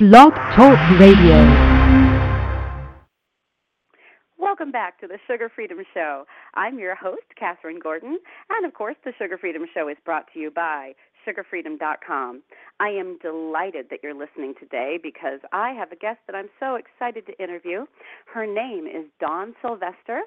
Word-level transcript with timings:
Blog 0.00 0.32
Talk 0.56 0.78
Radio. 0.98 1.44
Welcome 4.38 4.72
back 4.72 4.98
to 5.00 5.06
the 5.06 5.18
Sugar 5.26 5.50
Freedom 5.54 5.76
Show. 5.92 6.24
I'm 6.54 6.78
your 6.78 6.94
host, 6.94 7.24
Catherine 7.38 7.78
Gordon, 7.78 8.18
and 8.48 8.64
of 8.64 8.72
course, 8.72 8.96
the 9.04 9.12
Sugar 9.18 9.36
Freedom 9.36 9.66
Show 9.74 9.90
is 9.90 9.98
brought 10.02 10.24
to 10.32 10.38
you 10.40 10.50
by 10.50 10.94
sugarfreedom.com. 11.28 12.42
I 12.80 12.88
am 12.88 13.18
delighted 13.20 13.88
that 13.90 14.00
you're 14.02 14.14
listening 14.14 14.54
today 14.58 14.98
because 15.02 15.40
I 15.52 15.72
have 15.72 15.92
a 15.92 15.96
guest 15.96 16.20
that 16.26 16.34
I'm 16.34 16.48
so 16.58 16.76
excited 16.76 17.26
to 17.26 17.42
interview. 17.42 17.84
Her 18.32 18.46
name 18.46 18.86
is 18.86 19.04
Dawn 19.20 19.54
Sylvester, 19.60 20.22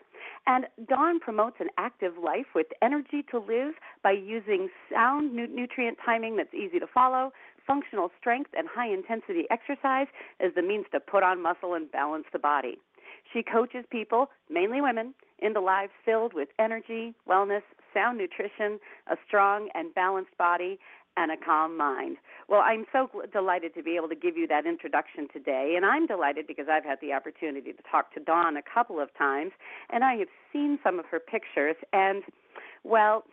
and 0.46 0.66
Dawn 0.88 1.20
promotes 1.20 1.58
an 1.60 1.70
active 1.80 2.14
life 2.24 2.54
with 2.54 2.68
energy 2.84 3.26
to 3.32 3.40
live 3.40 3.74
by 4.04 4.12
using 4.12 4.70
sound 4.92 5.34
nutrient 5.34 5.98
timing 6.05 6.38
that's 6.38 6.54
easy 6.54 6.80
to 6.80 6.88
follow, 6.94 7.32
functional 7.66 8.11
strength, 8.20 8.52
and 8.57 8.68
high 8.68 8.89
intensity 8.89 9.45
exercise 9.50 10.07
as 10.39 10.54
the 10.55 10.62
means 10.62 10.86
to 10.91 11.00
put 11.00 11.23
on 11.23 11.41
muscle 11.41 11.73
and 11.73 11.91
balance 11.91 12.26
the 12.31 12.39
body. 12.39 12.77
She 13.31 13.44
coaches 13.44 13.86
people, 13.89 14.30
mainly 14.49 14.81
women, 14.81 15.13
into 15.39 15.59
lives 15.59 15.91
filled 16.05 16.34
with 16.34 16.49
energy, 16.59 17.13
wellness, 17.27 17.63
sound 17.94 18.17
nutrition, 18.17 18.80
a 19.08 19.16
strong 19.27 19.70
and 19.73 19.94
balanced 19.94 20.38
body, 20.38 20.80
and 21.16 21.31
a 21.31 21.38
calm 21.38 21.77
mind. 21.77 22.17
Well, 22.49 22.62
I'm 22.62 22.86
so 22.91 23.09
delighted 23.31 23.75
to 23.75 23.84
be 23.84 23.95
able 23.95 24.09
to 24.09 24.16
give 24.16 24.36
you 24.36 24.48
that 24.48 24.66
introduction 24.66 25.27
today, 25.31 25.73
and 25.75 25.86
I'm 25.86 26.08
delighted 26.08 26.48
because 26.48 26.66
I've 26.72 26.84
had 26.84 27.00
the 27.02 27.14
opportunity 27.14 27.72
to 27.72 27.84
talk 27.89 28.14
to 28.16 28.20
Dawn 28.20 28.58
a 28.58 28.64
couple 28.64 29.00
of 29.00 29.16
times, 29.16 29.52
and 29.91 30.03
I 30.03 30.16
have 30.16 30.27
seen 30.52 30.80
some 30.84 31.00
of 31.00 31.05
her 31.05 31.20
pictures, 31.20 31.75
and 31.94 32.23
well, 32.84 33.25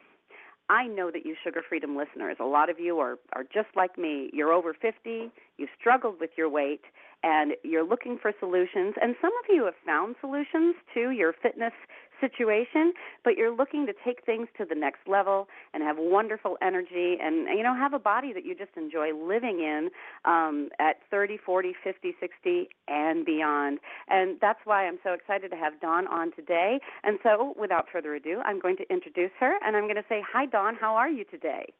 I 0.70 0.86
know 0.86 1.10
that 1.10 1.26
you 1.26 1.34
Sugar 1.42 1.62
Freedom 1.68 1.96
listeners, 1.96 2.36
a 2.38 2.44
lot 2.44 2.70
of 2.70 2.78
you 2.78 3.00
are, 3.00 3.18
are 3.32 3.42
just 3.42 3.68
like 3.74 3.98
me. 3.98 4.30
You're 4.32 4.52
over 4.52 4.72
50, 4.72 5.28
you've 5.58 5.68
struggled 5.78 6.20
with 6.20 6.30
your 6.36 6.48
weight, 6.48 6.82
and 7.24 7.54
you're 7.64 7.84
looking 7.84 8.18
for 8.22 8.32
solutions. 8.38 8.94
And 9.02 9.16
some 9.20 9.32
of 9.42 9.52
you 9.52 9.64
have 9.64 9.74
found 9.84 10.14
solutions 10.20 10.76
to 10.94 11.10
your 11.10 11.32
fitness 11.42 11.72
situation, 12.20 12.92
but 13.24 13.36
you're 13.36 13.54
looking 13.54 13.86
to 13.86 13.92
take 14.04 14.24
things 14.24 14.48
to 14.58 14.64
the 14.64 14.74
next 14.74 15.00
level 15.06 15.48
and 15.74 15.82
have 15.82 15.96
wonderful 15.98 16.56
energy 16.62 17.16
and 17.20 17.48
you 17.56 17.62
know 17.62 17.74
have 17.74 17.94
a 17.94 17.98
body 17.98 18.32
that 18.32 18.44
you 18.44 18.54
just 18.54 18.76
enjoy 18.76 19.14
living 19.14 19.60
in 19.60 19.90
um, 20.24 20.68
at 20.78 20.96
30, 21.10 21.38
40, 21.38 21.74
50, 21.82 22.14
60 22.20 22.68
and 22.88 23.24
beyond. 23.24 23.78
And 24.08 24.38
that's 24.40 24.60
why 24.64 24.86
I'm 24.86 24.98
so 25.02 25.12
excited 25.12 25.50
to 25.50 25.56
have 25.56 25.80
Dawn 25.80 26.06
on 26.06 26.32
today. 26.32 26.80
And 27.02 27.18
so, 27.22 27.54
without 27.58 27.86
further 27.92 28.14
ado, 28.14 28.40
I'm 28.44 28.60
going 28.60 28.76
to 28.76 28.92
introduce 28.92 29.32
her 29.40 29.58
and 29.64 29.76
I'm 29.76 29.84
going 29.84 29.96
to 29.96 30.08
say, 30.08 30.22
"Hi 30.32 30.46
Dawn, 30.46 30.76
how 30.80 30.94
are 30.96 31.10
you 31.10 31.24
today?" 31.24 31.72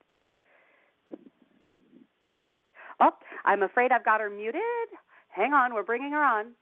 Oh, 3.00 3.12
I'm 3.44 3.62
afraid 3.62 3.92
I've 3.92 4.04
got 4.04 4.20
her 4.20 4.28
muted. 4.30 4.60
Hang 5.28 5.54
on, 5.54 5.72
we're 5.74 5.82
bringing 5.82 6.12
her 6.12 6.22
on. 6.22 6.52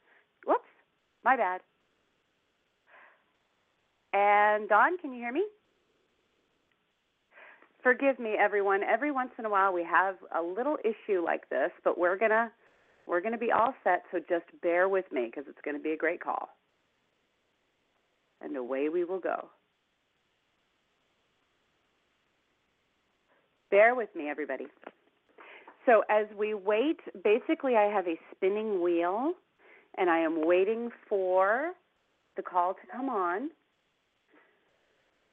Whoops, 0.47 0.69
my 1.25 1.37
bad. 1.37 1.61
And 4.19 4.69
Dawn, 4.69 4.98
can 4.98 5.12
you 5.12 5.20
hear 5.20 5.33
me? 5.33 5.44
Forgive 7.84 8.19
me, 8.19 8.34
everyone. 8.38 8.83
Every 8.83 9.12
once 9.12 9.30
in 9.38 9.44
a 9.44 9.50
while, 9.50 9.72
we 9.72 9.84
have 9.84 10.16
a 10.36 10.42
little 10.42 10.77
issue 10.83 11.25
like 11.25 11.48
this, 11.50 11.70
but 11.84 11.97
we're 11.97 12.19
gonna 12.19 12.50
we're 13.06 13.20
gonna 13.20 13.38
be 13.38 13.52
all 13.52 13.75
set. 13.84 14.02
So 14.10 14.19
just 14.19 14.47
bear 14.60 14.88
with 14.88 15.05
me 15.12 15.27
because 15.27 15.44
it's 15.48 15.58
to 15.77 15.83
be 15.83 15.92
a 15.92 15.97
great 15.97 16.20
call. 16.20 16.48
And 18.41 18.56
away 18.56 18.88
we 18.88 19.05
will 19.05 19.20
go. 19.20 19.48
Bear 23.70 23.94
with 23.94 24.08
me, 24.16 24.28
everybody. 24.28 24.66
So 25.86 26.03
as 26.10 26.27
we 26.36 26.55
wait, 26.55 26.98
basically, 27.22 27.77
I 27.77 27.84
have 27.84 28.08
a 28.08 28.19
spinning 28.34 28.82
wheel, 28.82 29.34
and 29.97 30.10
I 30.10 30.19
am 30.19 30.44
waiting 30.44 30.91
for 31.08 31.72
the 32.36 32.42
call 32.42 32.75
to 32.75 32.80
come 32.91 33.08
on 33.08 33.50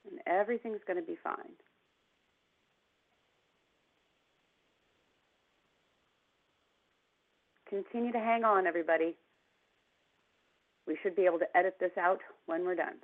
and 0.10 0.20
everything's 0.26 0.82
going 0.88 1.00
to 1.00 1.06
be 1.06 1.18
fine. 1.24 1.36
Continue 7.70 8.12
to 8.12 8.20
hang 8.20 8.44
on, 8.44 8.68
everybody. 8.68 9.16
We 10.88 10.98
should 11.02 11.16
be 11.16 11.24
able 11.24 11.40
to 11.40 11.58
edit 11.58 11.76
this 11.80 11.92
out 12.00 12.20
when 12.46 12.64
we're 12.64 12.76
done. 12.76 12.96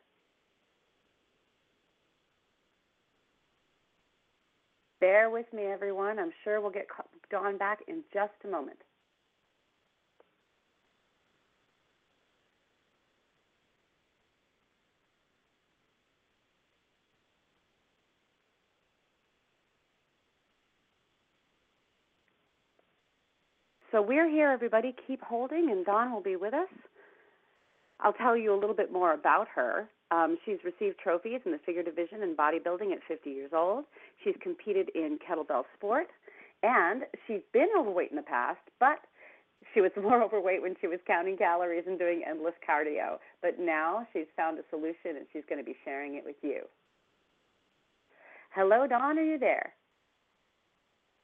Bear 5.00 5.32
with 5.32 5.52
me, 5.52 5.64
everyone. 5.64 6.20
I'm 6.20 6.32
sure 6.44 6.62
we'll 6.62 6.70
get 6.70 6.88
Dawn 7.32 7.58
back 7.58 7.80
in 7.88 8.04
just 8.14 8.34
a 8.46 8.48
moment. 8.48 8.78
So 23.92 24.02
we're 24.02 24.30
here, 24.30 24.50
everybody. 24.50 24.96
Keep 25.06 25.22
holding, 25.22 25.70
and 25.70 25.86
Dawn 25.86 26.14
will 26.14 26.22
be 26.22 26.38
with 26.38 26.54
us. 26.54 26.70
I'll 28.00 28.14
tell 28.14 28.38
you 28.38 28.54
a 28.54 28.58
little 28.60 28.76
bit 28.76 28.92
more 28.92 29.14
about 29.14 29.48
her. 29.54 29.90
Um, 30.12 30.38
she's 30.46 30.58
received 30.64 30.98
trophies 31.00 31.42
in 31.46 31.52
the 31.52 31.60
figure 31.66 31.84
division 31.84 32.24
and 32.24 32.38
bodybuilding 32.38 32.94
at 32.94 33.00
50 33.08 33.30
years 33.30 33.52
old. 33.54 33.84
She's 34.24 34.36
competed 34.42 34.90
in 34.96 35.20
kettlebell 35.20 35.64
sport, 35.78 36.08
and 36.64 37.04
she's 37.28 37.42
been 37.52 37.68
overweight 37.78 38.12
in 38.12 38.16
the 38.16 38.24
past, 38.24 38.60
but 38.80 39.00
she 39.74 39.82
was 39.82 39.92
more 40.02 40.24
overweight 40.24 40.62
when 40.62 40.76
she 40.80 40.88
was 40.88 41.00
counting 41.06 41.36
calories 41.36 41.84
and 41.86 42.00
doing 42.00 42.24
endless 42.28 42.56
cardio. 42.68 43.18
But 43.42 43.60
now 43.60 44.08
she's 44.14 44.28
found 44.38 44.58
a 44.58 44.64
solution, 44.70 45.18
and 45.18 45.26
she's 45.34 45.44
going 45.50 45.60
to 45.60 45.66
be 45.66 45.76
sharing 45.84 46.16
it 46.16 46.24
with 46.26 46.38
you. 46.42 46.62
Hello, 48.56 48.88
Dawn. 48.88 49.20
Are 49.20 49.24
you 49.24 49.38
there? 49.38 49.74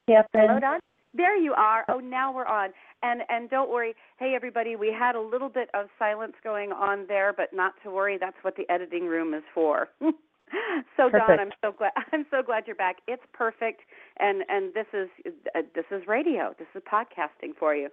Yep. 0.09 0.27
Hello, 0.33 0.59
Dawn. 0.59 0.79
There 1.17 1.35
you 1.35 1.53
are. 1.53 1.83
Oh, 1.89 1.97
now 1.99 2.31
we're 2.31 2.45
on. 2.45 2.69
And 3.01 3.21
and 3.29 3.49
don't 3.49 3.69
worry. 3.69 3.95
Hey 4.17 4.33
everybody, 4.35 4.75
we 4.75 4.95
had 4.97 5.15
a 5.15 5.21
little 5.21 5.49
bit 5.49 5.69
of 5.73 5.87
silence 5.97 6.33
going 6.43 6.71
on 6.71 7.05
there, 7.07 7.33
but 7.33 7.53
not 7.53 7.73
to 7.83 7.91
worry. 7.91 8.17
That's 8.19 8.37
what 8.43 8.55
the 8.55 8.69
editing 8.71 9.07
room 9.07 9.33
is 9.33 9.43
for. 9.53 9.89
so 10.01 11.09
perfect. 11.09 11.27
Dawn, 11.27 11.39
I'm 11.39 11.51
so 11.61 11.71
glad 11.75 11.91
I'm 12.13 12.25
so 12.29 12.41
glad 12.43 12.63
you're 12.67 12.75
back. 12.75 12.97
It's 13.07 13.23
perfect 13.33 13.81
and 14.19 14.43
and 14.47 14.73
this 14.73 14.87
is 14.93 15.09
uh, 15.55 15.61
this 15.75 15.85
is 15.91 16.07
radio. 16.07 16.53
This 16.59 16.67
is 16.75 16.83
podcasting 16.91 17.55
for 17.59 17.75
you. 17.75 17.89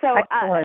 So 0.00 0.08
uh, 0.30 0.62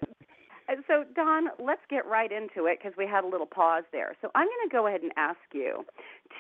so 0.88 1.04
Dawn, 1.16 1.46
let's 1.60 1.82
get 1.90 2.06
right 2.06 2.32
into 2.32 2.68
it 2.68 2.80
because 2.82 2.96
we 2.98 3.06
had 3.08 3.24
a 3.24 3.28
little 3.28 3.46
pause 3.46 3.84
there. 3.92 4.16
So 4.22 4.30
I'm 4.36 4.48
going 4.48 4.70
to 4.70 4.72
go 4.72 4.88
ahead 4.88 5.02
and 5.02 5.12
ask 5.18 5.40
you 5.54 5.86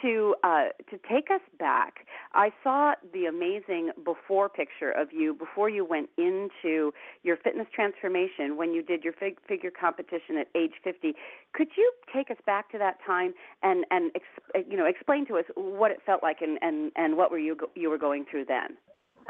to 0.01 0.35
uh, 0.43 0.65
to 0.89 0.97
take 1.09 1.29
us 1.29 1.41
back. 1.59 2.05
I 2.33 2.51
saw 2.63 2.93
the 3.13 3.25
amazing 3.25 3.91
before 4.03 4.49
picture 4.49 4.91
of 4.91 5.11
you 5.11 5.33
before 5.33 5.69
you 5.69 5.85
went 5.85 6.09
into 6.17 6.93
your 7.23 7.37
fitness 7.37 7.67
transformation 7.73 8.57
when 8.57 8.73
you 8.73 8.81
did 8.81 9.03
your 9.03 9.13
fig- 9.13 9.39
figure 9.47 9.71
competition 9.71 10.37
at 10.39 10.47
age 10.55 10.73
50. 10.83 11.13
Could 11.53 11.69
you 11.77 11.91
take 12.13 12.31
us 12.31 12.37
back 12.45 12.71
to 12.71 12.77
that 12.77 12.97
time 13.05 13.33
and 13.61 13.85
and 13.91 14.11
ex- 14.15 14.65
you 14.69 14.77
know 14.77 14.85
explain 14.85 15.25
to 15.27 15.37
us 15.37 15.45
what 15.55 15.91
it 15.91 15.99
felt 16.05 16.23
like 16.23 16.41
and 16.41 16.57
and 16.61 16.91
and 16.95 17.17
what 17.17 17.31
were 17.31 17.39
you 17.39 17.55
go- 17.55 17.71
you 17.75 17.89
were 17.89 17.97
going 17.97 18.25
through 18.29 18.45
then? 18.45 18.77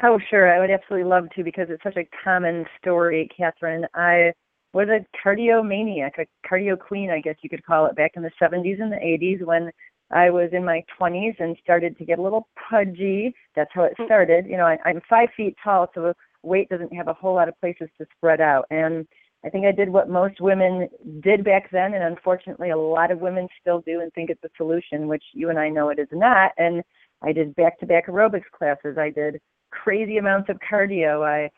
Oh, 0.02 0.18
sure. 0.30 0.52
I 0.52 0.58
would 0.58 0.70
absolutely 0.70 1.08
love 1.08 1.28
to 1.36 1.44
because 1.44 1.66
it's 1.70 1.82
such 1.82 1.96
a 1.96 2.08
common 2.24 2.64
story, 2.80 3.28
Catherine. 3.36 3.86
I 3.94 4.32
was 4.74 4.88
a 4.88 5.06
cardio 5.24 5.66
maniac, 5.66 6.16
a 6.18 6.26
cardio 6.48 6.78
queen, 6.78 7.10
I 7.10 7.20
guess 7.20 7.36
you 7.42 7.48
could 7.48 7.64
call 7.64 7.86
it, 7.86 7.96
back 7.96 8.12
in 8.16 8.22
the 8.22 8.30
70s 8.42 8.82
and 8.82 8.92
the 8.92 8.96
80s 8.96 9.44
when 9.44 9.70
I 10.10 10.30
was 10.30 10.50
in 10.52 10.64
my 10.64 10.84
20s 11.00 11.36
and 11.38 11.56
started 11.62 11.96
to 11.96 12.04
get 12.04 12.18
a 12.18 12.22
little 12.22 12.48
pudgy. 12.68 13.34
That's 13.54 13.70
how 13.72 13.84
it 13.84 13.94
mm. 13.98 14.04
started. 14.04 14.46
You 14.46 14.56
know, 14.56 14.66
I, 14.66 14.78
I'm 14.84 15.00
five 15.08 15.28
feet 15.36 15.56
tall, 15.62 15.88
so 15.94 16.12
weight 16.42 16.68
doesn't 16.68 16.92
have 16.94 17.08
a 17.08 17.14
whole 17.14 17.34
lot 17.34 17.48
of 17.48 17.58
places 17.60 17.88
to 17.98 18.06
spread 18.16 18.40
out. 18.40 18.66
And 18.70 19.06
I 19.44 19.48
think 19.48 19.64
I 19.64 19.72
did 19.72 19.88
what 19.88 20.08
most 20.08 20.40
women 20.40 20.88
did 21.20 21.44
back 21.44 21.70
then, 21.70 21.94
and 21.94 22.02
unfortunately, 22.02 22.70
a 22.70 22.76
lot 22.76 23.10
of 23.10 23.20
women 23.20 23.46
still 23.60 23.80
do 23.80 24.00
and 24.00 24.12
think 24.12 24.30
it's 24.30 24.42
a 24.42 24.48
solution, 24.56 25.06
which 25.06 25.24
you 25.34 25.50
and 25.50 25.58
I 25.58 25.68
know 25.68 25.90
it 25.90 25.98
is 25.98 26.08
not. 26.12 26.52
And 26.58 26.82
I 27.22 27.32
did 27.32 27.54
back 27.54 27.78
to 27.80 27.86
back 27.86 28.08
aerobics 28.08 28.50
classes. 28.56 28.96
I 28.98 29.10
did 29.10 29.40
crazy 29.70 30.16
amounts 30.16 30.48
of 30.48 30.58
cardio. 30.68 31.24
I 31.24 31.50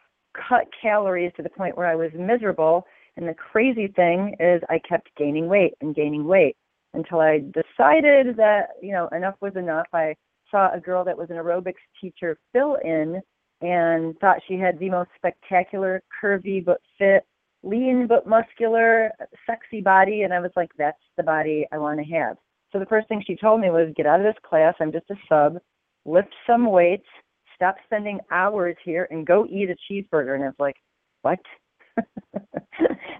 cut 0.48 0.66
calories 0.82 1.32
to 1.36 1.42
the 1.42 1.48
point 1.48 1.76
where 1.76 1.86
I 1.86 1.94
was 1.94 2.10
miserable 2.14 2.86
and 3.16 3.28
the 3.28 3.34
crazy 3.34 3.88
thing 3.88 4.36
is, 4.40 4.62
I 4.68 4.78
kept 4.88 5.08
gaining 5.16 5.48
weight 5.48 5.74
and 5.80 5.94
gaining 5.94 6.26
weight 6.26 6.56
until 6.94 7.20
I 7.20 7.38
decided 7.38 8.36
that, 8.36 8.68
you 8.82 8.92
know, 8.92 9.08
enough 9.08 9.36
was 9.40 9.56
enough. 9.56 9.86
I 9.92 10.14
saw 10.50 10.72
a 10.72 10.80
girl 10.80 11.04
that 11.04 11.16
was 11.16 11.30
an 11.30 11.36
aerobics 11.36 11.74
teacher 12.00 12.38
fill 12.52 12.76
in 12.84 13.20
and 13.62 14.18
thought 14.18 14.40
she 14.46 14.54
had 14.54 14.78
the 14.78 14.90
most 14.90 15.10
spectacular, 15.16 16.02
curvy 16.22 16.64
but 16.64 16.80
fit, 16.98 17.24
lean 17.62 18.06
but 18.06 18.26
muscular, 18.26 19.10
sexy 19.46 19.80
body. 19.80 20.22
And 20.22 20.32
I 20.32 20.40
was 20.40 20.52
like, 20.56 20.70
that's 20.78 20.98
the 21.16 21.22
body 21.22 21.66
I 21.72 21.78
want 21.78 21.98
to 21.98 22.14
have. 22.14 22.36
So 22.72 22.78
the 22.78 22.86
first 22.86 23.08
thing 23.08 23.22
she 23.26 23.36
told 23.36 23.60
me 23.60 23.70
was, 23.70 23.92
get 23.96 24.06
out 24.06 24.20
of 24.20 24.26
this 24.26 24.40
class. 24.46 24.74
I'm 24.80 24.92
just 24.92 25.10
a 25.10 25.16
sub. 25.28 25.58
Lift 26.04 26.34
some 26.46 26.70
weights. 26.70 27.06
Stop 27.54 27.76
spending 27.84 28.20
hours 28.30 28.76
here 28.84 29.08
and 29.10 29.26
go 29.26 29.46
eat 29.46 29.70
a 29.70 29.76
cheeseburger. 29.90 30.34
And 30.34 30.44
I 30.44 30.48
was 30.48 30.54
like, 30.58 30.76
what? 31.22 31.38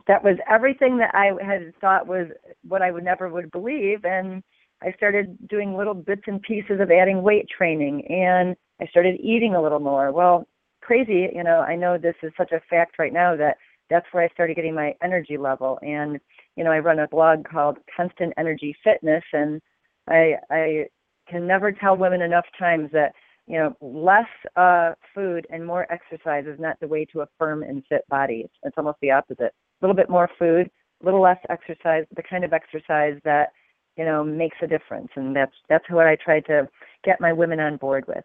That 0.07 0.23
was 0.23 0.37
everything 0.49 0.99
that 0.99 1.15
I 1.15 1.33
had 1.45 1.73
thought 1.81 2.07
was 2.07 2.29
what 2.67 2.83
I 2.83 2.91
would 2.91 3.05
never 3.05 3.29
would 3.29 3.51
believe 3.51 4.05
and 4.05 4.43
I 4.83 4.93
started 4.93 5.37
doing 5.49 5.77
little 5.77 5.95
bits 5.95 6.23
and 6.27 6.41
pieces 6.43 6.81
of 6.81 6.91
adding 6.91 7.23
weight 7.23 7.47
training 7.49 8.07
and 8.07 8.57
I 8.81 8.87
started 8.87 9.19
eating 9.21 9.55
a 9.55 9.63
little 9.63 9.81
more. 9.81 10.13
Well, 10.13 10.47
crazy, 10.83 11.29
you 11.35 11.43
know, 11.43 11.61
I 11.61 11.77
know 11.77 11.97
this 11.97 12.15
is 12.23 12.33
such 12.37 12.53
a 12.53 12.61
fact 12.69 12.99
right 12.99 13.13
now 13.13 13.37
that 13.37 13.57
that's 13.89 14.07
where 14.13 14.23
I 14.23 14.29
started 14.29 14.57
getting 14.57 14.75
my 14.75 14.95
energy 15.03 15.37
level 15.37 15.79
and 15.83 16.21
you 16.57 16.65
know, 16.65 16.73
I 16.73 16.79
run 16.79 16.99
a 16.99 17.09
blog 17.09 17.45
called 17.45 17.79
Constant 17.95 18.33
Energy 18.37 18.77
Fitness 18.85 19.25
and 19.33 19.61
I 20.09 20.35
I 20.51 20.87
can 21.29 21.47
never 21.47 21.73
tell 21.73 21.97
women 21.97 22.23
enough 22.23 22.47
times 22.59 22.91
that 22.93 23.13
you 23.47 23.59
know 23.59 23.77
less 23.81 24.29
uh 24.57 24.93
food 25.15 25.47
and 25.51 25.65
more 25.65 25.87
exercise 25.93 26.45
is 26.47 26.59
not 26.59 26.79
the 26.81 26.89
way 26.89 27.05
to 27.05 27.21
a 27.21 27.29
firm 27.39 27.63
and 27.63 27.83
fit 27.89 28.03
body 28.09 28.43
it's, 28.45 28.55
it's 28.63 28.79
almost 28.79 28.99
the 29.01 29.11
opposite. 29.11 29.53
A 29.53 29.81
little 29.81 29.97
bit 29.97 30.11
more 30.11 30.29
food 30.39 30.71
a 31.03 31.05
little 31.05 31.21
less 31.21 31.39
exercise 31.49 32.05
the 32.15 32.23
kind 32.23 32.45
of 32.45 32.53
exercise 32.53 33.19
that 33.25 33.53
you 33.97 34.05
know 34.05 34.23
makes 34.23 34.57
a 34.63 34.67
difference. 34.67 35.09
And 35.17 35.35
that's 35.35 35.55
that's 35.69 35.85
what 35.91 36.07
i 36.07 36.17
try 36.17 36.41
to 36.41 36.69
get 37.05 37.21
my 37.21 37.33
women 37.33 37.61
on 37.61 37.77
board 37.77 38.05
with. 38.07 38.25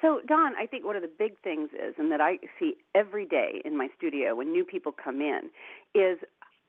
So 0.00 0.20
Dawn, 0.26 0.52
I 0.56 0.66
think 0.66 0.84
one 0.84 0.94
of 0.94 1.02
the 1.02 1.10
big 1.18 1.32
things 1.42 1.70
is, 1.72 1.94
and 1.98 2.10
that 2.12 2.20
I 2.20 2.38
see 2.58 2.74
every 2.94 3.26
day 3.26 3.60
in 3.64 3.76
my 3.76 3.88
studio 3.96 4.36
when 4.36 4.52
new 4.52 4.64
people 4.64 4.92
come 4.92 5.20
in, 5.20 5.50
is 5.94 6.18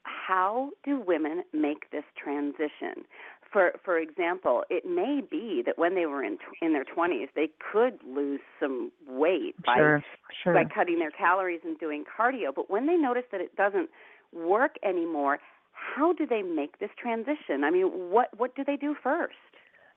how 0.03 0.71
do 0.83 0.99
women 0.99 1.43
make 1.53 1.91
this 1.91 2.05
transition? 2.21 3.05
For 3.51 3.73
for 3.83 3.97
example, 3.97 4.63
it 4.69 4.85
may 4.85 5.21
be 5.29 5.63
that 5.65 5.77
when 5.77 5.95
they 5.95 6.05
were 6.05 6.23
in 6.23 6.37
in 6.61 6.73
their 6.73 6.85
20s, 6.85 7.29
they 7.35 7.49
could 7.71 7.99
lose 8.05 8.41
some 8.59 8.91
weight 9.07 9.55
by 9.65 9.77
sure, 9.77 10.03
sure. 10.43 10.53
by 10.53 10.63
cutting 10.65 10.99
their 10.99 11.11
calories 11.11 11.61
and 11.63 11.79
doing 11.79 12.03
cardio, 12.03 12.53
but 12.55 12.69
when 12.69 12.85
they 12.85 12.95
notice 12.95 13.23
that 13.31 13.41
it 13.41 13.55
doesn't 13.55 13.89
work 14.31 14.75
anymore, 14.83 15.39
how 15.71 16.13
do 16.13 16.27
they 16.27 16.41
make 16.43 16.79
this 16.79 16.91
transition? 17.01 17.63
I 17.63 17.71
mean, 17.71 17.85
what 17.85 18.29
what 18.37 18.55
do 18.55 18.63
they 18.63 18.75
do 18.75 18.95
first? 19.01 19.33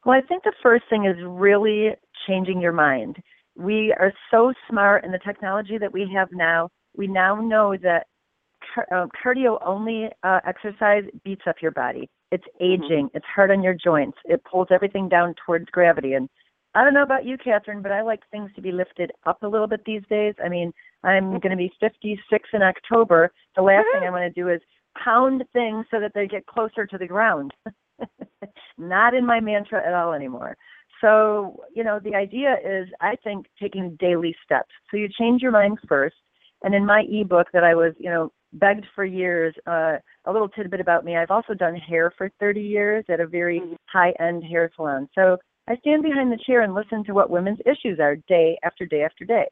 Well, 0.04 0.18
I 0.18 0.26
think 0.26 0.44
the 0.44 0.54
first 0.62 0.84
thing 0.90 1.04
is 1.04 1.16
really 1.24 1.90
changing 2.26 2.60
your 2.60 2.72
mind. 2.72 3.16
We 3.56 3.94
are 4.00 4.12
so 4.30 4.52
smart 4.68 5.04
in 5.04 5.12
the 5.12 5.18
technology 5.18 5.78
that 5.78 5.92
we 5.92 6.10
have 6.14 6.28
now. 6.32 6.70
We 6.96 7.06
now 7.06 7.36
know 7.36 7.76
that 7.82 8.06
uh, 8.90 9.06
cardio 9.24 9.58
only 9.64 10.08
uh, 10.22 10.40
exercise 10.46 11.04
beats 11.24 11.42
up 11.46 11.56
your 11.60 11.70
body. 11.70 12.08
It's 12.32 12.44
mm-hmm. 12.60 12.84
aging. 12.84 13.10
It's 13.14 13.26
hard 13.32 13.52
on 13.52 13.62
your 13.62 13.74
joints. 13.74 14.18
It 14.24 14.42
pulls 14.50 14.68
everything 14.70 15.08
down 15.08 15.34
towards 15.46 15.66
gravity. 15.66 16.14
And 16.14 16.28
I 16.74 16.82
don't 16.82 16.94
know 16.94 17.02
about 17.02 17.26
you, 17.26 17.36
Catherine, 17.36 17.82
but 17.82 17.92
I 17.92 18.02
like 18.02 18.22
things 18.30 18.50
to 18.56 18.62
be 18.62 18.72
lifted 18.72 19.12
up 19.26 19.42
a 19.42 19.48
little 19.48 19.66
bit 19.66 19.84
these 19.84 20.02
days. 20.08 20.34
I 20.44 20.48
mean, 20.48 20.72
I'm 21.04 21.24
mm-hmm. 21.24 21.38
going 21.38 21.50
to 21.50 21.56
be 21.56 21.72
56 21.78 22.48
in 22.52 22.62
October. 22.62 23.30
The 23.54 23.62
last 23.62 23.86
thing 23.92 24.08
I 24.08 24.10
want 24.10 24.24
to 24.24 24.40
do 24.40 24.48
is 24.48 24.60
pound 25.02 25.44
things 25.52 25.86
so 25.90 26.00
that 26.00 26.12
they 26.14 26.26
get 26.26 26.46
closer 26.46 26.86
to 26.86 26.98
the 26.98 27.06
ground. 27.06 27.52
Not 28.78 29.14
in 29.14 29.26
my 29.26 29.38
mantra 29.38 29.86
at 29.86 29.94
all 29.94 30.12
anymore. 30.12 30.56
So, 31.00 31.60
you 31.74 31.84
know, 31.84 32.00
the 32.02 32.14
idea 32.14 32.56
is, 32.64 32.88
I 33.00 33.16
think, 33.22 33.46
taking 33.60 33.96
daily 33.98 34.34
steps. 34.44 34.70
So 34.90 34.96
you 34.96 35.08
change 35.08 35.42
your 35.42 35.50
mind 35.50 35.78
first. 35.88 36.16
And 36.62 36.74
in 36.74 36.86
my 36.86 37.04
ebook 37.10 37.48
that 37.52 37.64
I 37.64 37.74
was, 37.74 37.92
you 37.98 38.08
know, 38.08 38.32
begged 38.52 38.86
for 38.94 39.04
years. 39.04 39.54
Uh, 39.66 39.96
a 40.24 40.32
little 40.32 40.48
tidbit 40.48 40.80
about 40.80 41.04
me: 41.04 41.16
I've 41.16 41.30
also 41.30 41.54
done 41.54 41.76
hair 41.76 42.12
for 42.16 42.30
30 42.40 42.60
years 42.60 43.04
at 43.08 43.20
a 43.20 43.26
very 43.26 43.60
mm-hmm. 43.60 43.74
high-end 43.86 44.44
hair 44.44 44.70
salon. 44.76 45.08
So 45.14 45.36
I 45.68 45.76
stand 45.76 46.02
behind 46.02 46.32
the 46.32 46.42
chair 46.44 46.62
and 46.62 46.74
listen 46.74 47.04
to 47.04 47.12
what 47.12 47.30
women's 47.30 47.60
issues 47.66 48.00
are 48.00 48.16
day 48.28 48.58
after 48.64 48.86
day 48.86 49.02
after 49.02 49.24
day. 49.24 49.46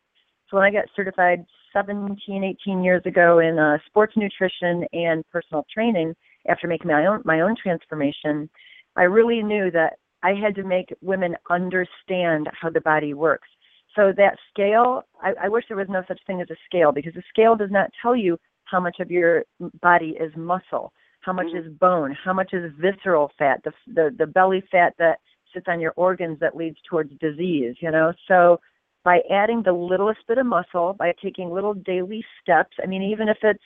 So 0.50 0.56
when 0.56 0.66
I 0.66 0.72
got 0.72 0.86
certified 0.96 1.44
17, 1.72 2.42
18 2.42 2.82
years 2.82 3.02
ago 3.06 3.38
in 3.38 3.58
uh, 3.58 3.78
sports 3.86 4.14
nutrition 4.16 4.84
and 4.92 5.24
personal 5.30 5.64
training, 5.72 6.14
after 6.48 6.66
making 6.66 6.88
my 6.88 7.06
own 7.06 7.22
my 7.24 7.40
own 7.40 7.54
transformation, 7.60 8.50
I 8.96 9.02
really 9.02 9.42
knew 9.42 9.70
that 9.70 9.94
I 10.22 10.34
had 10.34 10.54
to 10.56 10.64
make 10.64 10.94
women 11.00 11.36
understand 11.48 12.48
how 12.52 12.70
the 12.70 12.80
body 12.80 13.14
works. 13.14 13.48
So 13.96 14.12
that 14.16 14.36
scale, 14.52 15.02
I, 15.20 15.32
I 15.44 15.48
wish 15.48 15.64
there 15.68 15.76
was 15.76 15.88
no 15.88 16.02
such 16.06 16.20
thing 16.26 16.40
as 16.40 16.50
a 16.50 16.56
scale 16.66 16.92
because 16.92 17.14
the 17.14 17.22
scale 17.28 17.56
does 17.56 17.70
not 17.70 17.90
tell 18.02 18.14
you 18.14 18.38
how 18.70 18.80
much 18.80 18.96
of 19.00 19.10
your 19.10 19.44
body 19.80 20.16
is 20.20 20.32
muscle, 20.36 20.92
how 21.20 21.32
much 21.32 21.46
mm-hmm. 21.46 21.68
is 21.68 21.78
bone, 21.78 22.16
how 22.24 22.32
much 22.32 22.52
is 22.52 22.72
visceral 22.78 23.30
fat, 23.38 23.60
the, 23.64 23.72
the 23.94 24.14
the 24.18 24.26
belly 24.26 24.62
fat 24.70 24.94
that 24.98 25.18
sits 25.52 25.66
on 25.68 25.80
your 25.80 25.92
organs 25.96 26.38
that 26.40 26.56
leads 26.56 26.76
towards 26.88 27.12
disease, 27.20 27.74
you 27.80 27.90
know. 27.90 28.12
So 28.28 28.60
by 29.04 29.20
adding 29.30 29.62
the 29.62 29.72
littlest 29.72 30.20
bit 30.28 30.38
of 30.38 30.46
muscle, 30.46 30.94
by 30.98 31.12
taking 31.22 31.50
little 31.50 31.74
daily 31.74 32.24
steps, 32.42 32.76
I 32.82 32.86
mean 32.86 33.02
even 33.02 33.28
if 33.28 33.38
it's 33.42 33.64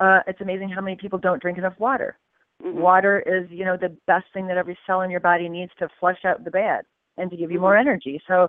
uh 0.00 0.20
it's 0.26 0.40
amazing 0.40 0.68
how 0.68 0.80
many 0.80 0.96
people 0.96 1.18
don't 1.18 1.40
drink 1.40 1.58
enough 1.58 1.78
water. 1.78 2.18
Mm-hmm. 2.64 2.80
Water 2.80 3.20
is, 3.26 3.50
you 3.50 3.64
know, 3.64 3.76
the 3.76 3.96
best 4.06 4.26
thing 4.32 4.46
that 4.46 4.56
every 4.56 4.78
cell 4.86 5.00
in 5.00 5.10
your 5.10 5.20
body 5.20 5.48
needs 5.48 5.72
to 5.78 5.88
flush 5.98 6.24
out 6.24 6.44
the 6.44 6.50
bad 6.50 6.84
and 7.16 7.30
to 7.30 7.36
give 7.36 7.50
you 7.50 7.56
mm-hmm. 7.56 7.62
more 7.62 7.76
energy. 7.76 8.20
So 8.28 8.48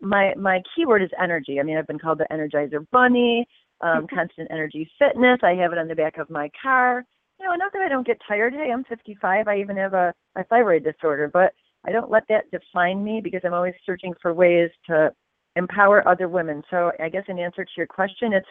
my 0.00 0.34
my 0.36 0.62
keyword 0.74 1.02
is 1.02 1.10
energy. 1.20 1.60
I 1.60 1.62
mean, 1.62 1.76
I've 1.76 1.86
been 1.86 1.98
called 1.98 2.18
the 2.18 2.26
Energizer 2.30 2.86
Bunny 2.90 3.46
um, 3.84 4.06
constant 4.12 4.48
energy 4.50 4.90
fitness. 4.98 5.38
I 5.42 5.54
have 5.54 5.72
it 5.72 5.78
on 5.78 5.88
the 5.88 5.94
back 5.94 6.18
of 6.18 6.30
my 6.30 6.50
car. 6.60 7.04
You 7.38 7.46
know, 7.46 7.54
not 7.54 7.72
that 7.72 7.82
I 7.82 7.88
don't 7.88 8.06
get 8.06 8.20
tired. 8.26 8.54
Hey, 8.54 8.70
I'm 8.72 8.84
55. 8.84 9.48
I 9.48 9.60
even 9.60 9.76
have 9.76 9.94
a, 9.94 10.12
a 10.36 10.44
thyroid 10.44 10.84
disorder, 10.84 11.28
but 11.32 11.52
I 11.86 11.92
don't 11.92 12.10
let 12.10 12.24
that 12.28 12.50
define 12.50 13.04
me 13.04 13.20
because 13.22 13.40
I'm 13.44 13.54
always 13.54 13.74
searching 13.84 14.14
for 14.22 14.32
ways 14.32 14.70
to 14.86 15.12
empower 15.56 16.06
other 16.08 16.28
women. 16.28 16.62
So 16.70 16.92
I 17.00 17.08
guess 17.08 17.24
in 17.28 17.38
answer 17.38 17.64
to 17.64 17.70
your 17.76 17.86
question, 17.86 18.32
it's 18.32 18.48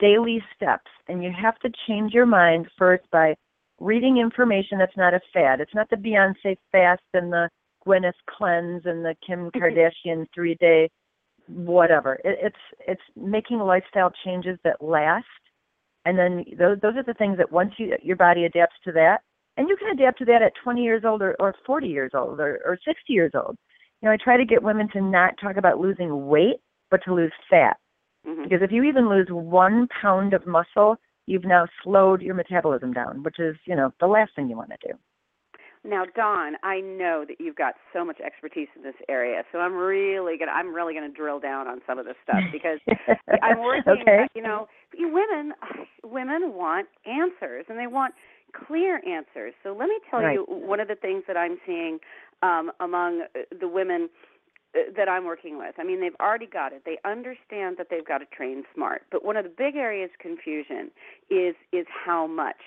daily 0.00 0.42
steps, 0.54 0.90
and 1.08 1.22
you 1.22 1.30
have 1.40 1.58
to 1.60 1.70
change 1.86 2.12
your 2.12 2.26
mind 2.26 2.66
first 2.76 3.04
by 3.10 3.34
reading 3.80 4.18
information 4.18 4.78
that's 4.78 4.96
not 4.96 5.14
a 5.14 5.20
fad. 5.32 5.60
It's 5.60 5.74
not 5.74 5.88
the 5.90 5.96
Beyonce 5.96 6.56
fast 6.72 7.02
and 7.12 7.32
the 7.32 7.48
Gwyneth 7.86 8.12
cleanse 8.28 8.82
and 8.86 9.04
the 9.04 9.14
Kim 9.26 9.50
Kardashian 9.56 10.26
three 10.34 10.56
day 10.60 10.90
whatever. 11.48 12.14
It, 12.24 12.38
it's 12.42 12.56
it's 12.86 13.02
making 13.16 13.58
lifestyle 13.58 14.12
changes 14.24 14.58
that 14.64 14.82
last, 14.82 15.24
and 16.04 16.18
then 16.18 16.44
those 16.58 16.78
those 16.80 16.96
are 16.96 17.02
the 17.02 17.14
things 17.14 17.38
that 17.38 17.52
once 17.52 17.72
you 17.78 17.96
your 18.02 18.16
body 18.16 18.44
adapts 18.44 18.76
to 18.84 18.92
that, 18.92 19.18
and 19.56 19.68
you 19.68 19.76
can 19.76 19.90
adapt 19.90 20.18
to 20.18 20.24
that 20.26 20.42
at 20.42 20.52
20 20.62 20.82
years 20.82 21.02
old 21.04 21.22
or, 21.22 21.36
or 21.38 21.54
40 21.66 21.86
years 21.86 22.12
old 22.14 22.40
or, 22.40 22.60
or 22.64 22.78
60 22.84 23.12
years 23.12 23.32
old. 23.34 23.56
You 24.00 24.08
know, 24.08 24.12
I 24.12 24.16
try 24.22 24.36
to 24.36 24.44
get 24.44 24.62
women 24.62 24.88
to 24.92 25.00
not 25.00 25.34
talk 25.40 25.56
about 25.56 25.78
losing 25.78 26.26
weight, 26.26 26.56
but 26.90 27.00
to 27.04 27.14
lose 27.14 27.32
fat. 27.48 27.76
Mm-hmm. 28.26 28.44
Because 28.44 28.62
if 28.62 28.72
you 28.72 28.82
even 28.84 29.08
lose 29.08 29.28
one 29.30 29.88
pound 30.00 30.34
of 30.34 30.46
muscle, 30.46 30.96
you've 31.26 31.44
now 31.44 31.66
slowed 31.82 32.20
your 32.20 32.34
metabolism 32.34 32.92
down, 32.92 33.22
which 33.22 33.38
is, 33.38 33.56
you 33.64 33.76
know, 33.76 33.92
the 34.00 34.06
last 34.06 34.32
thing 34.34 34.48
you 34.48 34.56
want 34.56 34.70
to 34.70 34.88
do. 34.88 34.94
Now, 35.86 36.04
Dawn, 36.16 36.54
I 36.62 36.80
know 36.80 37.26
that 37.28 37.38
you've 37.38 37.56
got 37.56 37.74
so 37.92 38.04
much 38.04 38.18
expertise 38.18 38.68
in 38.74 38.82
this 38.82 38.94
area, 39.08 39.42
so 39.52 39.58
I'm 39.58 39.74
really 39.74 40.38
gonna 40.38 40.52
I'm 40.52 40.74
really 40.74 40.94
gonna 40.94 41.10
drill 41.10 41.40
down 41.40 41.68
on 41.68 41.82
some 41.86 41.98
of 41.98 42.06
this 42.06 42.16
stuff 42.22 42.40
because 42.50 42.78
I'm 43.42 43.60
working. 43.60 43.92
okay. 44.00 44.26
You 44.34 44.42
know, 44.42 44.66
women 44.98 45.52
women 46.02 46.54
want 46.54 46.88
answers 47.04 47.66
and 47.68 47.78
they 47.78 47.86
want 47.86 48.14
clear 48.66 49.02
answers. 49.06 49.52
So 49.62 49.76
let 49.78 49.88
me 49.88 49.98
tell 50.10 50.20
right. 50.20 50.34
you 50.34 50.46
one 50.48 50.80
of 50.80 50.88
the 50.88 50.94
things 50.94 51.24
that 51.26 51.36
I'm 51.36 51.58
seeing 51.66 51.98
um, 52.42 52.70
among 52.80 53.22
uh, 53.22 53.40
the 53.58 53.68
women 53.68 54.08
uh, 54.74 54.90
that 54.96 55.08
I'm 55.08 55.24
working 55.24 55.58
with. 55.58 55.74
I 55.78 55.84
mean, 55.84 56.00
they've 56.00 56.16
already 56.20 56.46
got 56.46 56.72
it. 56.72 56.82
They 56.86 56.98
understand 57.04 57.76
that 57.78 57.88
they've 57.90 58.06
got 58.06 58.18
to 58.18 58.26
train 58.26 58.64
smart. 58.74 59.02
But 59.10 59.24
one 59.24 59.36
of 59.36 59.44
the 59.44 59.50
big 59.50 59.76
areas 59.76 60.10
confusion 60.18 60.90
is 61.30 61.54
is 61.72 61.86
how 61.88 62.26
much 62.26 62.62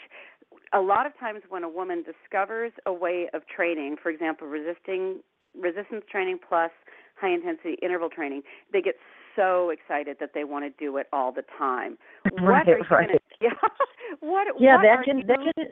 a 0.73 0.79
lot 0.79 1.05
of 1.05 1.17
times 1.19 1.41
when 1.49 1.63
a 1.63 1.69
woman 1.69 2.03
discovers 2.03 2.71
a 2.85 2.93
way 2.93 3.29
of 3.33 3.41
training, 3.47 3.95
for 4.01 4.09
example, 4.09 4.47
resisting 4.47 5.21
resistance 5.59 6.03
training 6.11 6.39
plus 6.47 6.71
high 7.19 7.33
intensity 7.33 7.77
interval 7.81 8.09
training, 8.09 8.43
they 8.71 8.81
get 8.81 8.95
so 9.35 9.69
excited 9.69 10.17
that 10.19 10.31
they 10.33 10.43
want 10.43 10.65
to 10.65 10.83
do 10.83 10.97
it 10.97 11.07
all 11.13 11.31
the 11.31 11.43
time. 11.57 11.97
Right, 12.39 12.65
what 12.67 12.67
are 12.67 12.77
you 12.77 12.83
right. 12.89 13.07
Gonna, 13.07 13.19
yeah, 13.41 13.49
what, 14.19 14.47
yeah, 14.59 14.75
what 14.75 14.81
that 14.83 15.05
can 15.05 15.17
you, 15.19 15.23
that 15.27 15.37
can 15.37 15.65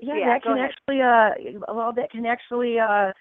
yeah, 0.00 0.14
yeah 0.16 0.26
that 0.26 0.42
can 0.42 0.52
ahead. 0.52 0.70
actually 0.70 1.02
uh 1.02 1.72
well 1.74 1.92
that 1.92 2.10
can 2.10 2.24
actually 2.24 2.78
uh 2.78 3.12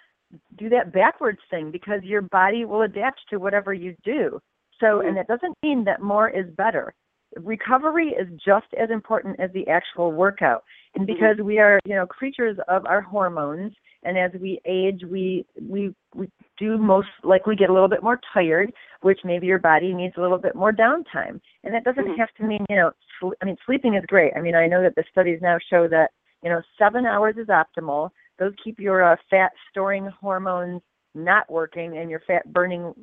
do 0.58 0.70
that 0.70 0.94
backwards 0.94 1.40
thing 1.50 1.72
because 1.72 2.02
your 2.04 2.22
body 2.22 2.64
will 2.66 2.84
adapt 2.84 3.22
to 3.32 3.38
whatever 3.38 3.74
you 3.74 3.96
do. 4.04 4.40
So 4.80 4.86
mm-hmm. 4.86 5.08
and 5.08 5.18
that 5.18 5.28
doesn't 5.28 5.56
mean 5.64 5.84
that 5.86 6.02
more 6.02 6.30
is 6.30 6.46
better. 6.56 6.94
Recovery 7.36 8.10
is 8.10 8.28
just 8.44 8.68
as 8.80 8.90
important 8.90 9.40
as 9.40 9.52
the 9.54 9.68
actual 9.68 10.12
workout. 10.12 10.64
And 10.96 11.08
mm-hmm. 11.08 11.14
because 11.14 11.38
we 11.44 11.60
are, 11.60 11.80
you 11.86 11.96
know, 11.96 12.06
creatures 12.06 12.58
of 12.68 12.86
our 12.86 13.02
hormones, 13.02 13.74
and 14.04 14.18
as 14.18 14.32
we 14.40 14.60
age, 14.66 15.02
we 15.10 15.46
we 15.62 15.94
we 16.16 16.30
do 16.58 16.78
most 16.78 17.10
likely 17.24 17.56
get 17.56 17.70
a 17.70 17.74
little 17.74 17.90
bit 17.90 18.02
more 18.02 18.20
tired, 18.34 18.72
which 19.02 19.20
maybe 19.24 19.48
your 19.48 19.60
body 19.60 19.94
needs 19.94 20.16
a 20.18 20.22
little 20.22 20.38
bit 20.38 20.56
more 20.56 20.72
downtime. 20.72 21.40
And 21.64 21.74
that 21.74 21.84
doesn't 21.84 22.06
mm-hmm. 22.06 22.20
have 22.20 22.34
to 22.38 22.44
mean, 22.44 22.66
you 22.70 22.76
know, 22.76 22.92
sl- 23.20 23.34
I 23.42 23.46
mean, 23.46 23.58
sleeping 23.66 23.96
is 23.96 24.04
great. 24.08 24.34
I 24.36 24.42
mean, 24.42 24.56
I 24.56 24.68
know 24.68 24.82
that 24.82 24.96
the 24.96 25.04
studies 25.12 25.40
now 25.42 25.58
show 25.70 25.88
that, 25.90 26.12
you 26.44 26.50
know, 26.50 26.62
seven 26.78 27.06
hours 27.06 27.36
is 27.38 27.48
optimal. 27.48 28.10
Those 28.40 28.54
keep 28.64 28.80
your 28.80 29.04
uh, 29.04 29.16
fat 29.30 29.52
storing 29.70 30.08
hormones 30.22 30.82
not 31.14 31.52
working 31.52 31.98
and 31.98 32.10
your 32.10 32.22
fat 32.26 32.52
burning 32.54 32.94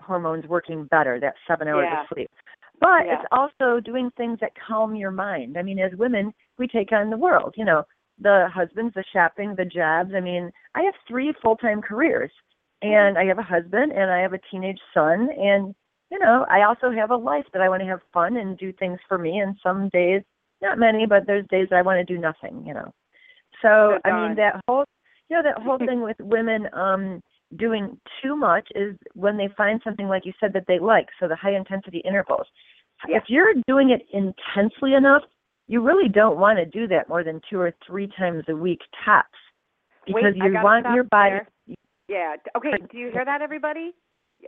hormones 0.00 0.46
working 0.46 0.84
better. 0.84 1.18
That 1.18 1.34
seven 1.48 1.68
hours 1.68 1.88
yeah. 1.90 2.02
of 2.02 2.06
sleep. 2.12 2.30
But 2.82 3.06
Yeah. 3.06 3.14
it's 3.14 3.28
also 3.30 3.78
doing 3.78 4.10
things 4.16 4.40
that 4.40 4.56
calm 4.56 4.96
your 4.96 5.12
mind. 5.12 5.56
I 5.56 5.62
mean, 5.62 5.78
as 5.78 5.94
women, 5.94 6.34
we 6.58 6.66
take 6.66 6.90
on 6.90 7.10
the 7.10 7.16
world. 7.16 7.54
You 7.56 7.64
know, 7.64 7.86
the 8.18 8.48
husbands, 8.52 8.92
the 8.94 9.04
shopping, 9.12 9.54
the 9.54 9.64
jobs. 9.64 10.14
I 10.14 10.20
mean, 10.20 10.50
I 10.74 10.82
have 10.82 10.94
three 11.06 11.32
full-time 11.40 11.80
careers, 11.80 12.32
and 12.82 13.16
I 13.16 13.24
have 13.26 13.38
a 13.38 13.42
husband, 13.42 13.92
and 13.92 14.10
I 14.10 14.18
have 14.18 14.32
a 14.32 14.40
teenage 14.50 14.80
son, 14.92 15.30
and 15.30 15.74
you 16.10 16.18
know, 16.18 16.44
I 16.50 16.62
also 16.64 16.90
have 16.90 17.10
a 17.10 17.16
life 17.16 17.46
that 17.52 17.62
I 17.62 17.68
want 17.68 17.82
to 17.82 17.88
have 17.88 18.00
fun 18.12 18.36
and 18.36 18.58
do 18.58 18.72
things 18.72 18.98
for 19.08 19.16
me. 19.16 19.38
And 19.38 19.56
some 19.62 19.88
days, 19.90 20.22
not 20.60 20.76
many, 20.76 21.06
but 21.06 21.24
there's 21.26 21.46
days 21.46 21.68
that 21.70 21.76
I 21.76 21.82
want 21.82 22.06
to 22.06 22.14
do 22.14 22.20
nothing. 22.20 22.66
You 22.66 22.74
know, 22.74 22.92
so 23.62 23.98
Good 24.04 24.10
I 24.10 24.20
mean 24.20 24.34
that 24.34 24.60
whole, 24.66 24.84
you 25.30 25.36
know, 25.36 25.42
that 25.44 25.62
whole 25.62 25.78
thing 25.86 26.02
with 26.02 26.16
women 26.18 26.68
um 26.74 27.22
doing 27.56 27.98
too 28.22 28.36
much 28.36 28.68
is 28.74 28.96
when 29.14 29.36
they 29.36 29.48
find 29.56 29.80
something 29.84 30.08
like 30.08 30.24
you 30.24 30.32
said 30.40 30.52
that 30.54 30.64
they 30.66 30.78
like. 30.78 31.08
So 31.20 31.28
the 31.28 31.36
high 31.36 31.54
intensity 31.54 31.98
intervals. 31.98 32.46
If 33.08 33.24
you're 33.28 33.54
doing 33.66 33.90
it 33.90 34.06
intensely 34.12 34.94
enough, 34.94 35.22
you 35.68 35.80
really 35.80 36.08
don't 36.08 36.38
want 36.38 36.58
to 36.58 36.64
do 36.66 36.86
that 36.88 37.08
more 37.08 37.24
than 37.24 37.40
two 37.48 37.58
or 37.60 37.72
three 37.86 38.08
times 38.18 38.44
a 38.48 38.54
week 38.56 38.80
tops, 39.04 39.28
because 40.06 40.34
Wait, 40.34 40.36
you 40.36 40.52
want 40.62 40.86
your 40.94 41.04
body. 41.04 41.30
there. 41.30 41.76
Yeah. 42.08 42.36
Okay. 42.56 42.72
Do 42.90 42.98
you 42.98 43.10
hear 43.10 43.24
that, 43.24 43.42
everybody? 43.42 43.92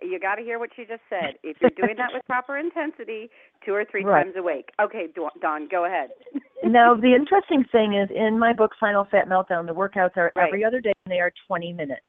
You 0.02 0.18
got 0.18 0.34
to 0.36 0.42
hear 0.42 0.58
what 0.58 0.70
she 0.74 0.84
just 0.84 1.02
said. 1.08 1.34
If 1.44 1.56
you're 1.60 1.70
doing 1.70 1.96
that 1.98 2.10
with 2.12 2.24
proper 2.26 2.58
intensity, 2.58 3.30
two 3.64 3.72
or 3.72 3.84
three 3.84 4.04
Right. 4.04 4.24
times 4.24 4.34
a 4.36 4.42
week. 4.42 4.70
Okay, 4.82 5.06
Dawn- 5.14 5.30
Dawn, 5.40 5.68
go 5.70 5.84
ahead. 5.84 6.10
now 6.64 6.94
the 6.94 7.14
interesting 7.14 7.64
thing 7.70 7.94
is 7.94 8.10
in 8.14 8.38
my 8.38 8.52
book 8.52 8.72
Final 8.80 9.04
Fat 9.10 9.28
Meltdown, 9.28 9.66
the 9.66 9.74
workouts 9.74 10.16
are 10.16 10.32
Right. 10.34 10.48
every 10.48 10.64
other 10.64 10.80
day 10.80 10.92
and 11.06 11.12
they 11.12 11.20
are 11.20 11.32
20 11.46 11.72
minutes. 11.72 12.02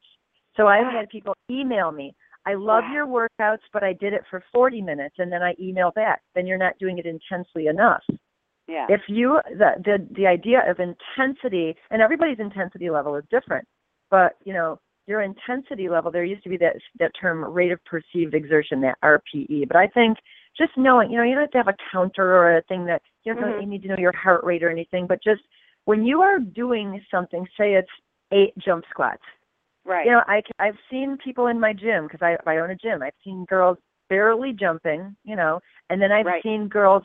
So 0.58 0.68
I've 0.68 0.88
Ah. 0.88 0.92
had 0.92 1.10
people 1.10 1.36
email 1.50 1.92
me, 1.92 2.16
I 2.46 2.54
love 2.54 2.84
Wow. 2.86 2.94
your 2.94 3.08
workouts, 3.08 3.64
but 3.74 3.84
I 3.84 3.94
did 3.94 4.14
it 4.14 4.24
for 4.30 4.44
40 4.54 4.82
minutes, 4.82 5.16
and 5.18 5.32
then 5.32 5.42
I 5.42 5.56
email 5.60 5.92
back. 5.92 6.22
Then 6.36 6.46
you're 6.46 6.58
not 6.58 6.78
doing 6.78 6.98
it 6.98 7.06
intensely 7.06 7.68
enough. 7.68 8.04
Yeah. 8.68 8.88
If 8.90 9.02
you 9.08 9.42
the 9.50 9.75
the 9.84 10.08
the 10.12 10.28
idea 10.28 10.70
of 10.70 10.80
intensity, 10.80 11.75
and 11.92 12.02
everybody's 12.02 12.40
intensity 12.40 12.90
level 12.90 13.16
is 13.16 13.24
different, 13.30 13.68
but 14.10 14.38
you 14.44 14.54
know 14.54 14.80
your 15.08 15.22
intensity 15.22 15.88
level. 15.88 16.12
There 16.12 16.24
used 16.24 16.44
to 16.44 16.50
be 16.50 16.58
that 16.58 16.78
that 17.00 17.12
term 17.20 17.44
rate 17.46 17.72
of 17.72 17.84
perceived 17.86 18.34
exertion, 18.34 18.82
that 18.82 18.98
RPE. 19.04 19.68
But 19.68 19.78
I 19.78 19.88
think 19.88 20.18
just 20.58 20.75
knowing, 20.78 21.12
you 21.12 21.18
know, 21.18 21.24
you 21.24 21.36
don't 21.36 21.44
have 21.44 21.52
to 21.52 21.58
have 21.58 21.68
a 21.68 21.75
counter 21.92 22.36
or 22.36 22.58
a 22.58 22.62
thing 22.64 22.86
that 22.86 23.02
you 23.24 23.34
don't 23.34 23.44
Mhm. 23.44 23.62
you 23.62 23.68
need 23.68 23.84
to 23.84 23.90
know 23.90 23.98
your 23.98 24.16
heart 24.16 24.44
rate 24.44 24.64
or 24.64 24.70
anything, 24.70 25.06
but 25.06 25.22
just 25.22 25.44
when 25.86 26.04
you 26.06 26.22
are 26.22 26.40
doing 26.40 27.06
something, 27.12 27.48
say 27.58 27.75
it's 27.75 27.92
eight 28.32 28.58
jump 28.58 28.86
squats. 28.90 29.24
Right. 29.86 30.06
You 30.06 30.12
know, 30.12 30.22
I 30.27 30.42
I've 30.60 30.77
seen 30.89 31.18
people 31.24 31.48
in 31.48 31.60
my 31.60 31.74
gym 31.74 32.08
because 32.08 32.22
I 32.22 32.38
I 32.50 32.58
own 32.58 32.72
a 32.72 32.75
gym. 32.75 33.01
I've 33.01 33.13
seen 33.24 33.46
girls 33.46 33.77
barely 34.10 34.54
jumping, 34.54 35.15
you 35.24 35.36
know, 35.36 35.60
and 35.89 36.01
then 36.01 36.12
I've 36.12 36.25
Right. 36.25 36.44
seen 36.44 36.68
girls 36.68 37.04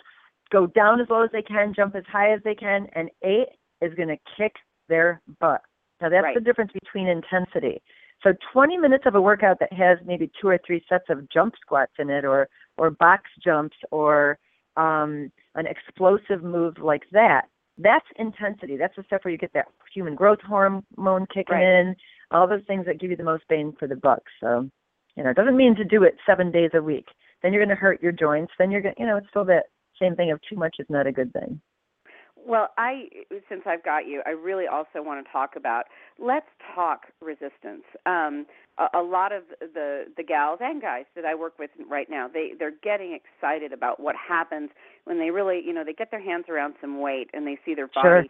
go 0.50 0.66
down 0.66 1.00
as 1.00 1.08
low 1.08 1.22
as 1.22 1.30
they 1.32 1.42
can, 1.42 1.72
jump 1.74 1.94
as 1.94 2.04
high 2.06 2.32
as 2.32 2.42
they 2.42 2.54
can, 2.54 2.86
and 2.94 3.10
eight 3.22 3.48
is 3.80 3.94
going 3.94 4.08
to 4.08 4.18
kick 4.36 4.54
their 4.88 5.20
butt. 5.38 5.62
Now 6.00 6.08
that's 6.08 6.24
Right. 6.24 6.34
the 6.34 6.40
difference 6.40 6.72
between 6.72 7.06
intensity. 7.06 7.82
So 8.22 8.34
20 8.52 8.76
minutes 8.76 9.06
of 9.06 9.14
a 9.14 9.20
workout 9.20 9.58
that 9.60 9.72
has 9.72 9.98
maybe 10.04 10.30
two 10.40 10.48
or 10.48 10.58
three 10.58 10.84
sets 10.88 11.08
of 11.08 11.26
jump 11.30 11.54
squats 11.60 11.92
in 11.98 12.10
it, 12.10 12.24
or 12.24 12.48
or 12.76 12.90
box 12.90 13.30
jumps, 13.42 13.76
or 13.90 14.38
um, 14.76 15.30
an 15.54 15.66
explosive 15.66 16.42
move 16.42 16.78
like 16.78 17.08
that. 17.12 17.48
That's 17.82 18.06
intensity. 18.16 18.76
That's 18.76 18.94
the 18.96 19.02
stuff 19.04 19.24
where 19.24 19.32
you 19.32 19.38
get 19.38 19.52
that 19.54 19.68
human 19.92 20.14
growth 20.14 20.40
hormone 20.46 21.26
kicking 21.32 21.56
Right. 21.56 21.80
in, 21.80 21.96
all 22.30 22.46
those 22.46 22.64
things 22.66 22.86
that 22.86 23.00
give 23.00 23.10
you 23.10 23.16
the 23.16 23.24
most 23.24 23.44
bang 23.48 23.72
for 23.78 23.86
the 23.86 23.96
buck. 23.96 24.22
So, 24.40 24.68
you 25.16 25.24
know, 25.24 25.30
it 25.30 25.36
doesn't 25.36 25.56
mean 25.56 25.74
to 25.76 25.84
do 25.84 26.02
it 26.02 26.16
seven 26.26 26.50
days 26.50 26.70
a 26.74 26.82
week. 26.82 27.06
Then 27.42 27.52
you're 27.52 27.64
going 27.64 27.74
to 27.74 27.80
hurt 27.80 28.02
your 28.02 28.12
joints. 28.12 28.52
Then 28.58 28.70
you're 28.70 28.82
going, 28.82 28.94
to 28.94 29.00
you 29.00 29.06
know, 29.06 29.16
it's 29.16 29.28
still 29.30 29.44
that 29.46 29.66
same 30.00 30.14
thing 30.14 30.30
of 30.30 30.40
too 30.48 30.56
much 30.56 30.76
is 30.78 30.86
not 30.88 31.06
a 31.06 31.12
good 31.12 31.32
thing. 31.32 31.60
Well, 32.46 32.68
I 32.78 33.08
since 33.48 33.62
I've 33.66 33.84
got 33.84 34.06
you, 34.06 34.22
I 34.26 34.30
really 34.30 34.66
also 34.66 35.02
want 35.02 35.24
to 35.24 35.32
talk 35.32 35.56
about. 35.56 35.84
Let's 36.18 36.46
talk 36.74 37.02
resistance. 37.20 37.84
Um, 38.06 38.46
a, 38.78 38.98
a 38.98 39.02
lot 39.02 39.32
of 39.32 39.44
the 39.60 40.06
the 40.16 40.22
gals 40.22 40.58
and 40.62 40.80
guys 40.80 41.04
that 41.14 41.24
I 41.24 41.34
work 41.34 41.58
with 41.58 41.70
right 41.88 42.08
now, 42.08 42.28
they 42.28 42.52
they're 42.58 42.74
getting 42.82 43.18
excited 43.18 43.72
about 43.72 44.00
what 44.00 44.16
happens 44.16 44.70
when 45.04 45.18
they 45.18 45.30
really, 45.30 45.60
you 45.64 45.72
know, 45.72 45.84
they 45.84 45.92
get 45.92 46.10
their 46.10 46.22
hands 46.22 46.46
around 46.48 46.74
some 46.80 47.00
weight 47.00 47.30
and 47.32 47.46
they 47.46 47.58
see 47.64 47.74
their 47.74 47.88
body 47.88 48.08
Sure. 48.08 48.24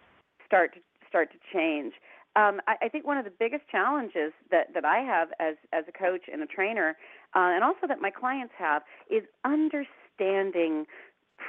start 0.47 0.75
to 0.75 0.81
start 1.09 1.31
to 1.33 1.39
change. 1.53 1.95
Um, 2.37 2.61
I, 2.69 2.77
I 2.83 2.89
think 2.89 3.07
one 3.07 3.19
of 3.19 3.25
the 3.25 3.33
biggest 3.39 3.63
challenges 3.71 4.33
that 4.51 4.73
that 4.75 4.85
I 4.85 4.99
have 4.99 5.29
as 5.41 5.57
as 5.73 5.85
a 5.89 5.93
coach 5.93 6.23
and 6.33 6.43
a 6.43 6.47
trainer, 6.47 6.97
uh, 7.35 7.51
and 7.55 7.65
also 7.65 7.87
that 7.89 8.01
my 8.01 8.11
clients 8.11 8.55
have, 8.59 8.83
is 9.11 9.25
understanding 9.45 10.87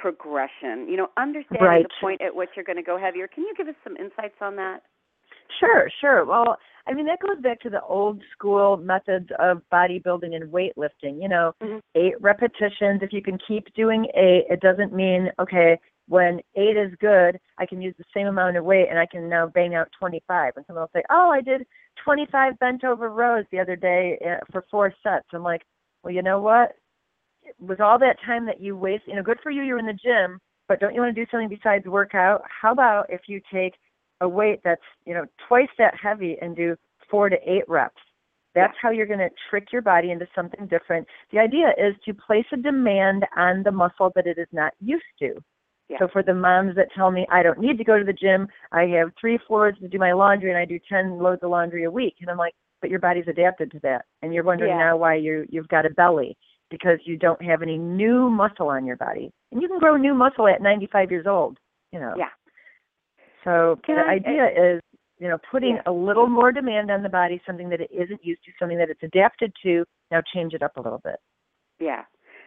progression. 0.00 0.88
You 0.88 0.96
know, 0.96 1.08
understanding 1.16 1.66
Right. 1.66 1.82
the 1.84 1.94
point 2.00 2.20
at 2.22 2.34
which 2.34 2.50
you're 2.56 2.64
going 2.64 2.76
to 2.76 2.82
go 2.82 2.96
heavier. 2.98 3.28
Can 3.28 3.44
you 3.44 3.54
give 3.56 3.68
us 3.68 3.74
some 3.84 3.96
insights 3.96 4.36
on 4.40 4.56
that? 4.56 4.82
Sure, 5.60 5.88
sure. 6.00 6.24
Well, 6.24 6.56
I 6.86 6.94
mean, 6.94 7.06
that 7.06 7.20
goes 7.20 7.38
back 7.40 7.60
to 7.60 7.70
the 7.70 7.82
old 7.82 8.20
school 8.32 8.76
methods 8.76 9.28
of 9.38 9.62
bodybuilding 9.72 10.34
and 10.34 10.50
weightlifting. 10.52 11.20
You 11.22 11.28
know, 11.28 11.54
Mhm. 11.60 11.80
eight 11.94 12.20
repetitions. 12.20 13.02
If 13.02 13.12
you 13.12 13.22
can 13.22 13.38
keep 13.38 13.72
doing 13.74 14.06
eight, 14.14 14.46
it 14.48 14.60
doesn't 14.60 14.92
mean, 14.92 15.30
okay, 15.38 15.78
when 16.08 16.40
eight 16.56 16.76
is 16.76 16.94
good, 16.96 17.38
I 17.58 17.66
can 17.66 17.80
use 17.80 17.94
the 17.96 18.04
same 18.12 18.26
amount 18.26 18.56
of 18.56 18.64
weight 18.64 18.88
and 18.88 18.98
I 18.98 19.06
can 19.06 19.28
now 19.28 19.46
bang 19.46 19.74
out 19.74 19.92
25. 19.92 20.56
And 20.56 20.66
someone 20.66 20.82
will 20.82 20.90
say, 20.92 21.04
oh, 21.10 21.30
I 21.30 21.40
did 21.40 21.66
25 21.96 22.58
bent 22.58 22.82
over 22.82 23.08
rows 23.08 23.44
the 23.50 23.60
other 23.60 23.76
day 23.76 24.18
uh, 24.18 24.44
for 24.50 24.62
four 24.62 24.92
sets. 25.02 25.26
I'm 25.32 25.44
like, 25.44 25.64
well, 26.02 26.12
you 26.12 26.22
know 26.22 26.40
what? 26.40 26.76
With 27.60 27.80
all 27.80 27.98
that 27.98 28.16
time 28.24 28.46
that 28.46 28.60
you 28.60 28.76
waste, 28.76 29.04
you 29.06 29.14
know, 29.14 29.22
good 29.22 29.38
for 29.42 29.50
you, 29.50 29.62
you're 29.62 29.78
in 29.78 29.86
the 29.86 29.92
gym, 29.92 30.38
but 30.68 30.80
don't 30.80 30.94
you 30.94 31.00
want 31.00 31.14
to 31.14 31.24
do 31.24 31.28
something 31.30 31.48
besides 31.48 31.86
workout? 31.86 32.42
How 32.60 32.72
about 32.72 33.06
if 33.08 33.22
you 33.26 33.40
take 33.52 33.74
a 34.22 34.28
weight 34.28 34.60
that's 34.64 34.80
you 35.04 35.12
know 35.12 35.24
twice 35.48 35.68
that 35.78 35.94
heavy 36.00 36.36
and 36.40 36.56
do 36.56 36.76
four 37.10 37.28
to 37.28 37.36
eight 37.44 37.68
reps 37.68 38.00
that's 38.54 38.74
how 38.80 38.90
you're 38.90 39.06
going 39.06 39.18
to 39.18 39.30
trick 39.50 39.68
your 39.72 39.82
body 39.82 40.10
into 40.12 40.26
something 40.34 40.66
different 40.68 41.06
the 41.32 41.38
idea 41.38 41.70
is 41.76 41.94
to 42.04 42.14
place 42.14 42.46
a 42.52 42.56
demand 42.56 43.26
on 43.36 43.62
the 43.64 43.70
muscle 43.72 44.12
that 44.14 44.26
it 44.26 44.38
is 44.38 44.46
not 44.52 44.72
used 44.80 45.02
to 45.18 45.34
Yeah. 45.88 45.98
so 45.98 46.08
for 46.12 46.22
the 46.22 46.32
moms 46.34 46.76
that 46.76 46.88
tell 46.94 47.10
me 47.10 47.26
i 47.30 47.42
don't 47.42 47.58
need 47.58 47.78
to 47.78 47.84
go 47.84 47.98
to 47.98 48.04
the 48.04 48.12
gym 48.12 48.46
i 48.70 48.82
have 48.84 49.10
three 49.20 49.38
floors 49.46 49.74
to 49.80 49.88
do 49.88 49.98
my 49.98 50.12
laundry 50.12 50.50
and 50.50 50.58
i 50.58 50.64
do 50.64 50.78
ten 50.88 51.18
loads 51.18 51.42
of 51.42 51.50
laundry 51.50 51.82
a 51.84 51.90
week 51.90 52.14
and 52.20 52.30
i'm 52.30 52.38
like 52.38 52.54
but 52.80 52.90
your 52.90 53.00
body's 53.00 53.28
adapted 53.28 53.72
to 53.72 53.80
that 53.80 54.04
and 54.22 54.32
you're 54.32 54.44
wondering 54.44 54.70
Yeah. 54.70 54.78
now 54.78 54.96
why 54.96 55.16
you 55.16 55.44
you've 55.50 55.68
got 55.68 55.84
a 55.84 55.90
belly 55.90 56.36
because 56.72 56.98
you 57.04 57.16
don't 57.16 57.40
have 57.42 57.62
any 57.62 57.78
new 57.78 58.28
muscle 58.30 58.68
on 58.68 58.84
your 58.84 58.96
body 58.96 59.30
and 59.52 59.62
you 59.62 59.68
can 59.68 59.78
grow 59.78 59.96
new 59.96 60.14
muscle 60.14 60.48
at 60.48 60.60
95 60.60 61.10
years 61.12 61.26
old 61.28 61.58
you 61.92 62.00
know 62.00 62.14
Yeah. 62.16 62.30
so 63.44 63.78
Can 63.84 63.96
the 63.96 64.02
I- 64.02 64.14
idea 64.14 64.46
is, 64.48 64.80
you 65.18 65.28
know, 65.28 65.38
putting 65.50 65.76
Yeah. 65.76 65.82
a 65.86 65.92
little 65.92 66.26
more 66.28 66.50
demand 66.52 66.90
on 66.90 67.02
the 67.04 67.08
body, 67.08 67.40
something 67.46 67.68
that 67.68 67.80
it 67.80 67.90
isn't 67.92 68.24
used 68.24 68.42
to, 68.44 68.50
something 68.58 68.78
that 68.78 68.90
it's 68.90 69.02
adapted 69.04 69.52
to. 69.62 69.84
Now 70.10 70.20
change 70.34 70.52
it 70.54 70.62
up 70.62 70.76
a 70.76 70.80
little 70.80 70.98
bit. 70.98 71.16
Yeah, 71.78 72.04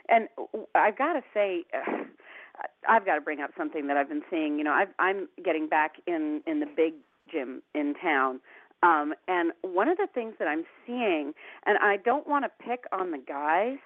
and 0.10 0.27
I've 0.74 0.98
got 0.98 1.13
to 1.13 1.24
say, 1.34 1.63
I've 2.88 3.05
got 3.05 3.15
to 3.15 3.22
bring 3.22 3.41
up 3.41 3.51
something 3.58 3.88
that 3.88 3.98
I've 3.98 4.10
been 4.10 4.24
seeing. 4.29 4.58
You 4.58 4.63
know, 4.65 4.74
I've, 4.74 4.94
I'm 5.00 5.27
getting 5.44 5.67
back 5.67 5.96
in 6.08 6.41
in 6.48 6.60
the 6.60 6.65
big 6.65 6.96
gym 7.32 7.62
in 7.74 7.94
town, 7.96 8.39
um, 8.84 9.13
and 9.27 9.51
one 9.62 9.88
of 9.88 9.98
the 9.98 10.08
things 10.13 10.36
that 10.39 10.48
I'm 10.48 10.65
seeing, 10.86 11.34
and 11.65 11.77
I 11.82 11.98
don't 11.98 12.27
want 12.27 12.46
to 12.46 12.51
pick 12.63 12.86
on 12.91 13.12
the 13.12 13.17
guys, 13.17 13.77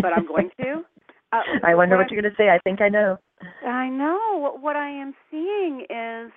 but 0.00 0.12
I'm 0.12 0.26
going 0.26 0.50
to. 0.60 0.82
Uh, 1.30 1.42
I 1.62 1.74
wonder 1.74 1.94
what 1.94 2.04
what 2.04 2.10
you're 2.10 2.22
going 2.22 2.32
to 2.32 2.36
say. 2.38 2.48
I 2.48 2.58
think 2.64 2.80
I 2.80 2.88
know. 2.88 3.18
I 3.62 3.90
know. 3.90 4.38
What, 4.38 4.62
what 4.62 4.76
I 4.76 4.88
am 4.88 5.12
seeing 5.30 5.82
is 5.90 6.32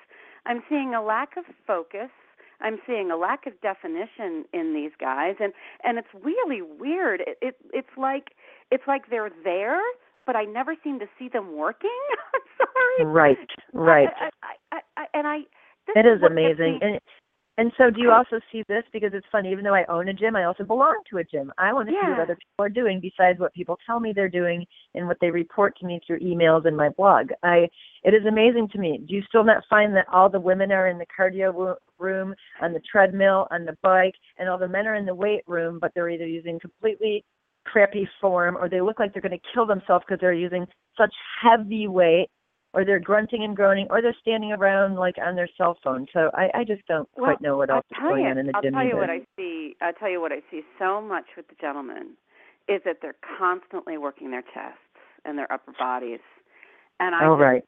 I'm 0.45 0.61
seeing 0.67 0.93
a 0.93 1.01
lack 1.01 1.37
of 1.37 1.45
focus. 1.65 2.09
I'm 2.59 2.77
seeing 2.85 3.09
a 3.09 3.15
lack 3.15 3.47
of 3.47 3.53
definition 3.61 4.43
in 4.53 4.73
these 4.73 4.91
guys, 4.99 5.35
and 5.39 5.53
and 5.85 5.97
it's 5.97 6.09
really 6.21 6.61
weird. 6.61 7.21
It, 7.21 7.37
it 7.41 7.55
it's 7.73 7.95
like 7.97 8.31
it's 8.69 8.83
like 8.85 9.09
they're 9.09 9.31
there, 9.45 9.79
but 10.25 10.35
I 10.35 10.43
never 10.43 10.75
seem 10.83 10.99
to 10.99 11.05
see 11.17 11.29
them 11.29 11.55
working. 11.55 11.89
I'm 12.33 12.41
sorry. 12.57 13.11
Right, 13.11 13.37
right. 13.73 14.09
I, 14.43 14.55
I, 14.73 14.79
I, 14.97 15.05
and 15.13 15.27
I. 15.27 15.37
This 15.87 15.95
It 15.95 16.05
is 16.05 16.19
gets 16.19 16.31
amazing. 16.31 16.79
And 16.81 16.99
and 17.61 17.71
so 17.77 17.91
do 17.91 18.01
you 18.01 18.09
also 18.09 18.39
see 18.51 18.63
this 18.67 18.81
because 18.91 19.11
it's 19.13 19.27
funny, 19.31 19.51
even 19.51 19.63
though 19.63 19.75
I 19.75 19.85
own 19.85 20.07
a 20.07 20.13
gym, 20.13 20.35
I 20.35 20.45
also 20.45 20.63
belong 20.63 20.99
to 21.11 21.19
a 21.19 21.23
gym. 21.23 21.53
I 21.59 21.71
want 21.71 21.89
to 21.89 21.91
see 21.93 22.09
what 22.09 22.19
other 22.19 22.35
people 22.35 22.65
are 22.65 22.69
doing 22.69 22.99
besides 22.99 23.39
what 23.39 23.53
people 23.53 23.77
tell 23.85 23.99
me 23.99 24.13
they're 24.15 24.29
doing 24.29 24.65
and 24.95 25.05
what 25.07 25.17
they 25.21 25.29
report 25.29 25.77
to 25.77 25.85
me 25.85 25.99
through 26.07 26.21
emails 26.21 26.65
and 26.65 26.75
my 26.75 26.89
blog. 26.89 27.29
I 27.43 27.67
it 28.01 28.15
is 28.15 28.25
amazing 28.27 28.69
to 28.69 28.79
me. 28.79 28.99
Do 29.07 29.13
you 29.13 29.21
still 29.27 29.43
not 29.43 29.61
find 29.69 29.95
that 29.95 30.07
all 30.11 30.27
the 30.27 30.39
women 30.39 30.71
are 30.71 30.87
in 30.87 30.97
the 30.97 31.05
cardio 31.15 31.75
room, 31.99 32.33
on 32.63 32.73
the 32.73 32.81
treadmill, 32.91 33.47
on 33.51 33.65
the 33.65 33.77
bike, 33.83 34.15
and 34.39 34.49
all 34.49 34.57
the 34.57 34.67
men 34.67 34.87
are 34.87 34.95
in 34.95 35.05
the 35.05 35.13
weight 35.13 35.43
room, 35.45 35.77
but 35.79 35.91
they're 35.93 36.09
either 36.09 36.25
using 36.25 36.59
completely 36.59 37.23
crappy 37.65 38.09
form 38.19 38.57
or 38.57 38.69
they 38.69 38.81
look 38.81 38.99
like 38.99 39.13
they're 39.13 39.21
going 39.21 39.37
to 39.37 39.47
kill 39.53 39.67
themselves 39.67 40.03
because 40.07 40.19
they're 40.19 40.33
using 40.33 40.65
such 40.97 41.13
heavy 41.39 41.87
weight 41.87 42.29
or 42.73 42.85
they're 42.85 42.99
grunting 42.99 43.43
and 43.43 43.55
groaning, 43.55 43.87
or 43.89 44.01
they're 44.01 44.15
standing 44.21 44.51
around 44.51 44.95
like 44.95 45.15
on 45.17 45.35
their 45.35 45.49
cell 45.57 45.77
phone. 45.83 46.07
So 46.13 46.31
I, 46.33 46.49
I 46.53 46.63
just 46.63 46.85
don't 46.87 47.07
well, 47.15 47.25
quite 47.25 47.41
know 47.41 47.57
what 47.57 47.69
else 47.69 47.85
I'll 47.93 48.05
is 48.05 48.09
going 48.09 48.23
you, 48.23 48.29
on 48.29 48.37
in 48.37 48.47
the 48.47 48.53
I'll 48.55 48.61
gym 48.61 48.73
tell 48.73 48.83
you 48.83 48.89
either. 48.89 48.99
what 48.99 49.09
I 49.09 49.19
see. 49.35 49.75
I'll 49.81 49.93
tell 49.93 50.09
you 50.09 50.21
what 50.21 50.31
I 50.31 50.41
see 50.49 50.61
so 50.79 51.01
much 51.01 51.25
with 51.35 51.47
the 51.47 51.55
gentlemen 51.59 52.11
is 52.69 52.81
that 52.85 52.97
they're 53.01 53.15
constantly 53.37 53.97
working 53.97 54.31
their 54.31 54.43
chests. 54.43 54.79
and 55.25 55.37
their 55.37 55.51
upper 55.51 55.73
bodies. 55.77 56.19
And 56.99 57.15
I 57.15 57.25
oh 57.25 57.35
right. 57.35 57.63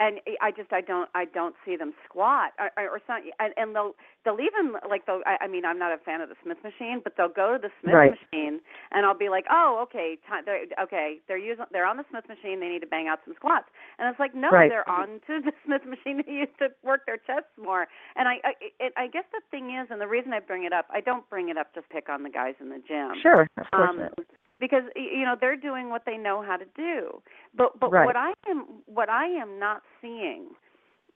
And 0.00 0.18
I 0.40 0.50
just 0.50 0.72
I 0.72 0.80
don't 0.80 1.08
I 1.14 1.26
don't 1.26 1.54
see 1.64 1.76
them 1.76 1.92
squat 2.08 2.52
or, 2.58 2.72
or 2.88 3.00
something. 3.06 3.30
And, 3.38 3.52
and 3.56 3.76
they'll 3.76 3.92
they'll 4.24 4.40
even 4.40 4.74
like 4.88 5.04
they'll 5.06 5.20
I, 5.26 5.44
I 5.44 5.46
mean 5.46 5.64
I'm 5.64 5.78
not 5.78 5.92
a 5.92 5.98
fan 5.98 6.22
of 6.22 6.28
the 6.30 6.40
Smith 6.42 6.56
machine, 6.64 7.00
but 7.04 7.14
they'll 7.16 7.28
go 7.28 7.52
to 7.54 7.60
the 7.60 7.70
Smith 7.84 7.94
Right. 7.94 8.10
machine 8.16 8.60
and 8.90 9.04
I'll 9.04 9.16
be 9.16 9.28
like, 9.28 9.44
oh 9.52 9.78
okay, 9.86 10.16
time, 10.26 10.44
they're, 10.46 10.64
okay 10.82 11.20
they're 11.28 11.38
using 11.38 11.66
they're 11.70 11.86
on 11.86 11.98
the 11.98 12.08
Smith 12.10 12.24
machine. 12.26 12.58
They 12.58 12.68
need 12.68 12.80
to 12.80 12.88
bang 12.90 13.06
out 13.06 13.20
some 13.24 13.34
squats. 13.36 13.68
And 13.98 14.08
it's 14.08 14.18
like 14.18 14.34
no, 14.34 14.50
Right. 14.50 14.70
they're 14.72 14.88
on 14.88 15.20
to 15.28 15.44
the 15.44 15.52
Smith 15.64 15.84
machine. 15.84 16.24
They 16.26 16.32
used 16.48 16.56
to 16.58 16.72
work 16.82 17.04
their 17.06 17.18
chests 17.18 17.52
more. 17.60 17.86
And 18.16 18.26
I 18.26 18.40
I, 18.42 18.52
it, 18.80 18.92
I 18.96 19.06
guess 19.06 19.28
the 19.36 19.44
thing 19.52 19.76
is, 19.76 19.88
and 19.92 20.00
the 20.00 20.08
reason 20.08 20.32
I 20.32 20.40
bring 20.40 20.64
it 20.64 20.72
up, 20.72 20.86
I 20.90 21.00
don't 21.00 21.28
bring 21.28 21.50
it 21.50 21.58
up 21.58 21.74
to 21.74 21.82
pick 21.82 22.08
on 22.08 22.22
the 22.24 22.30
guys 22.30 22.54
in 22.60 22.70
the 22.70 22.80
gym 22.88 23.20
Sure, 23.20 23.46
of 23.58 23.70
course 23.70 23.90
um. 23.90 24.24
Because 24.60 24.84
you 24.94 25.24
know 25.24 25.34
they're 25.40 25.56
doing 25.56 25.88
what 25.88 26.02
they 26.06 26.16
know 26.16 26.42
how 26.46 26.56
to 26.56 26.66
do. 26.76 27.22
But 27.56 27.80
but 27.80 27.90
Right. 27.90 28.06
what 28.06 28.16
I 28.16 28.32
am 28.48 28.82
what 28.86 29.08
I 29.08 29.26
am 29.26 29.58
not 29.58 29.82
seeing 30.00 30.50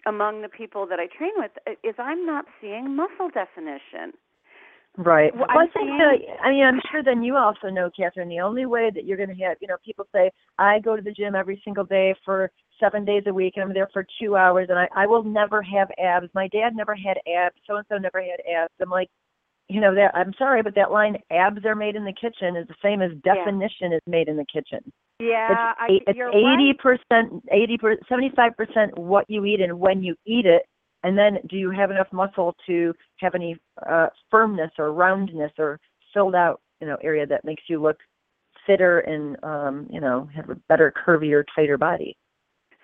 among 0.06 0.42
the 0.42 0.48
people 0.48 0.86
that 0.86 0.98
I 0.98 1.06
train 1.06 1.32
with 1.36 1.52
is 1.82 1.94
I'm 1.98 2.26
not 2.26 2.46
seeing 2.60 2.94
muscle 2.96 3.28
definition. 3.32 4.12
Right. 4.96 5.34
Well, 5.34 5.46
I'm 5.48 5.68
think 5.70 5.88
that, 5.98 6.18
I 6.40 6.50
mean, 6.50 6.64
I'm 6.64 6.80
sure 6.90 7.02
then 7.02 7.24
you 7.24 7.36
also 7.36 7.68
know, 7.68 7.90
Catherine, 7.96 8.28
the 8.28 8.38
only 8.38 8.64
way 8.64 8.92
that 8.94 9.04
you're 9.04 9.16
going 9.16 9.36
to 9.36 9.44
have, 9.44 9.56
you 9.60 9.66
know, 9.66 9.76
people 9.84 10.06
say, 10.14 10.30
I 10.56 10.78
go 10.78 10.94
to 10.94 11.02
the 11.02 11.10
gym 11.10 11.34
every 11.34 11.60
single 11.64 11.82
day 11.84 12.14
for 12.24 12.52
seven 12.78 13.04
days 13.04 13.24
a 13.26 13.34
week 13.34 13.54
and 13.56 13.64
I'm 13.64 13.74
there 13.74 13.88
for 13.92 14.06
two 14.20 14.36
hours 14.36 14.68
and 14.70 14.78
I, 14.78 14.88
I 14.94 15.06
will 15.06 15.24
never 15.24 15.62
have 15.62 15.88
abs. 15.98 16.28
My 16.32 16.46
dad 16.48 16.76
never 16.76 16.94
had 16.94 17.16
abs. 17.26 17.56
So 17.66 17.74
and 17.74 17.86
so 17.88 17.98
never 17.98 18.20
had 18.20 18.40
abs. 18.48 18.72
I'm 18.80 18.88
like, 18.88 19.10
you 19.68 19.80
know, 19.80 19.94
that 19.94 20.14
I'm 20.14 20.33
sorry, 20.38 20.62
but 20.62 20.75
that 20.75 20.90
line, 20.90 21.16
abs 21.30 21.64
are 21.64 21.75
made 21.75 21.97
in 21.97 22.04
the 22.04 22.12
kitchen, 22.12 22.56
is 22.56 22.68
the 22.68 22.75
same 22.83 23.00
as 23.02 23.12
Yeah. 23.25 23.35
definition 23.35 23.92
is 23.92 24.00
made 24.06 24.28
in 24.28 24.37
the 24.37 24.47
kitchen. 24.52 24.80
Yeah, 25.21 25.73
it's 25.78 25.80
I, 25.80 26.11
it's 26.11 26.18
eighty 26.35 26.73
percent, 26.78 27.44
eighty 27.52 27.78
per, 27.78 27.97
seventy-five 28.09 28.56
percent 28.56 28.99
what 28.99 29.25
you 29.28 29.44
eat 29.44 29.61
and 29.61 29.78
when 29.78 30.02
you 30.02 30.16
eat 30.26 30.44
it, 30.44 30.62
and 31.04 31.16
then 31.16 31.38
do 31.49 31.56
you 31.56 31.71
have 31.71 31.90
enough 31.90 32.09
muscle 32.12 32.54
to 32.66 32.92
have 33.21 33.35
any 33.35 33.56
uh, 33.88 34.09
firmness 34.30 34.73
or 34.78 34.92
roundness 34.92 35.52
or 35.59 35.78
filled 36.12 36.35
out, 36.35 36.61
you 36.80 36.87
know, 36.87 36.97
area 37.02 37.26
that 37.26 37.44
makes 37.44 37.62
you 37.68 37.80
look 37.80 37.97
fitter 38.66 39.00
and 39.00 39.37
um, 39.44 39.87
you 39.90 40.00
know 40.00 40.28
have 40.35 40.50
a 40.50 40.56
better, 40.68 40.92
curvier, 41.06 41.44
tighter 41.54 41.78
body. 41.78 42.16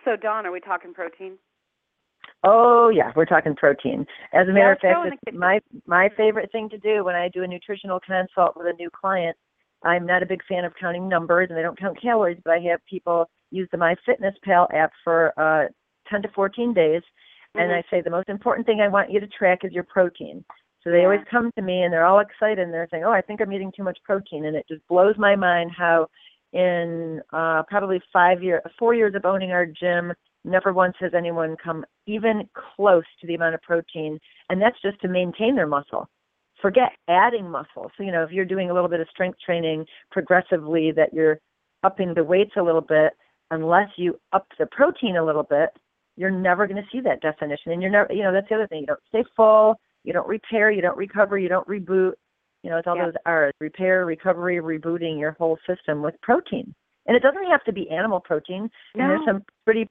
So 0.05 0.17
Dawn, 0.17 0.47
are 0.47 0.53
we 0.53 0.61
talking 0.61 0.95
protein? 0.95 1.37
Oh 2.43 2.89
yeah, 2.89 3.13
we're 3.15 3.27
talking 3.27 3.55
protein. 3.55 4.07
As 4.33 4.49
a 4.49 4.53
matter 4.53 4.71
let's 4.71 4.83
of 4.83 5.13
fact, 5.23 5.37
my 5.37 5.61
my 5.87 6.09
favorite 6.17 6.51
thing 6.53 6.69
to 6.71 6.79
do 6.79 7.05
when 7.05 7.15
I 7.15 7.29
do 7.29 7.43
a 7.43 7.47
nutritional 7.47 8.01
consult 8.01 8.57
with 8.57 8.67
a 8.67 8.73
new 8.75 8.89
client. 8.91 9.37
I'm 9.83 10.07
not 10.07 10.23
a 10.23 10.27
big 10.27 10.43
fan 10.49 10.65
of 10.65 10.73
counting 10.79 11.09
numbers, 11.09 11.49
and 11.51 11.59
I 11.59 11.63
don't 11.63 11.79
count 11.79 12.01
calories, 12.01 12.39
but 12.45 12.53
I 12.53 12.59
have 12.71 12.81
people 12.89 13.29
use 13.51 13.69
the 13.73 13.79
MyFitnessPal 13.79 14.73
app 14.75 14.93
for 15.03 15.33
uh, 15.39 15.69
10 16.09 16.23
to 16.23 16.29
14 16.29 16.75
days, 16.75 17.03
and 17.55 17.71
Mhm. 17.71 17.79
I 17.79 17.83
say 17.91 18.01
the 18.01 18.11
most 18.11 18.29
important 18.29 18.67
thing 18.67 18.81
I 18.81 18.89
want 18.89 19.11
you 19.11 19.21
to 19.21 19.27
track 19.27 19.65
is 19.65 19.73
your 19.73 19.85
protein. 19.85 20.45
So 20.83 20.91
they 20.91 20.99
Yeah. 20.99 21.05
always 21.05 21.25
come 21.31 21.51
to 21.53 21.63
me 21.63 21.83
and 21.83 21.93
they're 21.93 22.07
all 22.07 22.21
excited 22.21 22.59
and 22.59 22.73
they're 22.73 22.89
saying, 22.91 23.05
"Oh, 23.05 23.13
I 23.13 23.21
think 23.21 23.41
I'm 23.41 23.53
eating 23.53 23.73
too 23.73 23.83
much 23.83 24.03
protein," 24.03 24.47
and 24.47 24.57
it 24.57 24.67
just 24.67 24.87
blows 24.87 25.19
my 25.19 25.37
mind 25.37 25.73
how 25.73 26.09
in 26.53 27.23
uh, 27.33 27.63
probably 27.65 28.01
five 28.13 28.43
years, 28.43 28.63
four 28.79 28.95
years 28.95 29.15
of 29.15 29.25
owning 29.25 29.53
our 29.53 29.67
gym, 29.67 30.13
never 30.45 30.73
once 30.73 30.95
has 31.01 31.13
anyone 31.15 31.57
come 31.63 31.85
even 32.07 32.49
close 32.77 33.05
to 33.21 33.27
the 33.27 33.35
amount 33.35 33.55
of 33.55 33.63
protein, 33.63 34.19
and 34.49 34.61
that's 34.61 34.81
just 34.83 35.01
to 35.01 35.09
maintain 35.09 35.55
their 35.55 35.67
muscle. 35.67 36.09
Forget 36.61 36.93
adding 37.09 37.51
muscle. 37.51 37.91
So 37.97 38.03
you 38.03 38.13
know, 38.13 38.23
if 38.23 38.31
you're 38.31 38.45
doing 38.45 38.71
a 38.71 38.75
little 38.75 38.89
bit 38.89 39.01
of 39.01 39.09
strength 39.09 39.39
training 39.45 39.87
progressively, 40.11 40.93
that 40.93 41.13
you're 41.13 41.39
upping 41.83 42.15
the 42.15 42.25
weights 42.25 42.53
a 42.57 42.63
little 42.63 42.83
bit, 42.83 43.13
unless 43.51 43.89
you 43.97 44.19
up 44.33 44.47
the 44.59 44.67
protein 44.67 45.17
a 45.17 45.25
little 45.25 45.43
bit, 45.43 45.71
you're 46.17 46.31
never 46.31 46.67
going 46.67 46.83
to 46.83 46.89
see 46.93 47.01
that 47.01 47.23
definition. 47.23 47.73
And 47.73 47.81
you're 47.81 47.91
never, 47.91 48.13
you 48.13 48.23
know, 48.23 48.33
that's 48.33 48.49
the 48.49 48.57
other 48.57 48.67
thing. 48.67 48.81
You 48.81 48.87
don't 48.87 49.01
stay 49.09 49.25
full, 49.35 49.81
you 50.05 50.13
don't 50.13 50.29
repair, 50.29 50.71
you 50.71 50.83
don't 50.83 50.97
recover, 50.97 51.39
you 51.39 51.49
don't 51.49 51.67
reboot. 51.67 52.13
You 52.63 52.69
know, 52.69 52.77
it's 52.77 52.87
all 52.87 52.97
Yeah. 52.97 53.07
those 53.07 53.15
R's: 53.25 53.55
repair, 53.59 54.05
recovery, 54.05 54.57
rebooting 54.57 55.19
your 55.19 55.33
whole 55.33 55.59
system 55.67 56.03
with 56.03 56.15
protein. 56.21 56.75
And 57.07 57.17
it 57.17 57.23
doesn't 57.23 57.51
have 57.51 57.65
to 57.65 57.73
be 57.73 57.89
animal 57.91 58.21
protein. 58.21 58.71
And 58.95 59.09
there's 59.09 59.25
some 59.25 59.43
pretty 59.65 59.87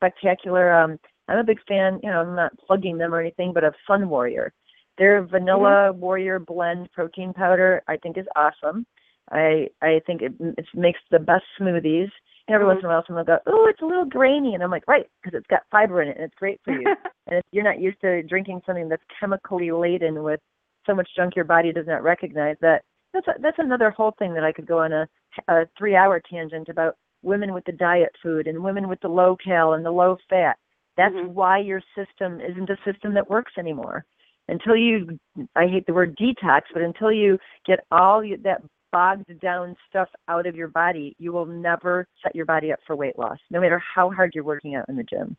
spectacular. 0.00 0.72
Um, 0.72 0.98
I'm 1.28 1.38
a 1.38 1.44
big 1.44 1.60
fan. 1.68 2.00
You 2.02 2.10
know, 2.10 2.20
I'm 2.22 2.34
not 2.34 2.52
plugging 2.66 2.98
them 2.98 3.14
or 3.14 3.20
anything, 3.20 3.52
but 3.52 3.64
of 3.64 3.74
Sun 3.86 4.08
Warrior. 4.08 4.52
Their 4.98 5.22
Vanilla 5.22 5.92
Warrior 5.92 6.38
Blend 6.40 6.90
protein 6.92 7.32
powder, 7.32 7.82
I 7.88 7.96
think, 7.96 8.18
is 8.18 8.26
awesome. 8.36 8.86
I 9.30 9.68
I 9.80 10.00
think 10.06 10.22
it, 10.22 10.32
it 10.40 10.66
makes 10.74 10.98
the 11.10 11.18
best 11.18 11.44
smoothies. 11.58 12.10
And 12.48 12.54
every 12.54 12.64
Mhm. 12.66 12.68
once 12.68 12.80
in 12.80 12.86
a 12.86 12.88
while, 12.88 13.04
someone 13.06 13.24
will 13.26 13.36
go, 13.36 13.42
"Oh, 13.46 13.66
it's 13.68 13.80
a 13.82 13.86
little 13.86 14.04
grainy," 14.04 14.54
and 14.54 14.62
I'm 14.62 14.70
like, 14.70 14.88
"Right, 14.88 15.06
because 15.22 15.38
it's 15.38 15.46
got 15.46 15.62
fiber 15.70 16.02
in 16.02 16.08
it, 16.08 16.16
and 16.16 16.24
it's 16.24 16.34
great 16.34 16.60
for 16.64 16.72
you." 16.72 16.84
and 17.28 17.38
if 17.38 17.44
you're 17.52 17.64
not 17.64 17.78
used 17.80 18.00
to 18.00 18.22
drinking 18.24 18.62
something 18.66 18.88
that's 18.88 19.02
chemically 19.18 19.70
laden 19.70 20.22
with 20.22 20.40
so 20.86 20.94
much 20.94 21.08
junk 21.14 21.36
your 21.36 21.44
body 21.44 21.72
does 21.72 21.86
not 21.86 22.02
recognize, 22.02 22.56
that 22.60 22.82
that's 23.12 23.28
a, 23.28 23.34
that's 23.40 23.58
another 23.58 23.90
whole 23.90 24.12
thing 24.18 24.34
that 24.34 24.44
I 24.44 24.52
could 24.52 24.66
go 24.66 24.80
on 24.80 24.92
a, 24.92 25.08
a 25.48 25.66
three-hour 25.78 26.20
tangent 26.28 26.68
about 26.68 26.96
women 27.22 27.52
with 27.52 27.64
the 27.64 27.72
diet 27.72 28.14
food 28.22 28.46
and 28.46 28.62
women 28.62 28.88
with 28.88 29.00
the 29.00 29.08
low 29.08 29.36
cal 29.36 29.74
and 29.74 29.84
the 29.84 29.90
low 29.90 30.16
fat. 30.28 30.56
That's 30.96 31.14
Mhm. 31.14 31.32
why 31.34 31.58
your 31.58 31.82
system 31.94 32.40
isn't 32.40 32.70
a 32.70 32.76
system 32.84 33.14
that 33.14 33.30
works 33.30 33.52
anymore. 33.58 34.04
Until 34.48 34.76
you, 34.76 35.18
I 35.54 35.66
hate 35.66 35.86
the 35.86 35.94
word 35.94 36.16
detox, 36.16 36.62
but 36.72 36.82
until 36.82 37.12
you 37.12 37.38
get 37.64 37.80
all 37.90 38.22
that 38.42 38.62
bogged 38.90 39.40
down 39.40 39.76
stuff 39.88 40.08
out 40.28 40.46
of 40.46 40.56
your 40.56 40.68
body, 40.68 41.14
you 41.18 41.32
will 41.32 41.46
never 41.46 42.06
set 42.22 42.34
your 42.34 42.46
body 42.46 42.72
up 42.72 42.80
for 42.86 42.96
weight 42.96 43.18
loss, 43.18 43.38
no 43.50 43.60
matter 43.60 43.78
how 43.78 44.10
hard 44.10 44.34
you're 44.34 44.44
working 44.44 44.74
out 44.74 44.88
in 44.88 44.96
the 44.96 45.04
gym. 45.04 45.36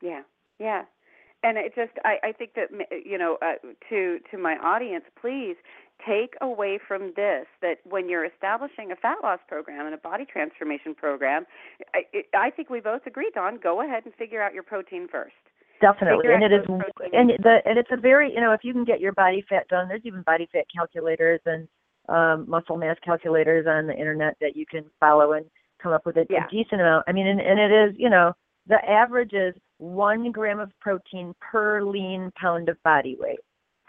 Yeah, 0.00 0.22
yeah, 0.58 0.84
and 1.42 1.58
it 1.58 1.74
just 1.74 1.92
I 2.04 2.16
I 2.28 2.32
think 2.32 2.54
that 2.54 2.70
you 3.04 3.18
know 3.18 3.38
uh, 3.42 3.54
to 3.90 4.18
to 4.30 4.38
my 4.38 4.56
audience, 4.56 5.04
please 5.20 5.56
take 6.06 6.34
away 6.40 6.78
from 6.86 7.12
this 7.16 7.46
that 7.62 7.78
when 7.84 8.08
you're 8.08 8.24
establishing 8.24 8.92
a 8.92 8.96
fat 8.96 9.18
loss 9.22 9.38
program 9.48 9.86
and 9.86 9.94
a 9.94 9.98
body 9.98 10.24
transformation 10.24 10.94
program, 10.94 11.46
I, 11.94 12.02
I 12.36 12.50
think 12.50 12.70
we 12.70 12.80
both 12.80 13.02
agree, 13.06 13.30
Dawn, 13.34 13.58
go 13.62 13.82
ahead 13.82 14.04
and 14.04 14.14
figure 14.14 14.42
out 14.42 14.54
your 14.54 14.62
protein 14.62 15.08
first. 15.10 15.34
Definitely, 15.80 16.32
and 16.32 16.42
it 16.42 16.52
is, 16.52 16.64
protein 16.66 17.10
and 17.12 17.30
the 17.42 17.58
and 17.64 17.78
it's 17.78 17.90
a 17.92 17.96
very 17.96 18.32
you 18.32 18.40
know 18.40 18.52
if 18.52 18.60
you 18.62 18.72
can 18.72 18.84
get 18.84 19.00
your 19.00 19.12
body 19.12 19.44
fat 19.48 19.66
done, 19.68 19.88
there's 19.88 20.02
even 20.04 20.22
body 20.22 20.48
fat 20.52 20.64
calculators 20.74 21.40
and 21.46 21.68
um, 22.08 22.48
muscle 22.48 22.76
mass 22.76 22.96
calculators 23.04 23.66
on 23.68 23.86
the 23.86 23.94
internet 23.94 24.36
that 24.40 24.56
you 24.56 24.64
can 24.66 24.84
follow 25.00 25.32
and 25.32 25.44
come 25.82 25.92
up 25.92 26.06
with 26.06 26.16
a, 26.16 26.26
Yeah. 26.30 26.46
a 26.46 26.50
decent 26.50 26.80
amount. 26.80 27.04
I 27.08 27.12
mean, 27.12 27.26
and, 27.26 27.40
and 27.40 27.58
it 27.58 27.72
is 27.72 27.96
you 27.98 28.08
know 28.08 28.32
the 28.66 28.78
average 28.88 29.32
is 29.32 29.54
one 29.78 30.30
gram 30.30 30.60
of 30.60 30.70
protein 30.80 31.34
per 31.40 31.82
lean 31.82 32.30
pound 32.40 32.68
of 32.68 32.82
body 32.84 33.16
weight. 33.18 33.40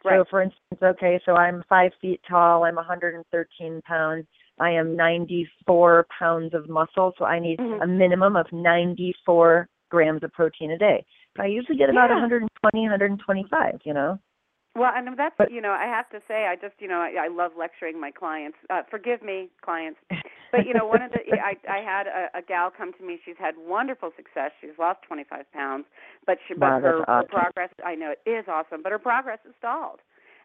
Right. 0.05 0.19
So, 0.19 0.25
for 0.29 0.41
instance, 0.43 0.81
okay, 0.83 1.19
so 1.25 1.35
I'm 1.35 1.63
five 1.67 1.91
feet 1.99 2.21
tall. 2.29 2.63
I'm 2.63 2.75
113 2.75 3.81
pounds. 3.81 4.27
I 4.59 4.69
am 4.69 4.95
94 4.95 6.05
pounds 6.17 6.53
of 6.53 6.69
muscle, 6.69 7.13
so 7.17 7.25
I 7.25 7.39
need 7.39 7.59
Mhm. 7.59 7.81
a 7.81 7.87
minimum 7.87 8.35
of 8.35 8.51
94 8.53 9.67
grams 9.89 10.21
of 10.21 10.31
protein 10.31 10.71
a 10.71 10.77
day. 10.77 11.03
But 11.35 11.45
I 11.45 11.47
usually 11.47 11.77
get 11.77 11.89
about 11.89 12.09
Yeah. 12.11 12.15
120, 12.17 12.83
125. 12.83 13.81
You 13.83 13.93
know. 13.93 14.19
Well, 14.75 14.91
and 14.93 15.17
that's 15.17 15.35
you 15.49 15.61
know 15.61 15.71
I 15.71 15.85
have 15.85 16.07
to 16.09 16.21
say 16.27 16.45
I 16.45 16.55
just 16.55 16.79
you 16.79 16.87
know 16.87 16.99
I, 16.99 17.25
I 17.25 17.27
love 17.29 17.53
lecturing 17.57 17.99
my 17.99 18.11
clients. 18.11 18.57
Uh, 18.69 18.83
forgive 18.83 19.23
me, 19.23 19.49
clients, 19.61 19.99
but 20.51 20.65
you 20.65 20.73
know 20.73 20.85
one 20.85 21.01
of 21.01 21.11
the 21.11 21.19
I 21.43 21.55
I 21.69 21.79
had 21.83 22.07
a, 22.07 22.39
a 22.39 22.41
gal 22.41 22.71
come 22.75 22.93
to 22.93 23.03
me. 23.05 23.19
She's 23.25 23.37
had 23.39 23.55
wonderful 23.57 24.11
success. 24.15 24.51
She's 24.61 24.77
lost 24.79 24.99
25 25.07 25.51
pounds, 25.53 25.85
but 26.25 26.37
she 26.47 26.53
but 26.53 26.73
Wow, 26.73 26.79
that's 26.81 26.97
her, 26.97 27.05
her 27.13 27.23
progress 27.23 27.69
I 27.85 27.95
know 27.95 28.13
it 28.13 28.29
is 28.29 28.45
awesome, 28.47 28.81
but 28.83 28.91
her 28.91 28.99
progress 28.99 29.39
is 29.47 29.53
stalled. 29.59 29.99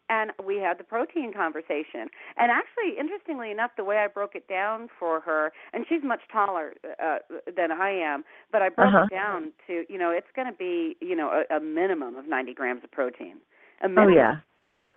And 0.09 0.33
we 0.45 0.57
had 0.57 0.79
the 0.79 0.85
protein 0.85 1.33
conversation. 1.33 2.11
And 2.37 2.51
actually, 2.51 2.99
interestingly 2.99 3.53
enough, 3.53 3.71
the 3.77 3.85
way 3.85 3.99
I 3.99 4.09
broke 4.09 4.35
it 4.35 4.49
down 4.49 4.89
for 4.99 5.21
her, 5.21 5.53
and 5.73 5.87
she's 5.89 6.03
much 6.03 6.21
taller 6.33 6.75
uh, 7.03 7.19
than 7.57 7.71
I 7.71 7.91
am, 7.91 8.25
but 8.51 8.61
I 8.61 8.71
broke 8.71 8.97
Uh-huh. 8.97 8.99
it 8.99 9.09
down 9.09 9.53
to, 9.69 9.85
you 9.89 9.99
know, 9.99 10.11
it's 10.11 10.27
going 10.35 10.49
to 10.51 10.57
be, 10.57 10.97
you 11.01 11.15
know, 11.15 11.45
a, 11.51 11.57
a 11.57 11.61
minimum 11.61 12.17
of 12.17 12.27
90 12.29 12.55
grams 12.55 12.83
of 12.83 12.91
protein. 12.91 13.37
A 13.83 13.89
Oh 13.97 14.09
yeah. 14.09 14.41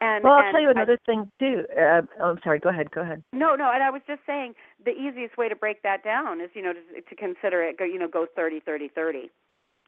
And 0.03 0.23
Well, 0.23 0.33
I'll 0.33 0.43
and 0.43 0.51
tell 0.53 0.61
you 0.61 0.67
I- 0.67 0.71
another 0.71 0.97
thing 1.05 1.31
too. 1.39 1.63
Uh, 1.71 2.01
oh, 2.19 2.31
I'm 2.31 2.39
sorry. 2.43 2.59
Go 2.59 2.69
ahead. 2.69 2.91
Go 2.91 3.01
ahead. 3.01 3.23
no, 3.31 3.55
no, 3.55 3.71
and 3.73 3.81
I 3.81 3.89
was 3.89 4.01
just 4.05 4.21
saying 4.27 4.53
the 4.83 4.91
easiest 4.91 5.37
way 5.37 5.47
to 5.47 5.55
break 5.55 5.81
that 5.83 6.03
down 6.03 6.41
is, 6.41 6.49
you 6.53 6.61
know, 6.61 6.73
to, 6.73 7.01
to 7.01 7.15
consider 7.15 7.63
it 7.63 7.77
go, 7.77 7.85
you 7.85 7.97
know, 7.97 8.07
go 8.09 8.25
30 8.35 8.59
30 8.59 8.89
30. 8.89 9.31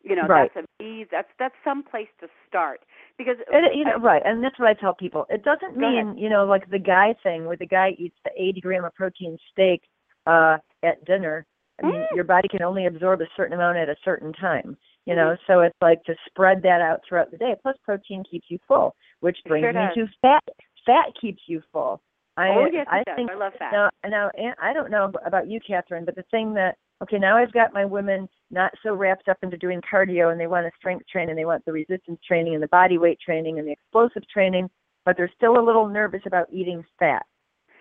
You 0.04 0.16
know, 0.16 0.28
Right. 0.28 0.52
that's 0.54 0.68
an 0.80 0.86
ease. 0.86 1.08
That's 1.12 1.28
that's 1.40 1.56
some 1.64 1.84
place 1.84 2.08
to 2.22 2.28
start 2.48 2.82
because 3.18 3.38
It, 3.52 3.76
you 3.76 3.84
know, 3.84 3.94
I- 3.94 3.98
right, 3.98 4.22
and 4.24 4.42
that's 4.44 4.58
what 4.60 4.70
I 4.70 4.74
tell 4.74 4.94
people. 4.94 5.26
It 5.30 5.44
doesn't 5.44 5.78
Go 5.80 5.86
ahead. 5.86 6.06
mean, 6.06 6.18
you 6.18 6.30
know, 6.30 6.46
like 6.46 6.70
the 6.70 6.80
guy 6.80 7.14
thing 7.24 7.46
where 7.46 7.58
the 7.58 7.66
guy 7.66 7.90
eats 7.98 8.16
the 8.24 8.32
80 8.38 8.62
gram 8.62 8.86
of 8.86 8.94
protein 8.96 9.38
steak 9.52 9.82
uh 10.28 10.58
at 10.84 11.04
dinner. 11.06 11.46
I 11.84 11.88
mean, 11.88 11.96
Mm. 11.96 12.16
your 12.16 12.24
body 12.24 12.48
can 12.48 12.62
only 12.62 12.86
absorb 12.86 13.20
a 13.22 13.28
certain 13.36 13.54
amount 13.54 13.78
at 13.80 13.90
a 13.90 13.98
certain 14.06 14.32
time. 14.32 14.78
You 15.06 15.16
know, 15.16 15.38
so 15.46 15.62
it's 15.62 15.76
like 15.82 16.04
to 16.06 16.16
spread 16.28 16.62
that 16.64 16.82
out 16.82 17.02
throughout 17.08 17.30
the 17.32 17.38
day. 17.38 17.56
Plus, 17.62 17.76
protein 17.84 18.24
keeps 18.30 18.48
you 18.50 18.58
full, 18.68 18.96
which 19.20 19.38
It 19.46 19.50
brings 19.50 19.64
sure 19.64 19.74
me 19.74 19.88
to 19.96 20.08
fat. 20.22 20.44
Fat 20.86 21.14
keeps 21.20 21.42
you 21.48 21.62
full. 21.72 22.02
I, 22.38 22.50
oh 22.50 22.68
yes, 22.72 22.88
I 22.90 23.00
it 23.00 23.06
does. 23.06 23.16
think 23.16 23.32
I 23.32 23.36
love 23.36 23.54
fat. 23.58 23.72
now, 23.72 23.90
now, 24.10 24.30
and 24.36 24.54
I 24.62 24.74
don't 24.74 24.92
know 24.92 25.12
about 25.26 25.48
you, 25.48 25.60
Catherine, 25.66 26.06
but 26.06 26.16
the 26.16 26.26
thing 26.32 26.54
that 26.56 26.76
okay, 27.04 27.18
now 27.18 27.38
I've 27.38 27.52
got 27.54 27.74
my 27.74 27.86
women 27.86 28.28
not 28.52 28.72
so 28.82 28.94
wrapped 28.96 29.28
up 29.30 29.38
into 29.44 29.58
doing 29.58 29.82
cardio 29.82 30.32
and 30.32 30.40
they 30.40 30.48
want 30.48 30.66
a 30.66 30.72
strength 30.78 31.06
training, 31.12 31.36
they 31.36 31.46
want 31.46 31.64
the 31.66 31.72
resistance 31.72 32.20
training 32.28 32.54
and 32.56 32.64
the 32.64 32.68
body 32.70 32.98
weight 32.98 33.20
training 33.20 33.60
and 33.60 33.68
the 33.68 33.72
explosive 33.74 34.28
training, 34.30 34.70
but 35.06 35.16
they're 35.18 35.32
still 35.36 35.60
a 35.60 35.64
little 35.66 35.88
nervous 35.88 36.22
about 36.26 36.48
eating 36.52 36.84
fat. 37.00 37.26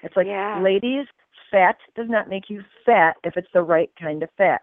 It's 0.03 0.17
like, 0.17 0.27
Yeah. 0.27 0.61
ladies, 0.61 1.07
fat 1.51 1.77
does 1.97 2.09
not 2.09 2.29
make 2.29 2.51
you 2.51 2.63
fat 2.85 3.17
if 3.25 3.37
it's 3.37 3.51
the 3.55 3.63
right 3.63 3.91
kind 3.99 4.23
of 4.23 4.31
fat. 4.37 4.61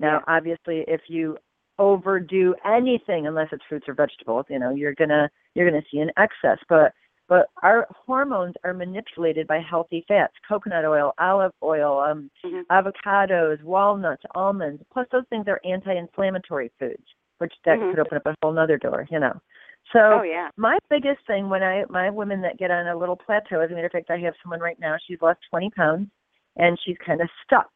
Now, 0.00 0.18
Yeah. 0.26 0.36
obviously, 0.36 0.84
if 0.88 1.00
you 1.08 1.36
overdo 1.78 2.54
anything, 2.64 3.26
unless 3.26 3.48
it's 3.52 3.64
fruits 3.68 3.88
or 3.88 3.94
vegetables, 3.94 4.46
you 4.48 4.58
know, 4.58 4.74
you're 4.74 4.94
gonna 4.94 5.30
you're 5.54 5.68
gonna 5.68 5.82
see 5.90 5.98
an 5.98 6.10
excess. 6.16 6.58
But 6.68 6.92
but 7.28 7.48
our 7.62 7.86
hormones 8.06 8.54
are 8.64 8.72
manipulated 8.74 9.46
by 9.46 9.60
healthy 9.60 10.04
fats: 10.08 10.34
coconut 10.46 10.84
oil, 10.84 11.12
olive 11.18 11.52
oil, 11.62 12.00
um, 12.00 12.30
Mhm. 12.44 12.64
avocados, 12.70 13.62
walnuts, 13.62 14.22
almonds. 14.34 14.82
Plus, 14.92 15.06
those 15.12 15.26
things 15.30 15.46
are 15.48 15.60
anti-inflammatory 15.64 16.70
foods, 16.78 17.04
which 17.38 17.52
that 17.64 17.78
Mhm. 17.78 17.90
could 17.90 17.98
open 18.00 18.16
up 18.16 18.26
a 18.26 18.34
whole 18.42 18.52
nother 18.52 18.78
door, 18.78 19.06
you 19.10 19.18
know. 19.20 19.40
So 19.92 20.20
Oh 20.20 20.22
yeah. 20.22 20.50
my 20.56 20.78
biggest 20.90 21.24
thing 21.26 21.48
when 21.48 21.62
I 21.62 21.84
my 21.88 22.10
women 22.10 22.40
that 22.42 22.58
get 22.58 22.70
on 22.70 22.88
a 22.88 22.96
little 22.96 23.16
plateau, 23.16 23.60
as 23.60 23.70
a 23.70 23.74
matter 23.74 23.86
of 23.86 23.92
fact, 23.92 24.10
I 24.10 24.18
have 24.18 24.34
someone 24.42 24.60
right 24.60 24.78
now. 24.80 24.96
She's 25.06 25.22
lost 25.22 25.40
20 25.48 25.70
pounds, 25.70 26.10
and 26.56 26.78
she's 26.84 26.98
kind 26.98 27.20
of 27.20 27.28
stuck. 27.44 27.70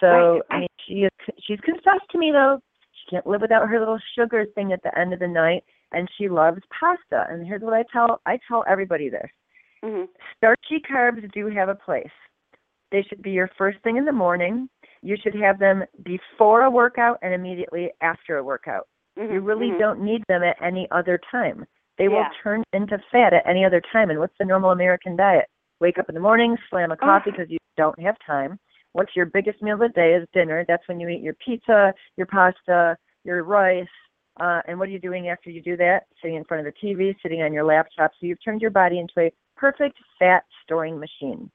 So 0.00 0.06
Right. 0.08 0.42
I 0.50 0.58
mean, 0.60 0.68
she 0.86 1.04
is, 1.04 1.10
she's 1.38 1.60
confessed 1.60 2.08
to 2.10 2.18
me 2.18 2.32
though 2.32 2.60
she 3.04 3.10
can't 3.16 3.26
live 3.26 3.40
without 3.40 3.68
her 3.68 3.78
little 3.78 3.98
sugar 4.14 4.46
thing 4.54 4.72
at 4.72 4.82
the 4.82 4.96
end 4.98 5.12
of 5.12 5.18
the 5.18 5.28
night, 5.28 5.64
and 5.92 6.08
she 6.16 6.28
loves 6.28 6.60
pasta. 6.78 7.26
And 7.28 7.46
here's 7.46 7.62
what 7.62 7.74
I 7.74 7.84
tell 7.92 8.20
I 8.26 8.38
tell 8.48 8.64
everybody 8.66 9.08
this: 9.08 9.30
Mhm. 9.82 10.08
starchy 10.36 10.80
carbs 10.80 11.30
do 11.32 11.46
have 11.48 11.68
a 11.68 11.74
place. 11.74 12.12
They 12.90 13.02
should 13.02 13.22
be 13.22 13.32
your 13.32 13.48
first 13.58 13.78
thing 13.80 13.96
in 13.96 14.04
the 14.04 14.12
morning. 14.12 14.68
You 15.02 15.16
should 15.16 15.34
have 15.34 15.58
them 15.58 15.84
before 16.02 16.62
a 16.62 16.70
workout 16.70 17.18
and 17.22 17.34
immediately 17.34 17.92
after 18.00 18.38
a 18.38 18.44
workout. 18.44 18.86
Mhm. 19.16 19.32
You 19.32 19.40
really 19.40 19.70
Mhm. 19.72 19.78
don't 19.78 20.00
need 20.00 20.24
them 20.28 20.42
at 20.42 20.60
any 20.62 20.90
other 20.90 21.18
time. 21.18 21.66
They 21.96 22.08
will 22.08 22.26
turn 22.42 22.64
into 22.72 22.98
fat 23.10 23.32
at 23.32 23.46
any 23.46 23.64
other 23.64 23.80
time. 23.80 24.10
And 24.10 24.18
what's 24.18 24.36
the 24.38 24.44
normal 24.44 24.70
American 24.70 25.16
diet? 25.16 25.48
Wake 25.80 25.98
up 25.98 26.08
in 26.08 26.14
the 26.14 26.20
morning, 26.20 26.56
slam 26.70 26.92
a 26.92 26.96
coffee 26.96 27.30
because 27.30 27.50
you 27.50 27.58
don't 27.76 27.98
have 28.00 28.18
time. 28.20 28.58
What's 28.94 29.14
your 29.16 29.26
biggest 29.26 29.60
meal 29.60 29.74
of 29.74 29.80
the 29.80 29.88
day 29.88 30.14
is 30.14 30.26
dinner. 30.32 30.64
That's 30.66 30.86
when 30.88 31.00
you 31.00 31.08
eat 31.08 31.20
your 31.20 31.34
pizza, 31.44 31.92
your 32.16 32.26
pasta, 32.26 32.96
your 33.24 33.42
rice. 33.42 33.86
Uh, 34.40 34.60
and 34.66 34.78
what 34.78 34.88
are 34.88 34.92
you 34.92 35.00
doing 35.00 35.28
after 35.28 35.50
you 35.50 35.60
do 35.60 35.76
that? 35.76 36.04
Sitting 36.22 36.36
in 36.36 36.44
front 36.44 36.66
of 36.66 36.72
the 36.72 36.86
TV, 36.88 37.14
sitting 37.20 37.42
on 37.42 37.52
your 37.52 37.64
laptop. 37.64 38.12
So 38.20 38.26
you've 38.26 38.42
turned 38.42 38.62
your 38.62 38.70
body 38.70 39.00
into 39.00 39.12
a 39.18 39.32
perfect 39.56 39.98
fat 40.18 40.44
storing 40.62 40.98
machine. 40.98 41.50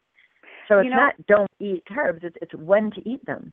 So 0.68 0.80
it's 0.80 0.86
You 0.86 0.92
know- 0.92 0.98
not 0.98 1.26
don't 1.28 1.52
eat 1.60 1.84
carbs, 1.90 2.24
it's, 2.24 2.38
it's 2.42 2.54
when 2.54 2.92
to 2.92 3.10
eat 3.10 3.26
them. 3.26 3.52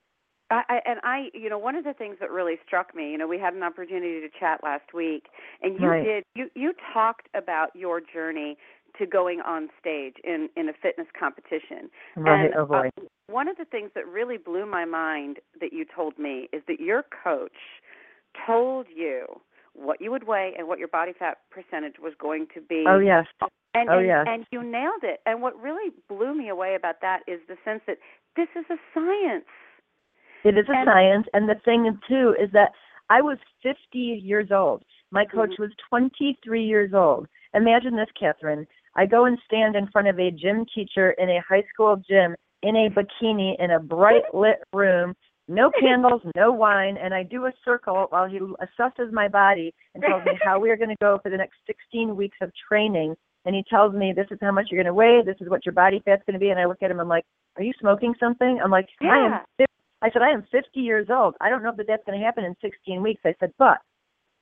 I, 0.51 0.62
I 0.68 0.81
and 0.85 1.01
I, 1.03 1.29
you 1.35 1.49
know, 1.49 1.59
one 1.59 1.75
of 1.75 1.83
the 1.83 1.92
things 1.92 2.18
that 2.20 2.31
really 2.31 2.55
struck 2.64 2.94
me, 2.94 3.11
you 3.11 3.18
know, 3.18 3.27
we 3.27 3.38
had 3.38 3.55
an 3.55 3.64
opportunity 3.64 4.20
to 4.20 4.29
chat 4.38 4.62
last 4.62 4.94
week, 4.94 5.25
and 5.62 5.81
you 5.81 5.88
Right. 5.88 6.05
did 6.05 6.25
you 6.37 6.51
you 6.55 6.72
talked 6.92 7.29
about 7.35 7.75
your 7.75 8.01
journey 8.01 8.57
to 8.98 9.06
going 9.06 9.40
on 9.40 9.68
stage 9.80 10.14
in 10.24 10.48
in 10.56 10.68
a 10.68 10.72
fitness 10.72 11.06
competition. 11.18 11.90
Right, 12.16 12.46
and, 12.46 12.54
oh 12.54 12.66
boy. 12.66 12.90
Uh, 12.98 13.02
one 13.28 13.48
of 13.48 13.56
the 13.56 13.64
things 13.64 13.90
that 13.94 14.06
really 14.06 14.37
blew 14.38 14.66
my 14.66 14.85
mind 14.85 15.38
that 15.61 15.72
you 15.72 15.85
told 15.85 16.18
me 16.18 16.48
is 16.52 16.62
that 16.68 16.80
your 16.80 17.04
coach 17.24 17.52
told 18.46 18.87
you 18.94 19.26
what 19.74 20.00
you 20.00 20.11
would 20.11 20.24
weigh 20.26 20.54
and 20.56 20.68
what 20.68 20.78
your 20.78 20.88
body 20.88 21.12
fat 21.18 21.38
percentage 21.50 21.96
was 22.00 22.12
going 22.20 22.46
to 22.54 22.61
be. 22.61 22.85
oh 22.88 22.98
yes. 22.98 23.26
And, 23.74 23.90
Oh, 23.90 23.98
and, 23.98 24.06
yes. 24.06 24.24
and 24.26 24.46
you 24.50 24.62
nailed 24.62 25.02
it. 25.02 25.20
And 25.26 25.42
what 25.42 25.61
really 25.61 25.92
blew 26.09 26.35
me 26.35 26.48
away 26.48 26.74
about 26.76 27.02
that 27.02 27.20
is 27.26 27.40
the 27.46 27.56
sense 27.62 27.82
that 27.87 27.98
this 28.35 28.48
is 28.56 28.64
a 28.70 28.76
science. 28.94 29.44
It 30.44 30.56
is 30.56 30.66
a 30.68 30.72
And- 30.72 30.87
science, 30.87 31.26
and 31.35 31.46
the 31.48 31.56
thing 31.56 31.98
too 32.09 32.35
is 32.40 32.50
that 32.52 32.72
I 33.11 33.20
was 33.20 33.37
50 33.62 33.98
years 33.98 34.50
old. 34.50 34.82
My 35.11 35.24
coach 35.26 35.50
Mhm. 35.50 35.59
was 35.59 35.74
23 35.90 36.62
years 36.62 36.94
old. 36.94 37.28
Imagine 37.54 37.96
this, 37.96 38.11
Catherine. 38.12 38.66
I 38.96 39.06
go 39.06 39.26
and 39.26 39.38
stand 39.44 39.76
in 39.76 39.87
front 39.88 40.09
of 40.09 40.18
a 40.18 40.30
gym 40.30 40.64
teacher 40.74 41.11
in 41.12 41.28
a 41.28 41.42
high 41.48 41.64
school 41.72 41.96
gym 41.96 42.35
in 42.62 42.74
a 42.76 42.90
bikini 42.90 43.54
in 43.59 43.70
a 43.70 43.78
bright 43.78 44.35
lit 44.35 44.59
room, 44.72 45.14
no 45.46 45.70
candles, 45.80 46.22
no 46.35 46.50
wine, 46.50 46.96
and 46.96 47.14
I 47.14 47.22
do 47.22 47.46
a 47.46 47.52
circle 47.64 48.06
while 48.09 48.26
he 48.26 48.38
assesses 48.38 49.12
my 49.12 49.28
body 49.28 49.72
and 49.94 50.02
tells 50.02 50.24
me 50.24 50.32
how 50.42 50.59
we 50.59 50.70
are 50.70 50.76
going 50.76 50.90
to 50.90 50.96
go 51.00 51.20
for 51.22 51.30
the 51.30 51.37
next 51.37 51.56
16 51.66 52.16
weeks 52.16 52.38
of 52.40 52.50
training. 52.68 53.14
And 53.44 53.54
he 53.54 53.62
tells 53.70 53.94
me 53.94 54.12
this 54.16 54.26
is 54.32 54.38
how 54.40 54.50
much 54.50 54.66
you're 54.70 54.82
going 54.82 54.90
to 54.90 54.94
weigh, 54.94 55.22
this 55.24 55.37
is 55.40 55.48
what 55.48 55.64
your 55.64 55.74
body 55.74 56.02
fat's 56.04 56.22
going 56.26 56.35
to 56.35 56.40
be, 56.40 56.50
and 56.50 56.59
I 56.59 56.64
look 56.64 56.82
at 56.82 56.90
him, 56.90 56.98
I'm 56.98 57.09
like, 57.09 57.24
are 57.56 57.62
you 57.62 57.72
smoking 57.78 58.14
something? 58.18 58.59
I'm 58.62 58.72
like, 58.72 58.88
I 59.00 59.18
am 59.18 59.40
50 59.59 59.72
I 60.02 60.11
said, 60.11 60.22
I 60.22 60.30
am 60.30 60.44
50 60.52 60.80
years 60.80 61.09
old. 61.11 61.35
I 61.40 61.48
don't 61.48 61.62
know 61.62 61.72
that 61.76 61.87
that's 61.87 62.04
going 62.04 62.18
to 62.18 62.24
happen 62.24 62.44
in 62.44 62.54
16 62.61 63.02
weeks. 63.02 63.22
I 63.24 63.35
said, 63.40 63.52
but 63.59 63.78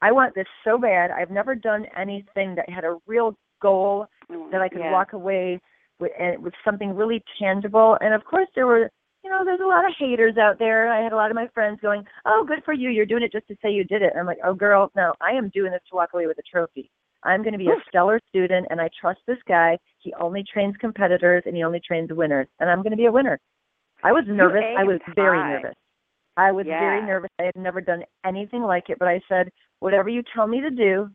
I 0.03 0.13
want 0.13 0.35
this 0.35 0.47
so 0.65 0.79
bad. 0.79 1.11
I've 1.11 1.31
never 1.31 1.55
done 1.55 1.87
anything 1.97 2.57
that 2.57 2.69
had 2.69 2.85
a 2.85 2.99
real 3.07 3.37
goal 3.63 4.07
that 4.29 4.61
I 4.61 4.69
could 4.69 4.81
Yeah. 4.81 4.93
walk 4.93 5.13
away 5.13 5.61
with 5.99 6.13
and 6.19 6.43
with 6.43 6.55
something 6.65 6.95
really 6.95 7.23
tangible. 7.39 7.97
And 8.01 8.15
of 8.15 8.25
course, 8.25 8.49
there 8.55 8.67
were, 8.67 8.91
you 9.23 9.31
know, 9.31 9.45
there's 9.45 9.61
a 9.61 9.67
lot 9.67 9.85
of 9.85 9.95
haters 9.97 10.37
out 10.37 10.59
there. 10.59 10.89
I 10.89 11.01
had 11.01 11.13
a 11.13 11.17
lot 11.17 11.31
of 11.31 11.35
my 11.35 11.47
friends 11.49 11.81
going, 11.81 12.07
"Oh, 12.25 12.45
good 12.45 12.65
for 12.65 12.73
you. 12.73 12.91
You're 12.91 13.07
doing 13.07 13.23
it 13.23 13.33
just 13.33 13.49
to 13.49 13.57
say 13.63 13.71
you 13.71 13.85
did 13.85 14.03
it." 14.03 14.11
And 14.11 14.21
I'm 14.21 14.27
like, 14.27 14.41
"Oh, 14.45 14.55
girl, 14.55 14.91
no. 14.95 15.15
I 15.21 15.33
am 15.33 15.49
doing 15.51 15.73
this 15.73 15.83
to 15.91 15.97
walk 15.97 16.13
away 16.15 16.27
with 16.27 16.39
a 16.39 16.43
trophy. 16.43 16.91
I'm 17.23 17.43
going 17.43 17.53
to 17.53 17.59
be 17.59 17.71
a 17.71 17.77
stellar 17.89 18.21
student, 18.29 18.67
and 18.71 18.81
I 18.81 18.91
trust 19.01 19.21
this 19.27 19.43
guy. 19.49 19.79
He 19.99 20.13
only 20.15 20.45
trains 20.45 20.77
competitors, 20.77 21.43
and 21.47 21.57
he 21.57 21.63
only 21.63 21.81
trains 21.81 22.13
winners, 22.13 22.49
and 22.61 22.69
I'm 22.69 22.83
going 22.83 22.91
to 22.91 22.97
be 22.97 23.07
a 23.07 23.13
winner." 23.13 23.39
I 24.03 24.13
was 24.13 24.25
nervous. 24.27 24.63
I 24.77 24.85
was 24.85 25.01
aimed 25.07 25.17
very 25.17 25.39
nervous. 25.39 25.75
I 26.37 26.53
was 26.53 26.67
very 26.67 27.01
nervous. 27.01 27.31
I 27.39 27.45
had 27.45 27.57
never 27.57 27.81
done 27.81 28.05
anything 28.25 28.63
like 28.63 28.91
it, 28.91 28.99
but 28.99 29.09
I 29.09 29.21
said, 29.29 29.51
whatever 29.79 30.09
you 30.09 30.23
tell 30.35 30.47
me 30.47 30.61
to 30.61 30.71
do, 30.71 31.09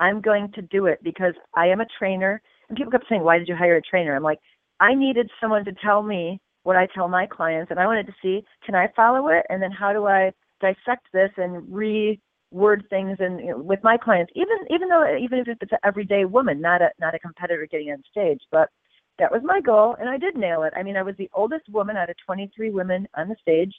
I'm 0.00 0.20
going 0.20 0.50
to 0.52 0.62
do 0.62 0.86
it 0.86 1.02
because 1.02 1.34
I 1.54 1.68
am 1.68 1.80
a 1.80 1.86
trainer. 1.98 2.42
And 2.68 2.76
people 2.76 2.90
kept 2.90 3.08
saying, 3.08 3.22
why 3.22 3.38
did 3.38 3.48
you 3.48 3.56
hire 3.56 3.76
a 3.76 3.82
trainer? 3.82 4.14
I'm 4.14 4.22
like, 4.22 4.40
I 4.80 4.94
needed 4.94 5.30
someone 5.40 5.64
to 5.64 5.72
tell 5.72 6.02
me 6.02 6.40
what 6.64 6.76
I 6.76 6.88
tell 6.94 7.08
my 7.08 7.26
clients, 7.26 7.70
and 7.70 7.78
I 7.78 7.86
wanted 7.86 8.06
to 8.06 8.14
see, 8.22 8.42
can 8.64 8.74
I 8.74 8.88
follow 8.96 9.28
it? 9.28 9.44
And 9.50 9.62
then 9.62 9.70
how 9.70 9.92
do 9.92 10.06
I 10.06 10.32
dissect 10.60 11.06
this 11.12 11.30
and 11.36 11.62
reword 11.68 12.88
things 12.88 13.18
and 13.20 13.38
you 13.38 13.50
know, 13.50 13.58
with 13.58 13.80
my 13.82 13.98
clients, 13.98 14.32
even 14.34 14.56
even 14.70 14.88
though 14.88 15.04
even 15.16 15.40
if 15.40 15.48
it's 15.48 15.72
an 15.72 15.78
everyday 15.84 16.24
woman, 16.24 16.60
not 16.60 16.80
a 16.80 16.90
not 16.98 17.14
a 17.14 17.18
competitor 17.18 17.66
getting 17.70 17.90
on 17.90 18.02
stage, 18.10 18.40
but 18.50 18.70
that 19.18 19.30
was 19.30 19.42
my 19.44 19.60
goal, 19.60 19.94
and 20.00 20.08
I 20.08 20.18
did 20.18 20.36
nail 20.36 20.62
it. 20.62 20.72
I 20.74 20.82
mean, 20.82 20.96
I 20.96 21.02
was 21.02 21.14
the 21.18 21.30
oldest 21.34 21.68
woman 21.68 21.96
out 21.96 22.10
of 22.10 22.16
23 22.24 22.70
women 22.70 23.06
on 23.14 23.28
the 23.28 23.36
stage. 23.40 23.72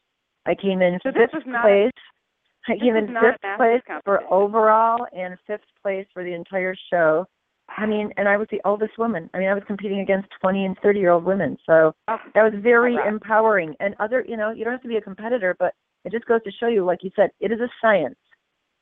I 0.45 0.55
came 0.55 0.81
in 0.81 0.99
So 1.03 1.11
fifth 1.11 1.43
place. 1.43 1.91
I 2.67 2.77
came 2.77 2.95
in 2.95 3.07
fifth 3.07 3.41
place 3.57 3.81
for 4.05 4.21
overall 4.31 5.05
and 5.15 5.37
fifth 5.45 5.61
place 5.81 6.07
for 6.13 6.23
the 6.23 6.33
entire 6.33 6.75
show. 6.89 7.25
I 7.69 7.85
mean, 7.85 8.11
and 8.17 8.27
I 8.27 8.37
was 8.37 8.47
the 8.51 8.61
oldest 8.63 8.97
woman. 8.97 9.29
I 9.33 9.39
mean, 9.39 9.47
I 9.49 9.53
was 9.53 9.63
competing 9.67 9.99
against 9.99 10.29
20 10.41 10.65
and 10.65 10.77
30 10.81 10.99
year 10.99 11.11
old 11.11 11.23
women. 11.25 11.57
So 11.65 11.93
Oh, 12.07 12.17
that 12.33 12.43
was 12.43 12.53
very 12.61 12.95
rocks. 12.95 13.07
empowering. 13.09 13.75
And 13.79 13.95
other, 13.99 14.23
you 14.27 14.37
know, 14.37 14.51
you 14.51 14.63
don't 14.63 14.73
have 14.73 14.81
to 14.83 14.87
be 14.87 14.97
a 14.97 15.01
competitor, 15.01 15.55
but 15.59 15.73
it 16.03 16.11
just 16.11 16.25
goes 16.25 16.43
to 16.43 16.51
show 16.51 16.67
you, 16.67 16.85
like 16.85 16.99
you 17.03 17.11
said, 17.15 17.31
it 17.39 17.51
is 17.51 17.59
a 17.59 17.69
science. 17.81 18.15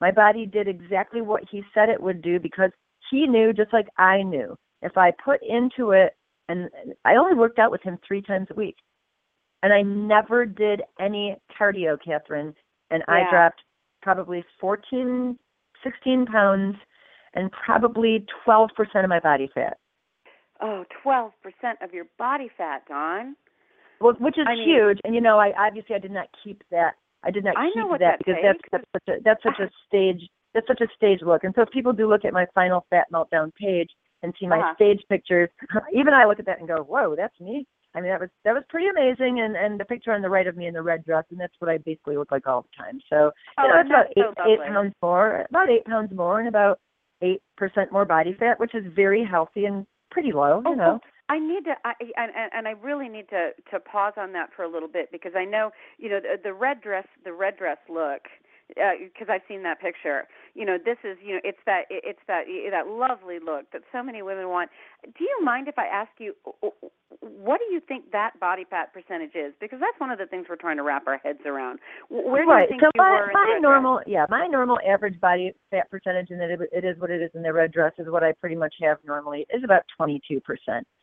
My 0.02 0.12
body 0.12 0.46
did 0.46 0.68
exactly 0.68 1.22
what 1.22 1.44
he 1.50 1.64
said 1.74 1.90
it 1.90 2.02
would 2.02 2.22
do 2.22 2.40
because 2.40 2.72
he 3.10 3.26
knew, 3.26 3.54
just 3.54 3.72
like 3.72 3.88
I 3.98 4.22
knew. 4.22 4.58
If 4.82 4.98
I 4.98 5.12
put 5.24 5.40
into 5.42 5.92
it, 5.92 6.14
and 6.50 6.70
I 7.06 7.16
only 7.16 7.36
worked 7.36 7.58
out 7.60 7.72
with 7.72 7.82
him 7.84 7.98
three 8.06 8.22
times 8.22 8.48
a 8.52 8.54
week, 8.54 8.76
and 9.64 9.72
I 9.72 9.82
never 9.82 10.46
did 10.46 10.82
any 11.00 11.38
cardio, 11.58 11.98
Catherine, 12.04 12.54
and 12.92 13.02
I 13.08 13.24
dropped 13.32 13.62
probably 14.02 14.44
14, 14.60 15.40
16 15.84 16.26
pounds, 16.26 16.76
and 17.34 17.52
probably 17.52 18.26
12% 18.48 18.70
of 19.04 19.10
my 19.10 19.20
body 19.20 19.50
fat. 19.54 19.78
oh, 20.62 20.86
12% 21.06 21.32
of 21.82 21.94
your 21.94 22.06
body 22.18 22.50
fat, 22.58 22.84
Dawn. 22.88 23.36
Well, 24.00 24.14
which 24.20 24.38
is 24.38 24.46
I 24.48 24.56
mean- 24.56 24.68
huge. 24.68 25.00
And 25.04 25.14
you 25.16 25.22
know, 25.22 25.40
I 25.40 25.52
obviously 25.58 25.96
I 25.96 26.00
did 26.00 26.12
not 26.12 26.28
keep 26.44 26.64
that. 26.72 26.96
I 27.24 27.32
did 27.32 27.44
not 27.46 27.56
I 27.58 27.70
keep 27.74 27.90
that 27.92 28.00
that 28.00 28.18
because 28.20 28.36
that's 28.44 28.60
that's 28.72 28.86
such 28.94 29.08
a 29.08 29.22
that's 29.24 29.44
such 29.44 29.60
a 29.60 29.70
stage 29.88 30.22
that's 30.54 30.68
such 30.68 30.82
a 30.82 30.88
stage 30.96 31.20
look. 31.22 31.44
And 31.44 31.54
so 31.56 31.62
if 31.62 31.70
people 31.72 31.94
do 31.94 32.08
look 32.10 32.26
at 32.26 32.34
my 32.34 32.46
final 32.54 32.86
fat 32.90 33.08
meltdown 33.14 33.54
page 33.56 33.90
and 34.22 34.34
see 34.40 34.46
my 34.48 34.60
Uh-huh. 34.60 34.76
stage 34.76 35.02
pictures, 35.10 35.50
even 35.94 36.14
I 36.14 36.26
look 36.26 36.40
at 36.40 36.46
that 36.48 36.60
and 36.60 36.68
go, 36.68 36.78
"Whoa, 36.84 37.16
that's 37.16 37.38
me." 37.40 37.66
I 37.96 38.02
mean, 38.02 38.10
that 38.10 38.20
was 38.20 38.30
that 38.44 38.54
was 38.54 38.64
pretty 38.70 38.88
amazing. 38.88 39.40
And 39.40 39.56
and 39.56 39.80
the 39.80 39.86
picture 39.86 40.12
on 40.12 40.22
the 40.22 40.30
right 40.30 40.48
of 40.48 40.58
me 40.58 40.68
in 40.68 40.74
the 40.74 40.82
red 40.82 41.06
dress, 41.06 41.24
and 41.32 41.40
that's 41.40 41.56
what 41.60 41.70
I 41.70 41.78
basically 41.78 42.18
look 42.18 42.32
like 42.32 42.46
all 42.48 42.64
the 42.64 42.84
time. 42.84 43.00
So 43.10 43.32
Oh, 43.58 43.64
you 43.64 43.70
know, 43.70 43.80
it's 43.80 43.90
about 43.90 44.06
so 44.36 44.44
eight 44.50 44.60
eight 44.60 44.68
pounds 44.68 44.94
more, 45.02 45.46
about 45.50 45.70
eight 45.70 45.86
pounds 45.86 46.12
more, 46.14 46.40
and 46.40 46.48
about 46.50 46.80
eight 47.24 47.42
percent 47.58 47.92
more 47.92 48.06
body 48.06 48.36
fat, 48.38 48.60
which 48.60 48.76
is 48.76 48.84
very 48.96 49.24
healthy 49.24 49.66
and 49.66 49.88
pretty 50.12 50.32
low. 50.32 50.62
Oh, 50.66 50.72
you 50.72 50.76
know. 50.76 51.00
oh, 51.02 51.08
I 51.30 51.40
need 51.40 51.64
to, 51.66 51.74
I, 51.86 51.94
and, 52.18 52.32
and 52.36 52.52
and 52.54 52.68
I 52.68 52.72
really 52.72 53.10
need 53.10 53.30
to 53.30 53.52
to 53.72 53.80
pause 53.80 54.14
on 54.18 54.34
that 54.34 54.50
for 54.56 54.64
a 54.64 54.72
little 54.72 54.90
bit 54.90 55.12
because 55.12 55.32
I 55.36 55.46
know, 55.46 55.72
you 55.98 56.10
know, 56.10 56.20
the, 56.20 56.38
the 56.44 56.54
red 56.54 56.82
dress, 56.82 57.08
the 57.24 57.34
red 57.34 57.58
dress 57.58 57.78
look 57.90 58.22
because 58.76 59.30
uh, 59.30 59.34
I've 59.34 59.42
seen 59.48 59.64
that 59.64 59.80
picture. 59.82 60.28
You 60.54 60.66
know, 60.66 60.78
this 60.84 60.98
is 61.04 61.18
you 61.24 61.36
know, 61.36 61.42
it's 61.44 61.60
that 61.66 61.84
it's 61.90 62.20
that 62.28 62.44
that 62.72 62.88
lovely 62.88 63.40
look 63.44 63.72
that 63.72 63.82
so 63.92 64.04
many 64.04 64.22
women 64.22 64.50
want. 64.50 64.70
Do 65.04 65.24
you 65.24 65.40
mind 65.44 65.68
if 65.68 65.78
I 65.78 65.86
ask 65.86 66.12
you, 66.20 66.34
what 67.20 67.60
do 67.60 67.74
you 67.74 67.82
think 67.88 68.12
that 68.12 68.40
body 68.40 68.66
fat 68.70 68.94
percentage 68.94 69.36
is? 69.36 69.54
Because 69.60 69.80
that's 69.80 70.00
one 70.00 70.12
of 70.12 70.20
the 70.20 70.26
things 70.26 70.48
we're 70.50 70.56
trying 70.56 70.78
to 70.78 70.84
wrap 70.84 71.08
our 71.08 71.18
heads 71.18 71.40
around. 71.46 71.80
Where 72.10 72.46
do 72.46 72.52
right. 72.52 72.64
you 72.64 72.70
think 72.70 72.82
so 72.82 72.88
you 72.94 73.02
my, 73.02 73.10
were? 73.12 73.32
my 73.34 73.60
normal, 73.62 74.02
yeah, 74.08 74.26
my 74.30 74.48
normal 74.48 74.80
average 74.88 75.20
body 75.20 75.54
fat 75.72 75.90
percentage, 75.90 76.28
and 76.30 76.42
it, 76.42 76.60
it 76.72 76.86
is 76.86 77.00
what 77.00 77.10
it 77.10 77.22
is 77.22 77.32
in 77.34 77.42
the 77.42 77.54
red 77.54 77.72
dress, 77.72 77.94
is 77.98 78.08
what 78.08 78.24
I 78.24 78.34
pretty 78.34 78.56
much 78.56 78.76
have 78.82 78.98
normally, 79.06 79.46
is 79.54 79.64
about 79.64 79.84
22 79.98 80.40
percent. 80.42 80.88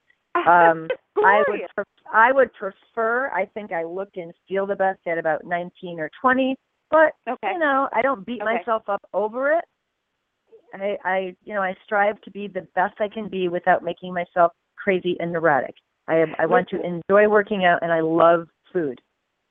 Um, 0.47 0.87
I 1.17 1.43
would 1.49 1.61
pre- 1.75 1.85
I 2.13 2.33
would 2.33 2.53
prefer. 2.55 3.31
I 3.35 3.47
think 3.47 3.73
I 3.73 3.83
look 3.83 4.11
and 4.15 4.33
feel 4.49 4.65
the 4.65 4.77
best 4.77 5.01
at 5.07 5.19
about 5.19 5.45
19 5.45 5.99
or 5.99 6.09
20. 6.21 6.57
But 6.90 7.12
okay. 7.29 7.53
you 7.53 7.59
know, 7.59 7.88
I 7.92 8.03
don't 8.03 8.26
beat 8.26 8.42
okay. 8.42 8.57
myself 8.57 8.83
up 8.88 9.03
over 9.12 9.53
it. 9.53 9.64
I, 10.74 10.96
I, 11.05 11.37
you 11.44 11.55
know, 11.55 11.62
I 11.62 11.74
strive 11.85 12.20
to 12.22 12.31
be 12.31 12.46
the 12.46 12.66
best 12.74 12.94
I 13.00 13.09
can 13.09 13.29
be 13.29 13.48
without 13.48 13.83
making 13.83 14.14
myself 14.14 14.53
crazy 14.76 15.16
and 15.18 15.33
neurotic. 15.33 15.74
I, 16.09 16.24
I 16.38 16.46
want 16.46 16.68
to 16.70 16.81
enjoy 16.83 17.29
working 17.29 17.64
out, 17.64 17.81
and 17.83 17.92
I 17.92 18.00
love 18.00 18.48
food. 18.72 19.00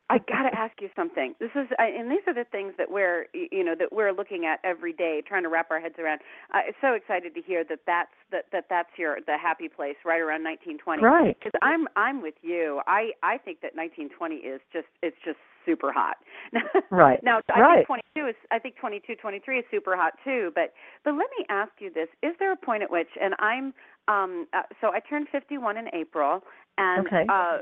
I 0.10 0.18
got 0.18 0.50
to 0.50 0.58
ask 0.58 0.74
you 0.82 0.90
something. 0.96 1.36
This 1.40 1.52
is, 1.56 1.68
and 1.78 2.10
these 2.10 2.26
are 2.26 2.34
the 2.34 2.46
things 2.52 2.74
that 2.78 2.90
we're, 2.90 3.28
you 3.34 3.64
know, 3.64 3.76
that 3.78 3.94
we're 3.94 4.12
looking 4.12 4.46
at 4.46 4.60
every 4.64 4.92
day, 4.92 5.22
trying 5.26 5.44
to 5.44 5.50
wrap 5.50 5.70
our 5.70 5.80
heads 5.80 5.96
around. 6.00 6.22
I'm 6.52 6.74
so 6.82 6.94
excited 6.94 7.36
to 7.36 7.42
hear 7.42 7.64
that 7.66 7.80
that's 7.86 8.10
that 8.32 8.46
that 8.52 8.66
that's 8.70 8.90
your 8.98 9.20
the 9.26 9.38
happy 9.38 9.70
place 9.70 9.98
right 10.04 10.20
around 10.20 10.44
1920. 10.44 11.04
Right. 11.04 11.38
Because 11.38 11.54
I'm 11.62 11.88
I'm 11.96 12.22
with 12.22 12.34
you. 12.42 12.82
I 12.88 13.12
I 13.22 13.38
think 13.38 13.62
that 13.62 13.76
1920 13.76 14.36
is 14.36 14.62
just 14.74 14.88
it's 15.04 15.18
just 15.24 15.38
super 15.66 15.94
hot. 15.94 16.18
right. 16.90 17.20
now 17.24 17.42
I 17.54 17.60
right. 17.60 17.86
think 17.88 18.02
22 18.16 18.30
is 18.30 18.36
I 18.52 18.58
think 18.58 18.78
22 18.78 19.16
23 19.16 19.60
is 19.60 19.66
super 19.70 19.96
hot 19.96 20.14
too. 20.24 20.52
But 20.56 20.74
but 21.06 21.12
let 21.12 21.30
me 21.38 21.46
ask 21.50 21.72
you 21.80 21.94
this: 21.94 22.10
Is 22.24 22.34
there 22.40 22.52
a 22.52 22.58
point 22.58 22.82
at 22.82 22.90
which, 22.90 23.10
and 23.22 23.36
I'm 23.38 23.74
um 24.08 24.48
uh, 24.54 24.64
so 24.82 24.88
I 24.88 25.02
turned 25.02 25.28
51 25.32 25.78
in 25.78 25.86
April, 25.94 26.42
and 26.80 27.06
okay. 27.06 27.26
uh 27.30 27.60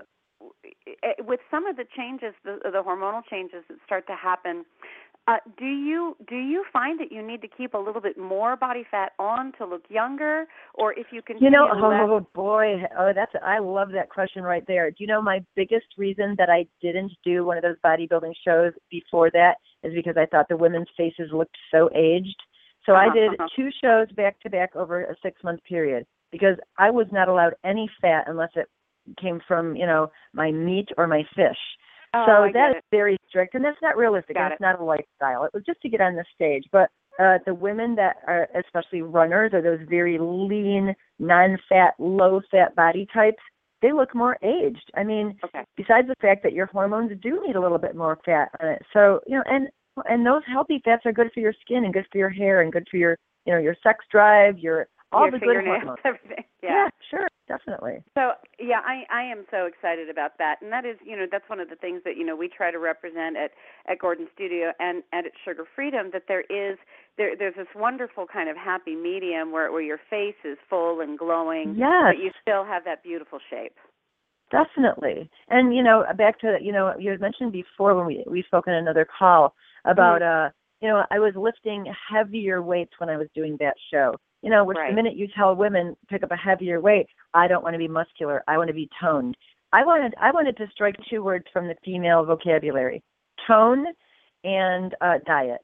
with 1.26 1.39
some 1.50 1.65
of 1.67 1.76
the 1.76 1.86
changes, 1.95 2.34
the, 2.43 2.60
the 2.63 2.84
hormonal 2.84 3.21
changes 3.30 3.63
that 3.69 3.78
start 3.86 4.08
to 4.08 4.15
happen, 4.15 4.65
uh, 5.28 5.36
do 5.58 5.65
you 5.65 6.15
do 6.30 6.38
you 6.38 6.63
find 6.71 6.97
that 7.02 7.12
you 7.12 7.21
need 7.21 7.41
to 7.41 7.50
keep 7.50 7.73
a 7.73 7.78
little 7.78 8.00
bit 8.00 8.17
more 8.17 8.56
body 8.56 8.86
fat 8.89 9.12
on 9.19 9.52
to 9.58 9.65
look 9.65 9.84
younger, 9.89 10.45
or 10.73 10.93
if 10.93 11.08
you 11.12 11.21
can? 11.21 11.38
You 11.39 11.50
know, 11.50 11.65
less... 11.65 12.00
oh 12.02 12.26
boy, 12.34 12.76
oh 12.97 13.12
that's 13.13 13.34
I 13.43 13.60
love 13.60 13.89
that 13.91 14.10
question 14.10 14.43
right 14.43 14.63
there. 14.67 14.89
Do 14.89 14.97
you 15.00 15.08
know 15.08 15.21
my 15.21 15.43
biggest 15.54 15.88
reason 15.97 16.36
that 16.38 16.50
I 16.50 16.65
didn't 16.82 17.12
do 17.26 17.45
one 17.45 17.58
of 17.58 17.63
those 17.63 17.76
bodybuilding 17.84 18.34
shows 18.45 18.71
before 18.89 19.30
that 19.32 19.56
is 19.84 19.93
because 19.93 20.15
I 20.15 20.28
thought 20.28 20.47
the 20.47 20.56
women's 20.56 20.88
faces 20.95 21.30
looked 21.34 21.58
so 21.71 21.89
aged. 21.93 22.41
So 22.86 22.93
uh-huh, 22.93 23.10
I 23.12 23.13
did 23.13 23.32
uh-huh. 23.32 23.47
two 23.54 23.69
shows 23.84 24.10
back 24.15 24.39
to 24.41 24.50
back 24.50 24.78
over 24.78 25.04
a 25.04 25.15
six 25.21 25.43
month 25.43 25.62
period 25.65 26.06
because 26.32 26.56
I 26.78 26.89
was 26.89 27.08
not 27.12 27.28
allowed 27.28 27.56
any 27.65 27.89
fat 28.02 28.26
unless 28.28 28.52
it 28.56 28.69
came 29.20 29.41
from 29.48 29.76
you 29.76 29.86
know 29.86 30.12
my 30.34 30.52
meat 30.52 30.89
or 30.98 31.08
my 31.08 31.24
fish. 31.36 31.58
Oh, 32.13 32.26
so 32.26 32.32
I 32.43 32.52
that 32.54 32.78
is 32.78 32.84
very 32.91 33.17
strict, 33.28 33.56
and 33.56 33.63
that's 33.63 33.82
not 33.82 33.98
realistic. 33.98 34.36
Got 34.36 34.43
and 34.43 34.52
it. 34.52 34.56
it's 34.56 34.62
not 34.62 34.80
a 34.80 34.84
lifestyle. 34.84 35.43
It 35.43 35.52
was 35.54 35.63
just 35.65 35.82
to 35.82 35.89
get 35.89 36.02
on 36.02 36.15
the 36.15 36.26
stage. 36.36 36.63
But 36.72 36.89
uh, 37.20 37.39
the 37.46 37.54
women 37.54 37.96
that 37.96 38.17
are 38.28 38.48
especially 38.56 39.02
runners 39.02 39.52
or 39.54 39.62
those 39.62 39.80
very 39.89 40.17
lean, 40.20 40.96
non-fat, 41.20 41.93
low-fat 42.00 42.76
body 42.76 43.08
types, 43.13 43.41
they 43.82 43.91
look 43.91 44.13
more 44.15 44.38
aged. 44.43 44.91
I 44.96 45.04
mean, 45.04 45.38
okay. 45.43 45.63
besides 45.76 46.08
the 46.08 46.15
fact 46.22 46.43
that 46.43 46.54
your 46.54 46.67
hormones 46.67 47.12
do 47.22 47.41
need 47.46 47.56
a 47.56 47.62
little 47.62 47.78
bit 47.78 47.96
more 47.96 48.20
fat 48.26 48.50
on 48.62 48.70
it. 48.70 48.82
So 48.93 49.22
you 49.28 49.38
know, 49.38 49.43
and 49.48 49.67
and 50.06 50.26
those 50.26 50.43
healthy 50.48 50.82
fats 50.84 51.06
are 51.06 51.12
good 51.12 51.32
for 51.34 51.39
your 51.39 51.54
skin 51.62 51.84
and 51.84 51.93
good 51.93 52.08
for 52.12 52.17
your 52.17 52.30
hair 52.30 52.62
and 52.62 52.72
good 52.72 52.88
for 52.89 52.98
your 52.98 53.17
you 53.46 53.54
know 53.54 53.60
your 53.60 53.76
sex 53.84 54.06
drive, 54.12 54.58
your 54.60 54.88
all 55.12 55.32
the 55.32 55.39
good 55.39 55.63
hormones. 55.65 56.00
everything. 56.06 56.43
yeah, 56.62 56.89
sure, 57.10 57.28
definitely. 57.48 58.04
So 58.15 58.32
yeah, 58.60 58.82
I 58.86 59.04
I 59.12 59.24
am 59.24 59.46
so 59.52 59.65
excited 59.65 60.10
about 60.10 60.38
that, 60.39 60.58
and 60.62 60.72
that 60.72 60.86
is 60.86 60.98
you 61.06 61.15
know 61.15 61.26
that's 61.32 61.48
one 61.50 61.60
of 61.60 61.70
the 61.70 61.76
things 61.76 62.02
that 62.06 62.17
you 62.17 62.26
know 62.26 62.36
we 62.36 62.48
try 62.50 62.72
to 62.72 62.80
represent 62.80 63.38
at 63.38 63.52
at 63.89 64.00
Gordon 64.00 64.28
Studio 64.34 64.72
and 64.80 65.04
and 65.13 65.26
at 65.26 65.32
Sugar 65.46 65.65
Freedom 65.76 66.10
that 66.13 66.24
there 66.28 66.41
is 66.50 66.78
there 67.17 67.36
there's 67.38 67.56
this 67.56 67.67
wonderful 67.76 68.26
kind 68.32 68.50
of 68.50 68.58
happy 68.58 68.96
medium 68.96 69.52
where 69.52 69.72
where 69.72 69.82
your 69.82 70.00
face 70.10 70.39
is 70.43 70.58
full 70.70 71.00
and 71.02 71.17
glowing, 71.17 71.76
Yes. 71.78 72.13
but 72.15 72.24
you 72.24 72.32
still 72.41 72.65
have 72.65 72.84
that 72.86 73.04
beautiful 73.04 73.39
shape. 73.50 73.76
Definitely. 74.52 75.30
And 75.50 75.76
you 75.76 75.84
know, 75.84 76.04
back 76.17 76.39
to 76.39 76.58
you 76.62 76.72
know, 76.72 76.93
you 76.98 77.12
had 77.12 77.20
mentioned 77.22 77.52
before 77.52 77.96
when 77.96 78.06
we 78.06 78.24
we 78.30 78.43
spoke 78.43 78.67
in 78.67 78.74
another 78.74 79.06
call 79.17 79.54
about 79.86 80.22
uh 80.22 80.50
you 80.82 80.88
know, 80.88 81.04
I 81.10 81.17
was 81.20 81.34
lifting 81.36 81.91
heavier 82.13 82.62
weights 82.62 82.91
when 83.00 83.10
I 83.10 83.17
was 83.17 83.28
doing 83.34 83.58
that 83.60 83.74
show. 83.91 84.13
You 84.41 84.50
know, 84.52 84.63
which 84.63 84.78
Right. 84.78 84.89
the 84.89 84.95
minute 84.95 85.15
you 85.15 85.28
tell 85.28 85.56
women 85.56 85.95
pick 86.10 86.23
up 86.23 86.32
a 86.32 86.36
heavier 86.36 86.80
weight, 86.80 87.08
I 87.34 87.47
don't 87.47 87.63
want 87.63 87.73
to 87.73 87.80
be 87.80 87.88
muscular. 87.88 88.43
I 88.47 88.58
want 88.58 88.67
to 88.67 88.73
be 88.73 88.89
toned. 89.02 89.36
I 89.73 89.84
wanted 89.84 90.13
I 90.19 90.32
wanted 90.32 90.56
to 90.58 90.67
strike 90.71 90.95
two 91.10 91.23
words 91.23 91.45
from 91.52 91.67
the 91.67 91.76
female 91.84 92.23
vocabulary. 92.23 93.04
Tone 93.47 93.88
and 94.43 94.95
uh 95.02 95.17
diet. 95.26 95.62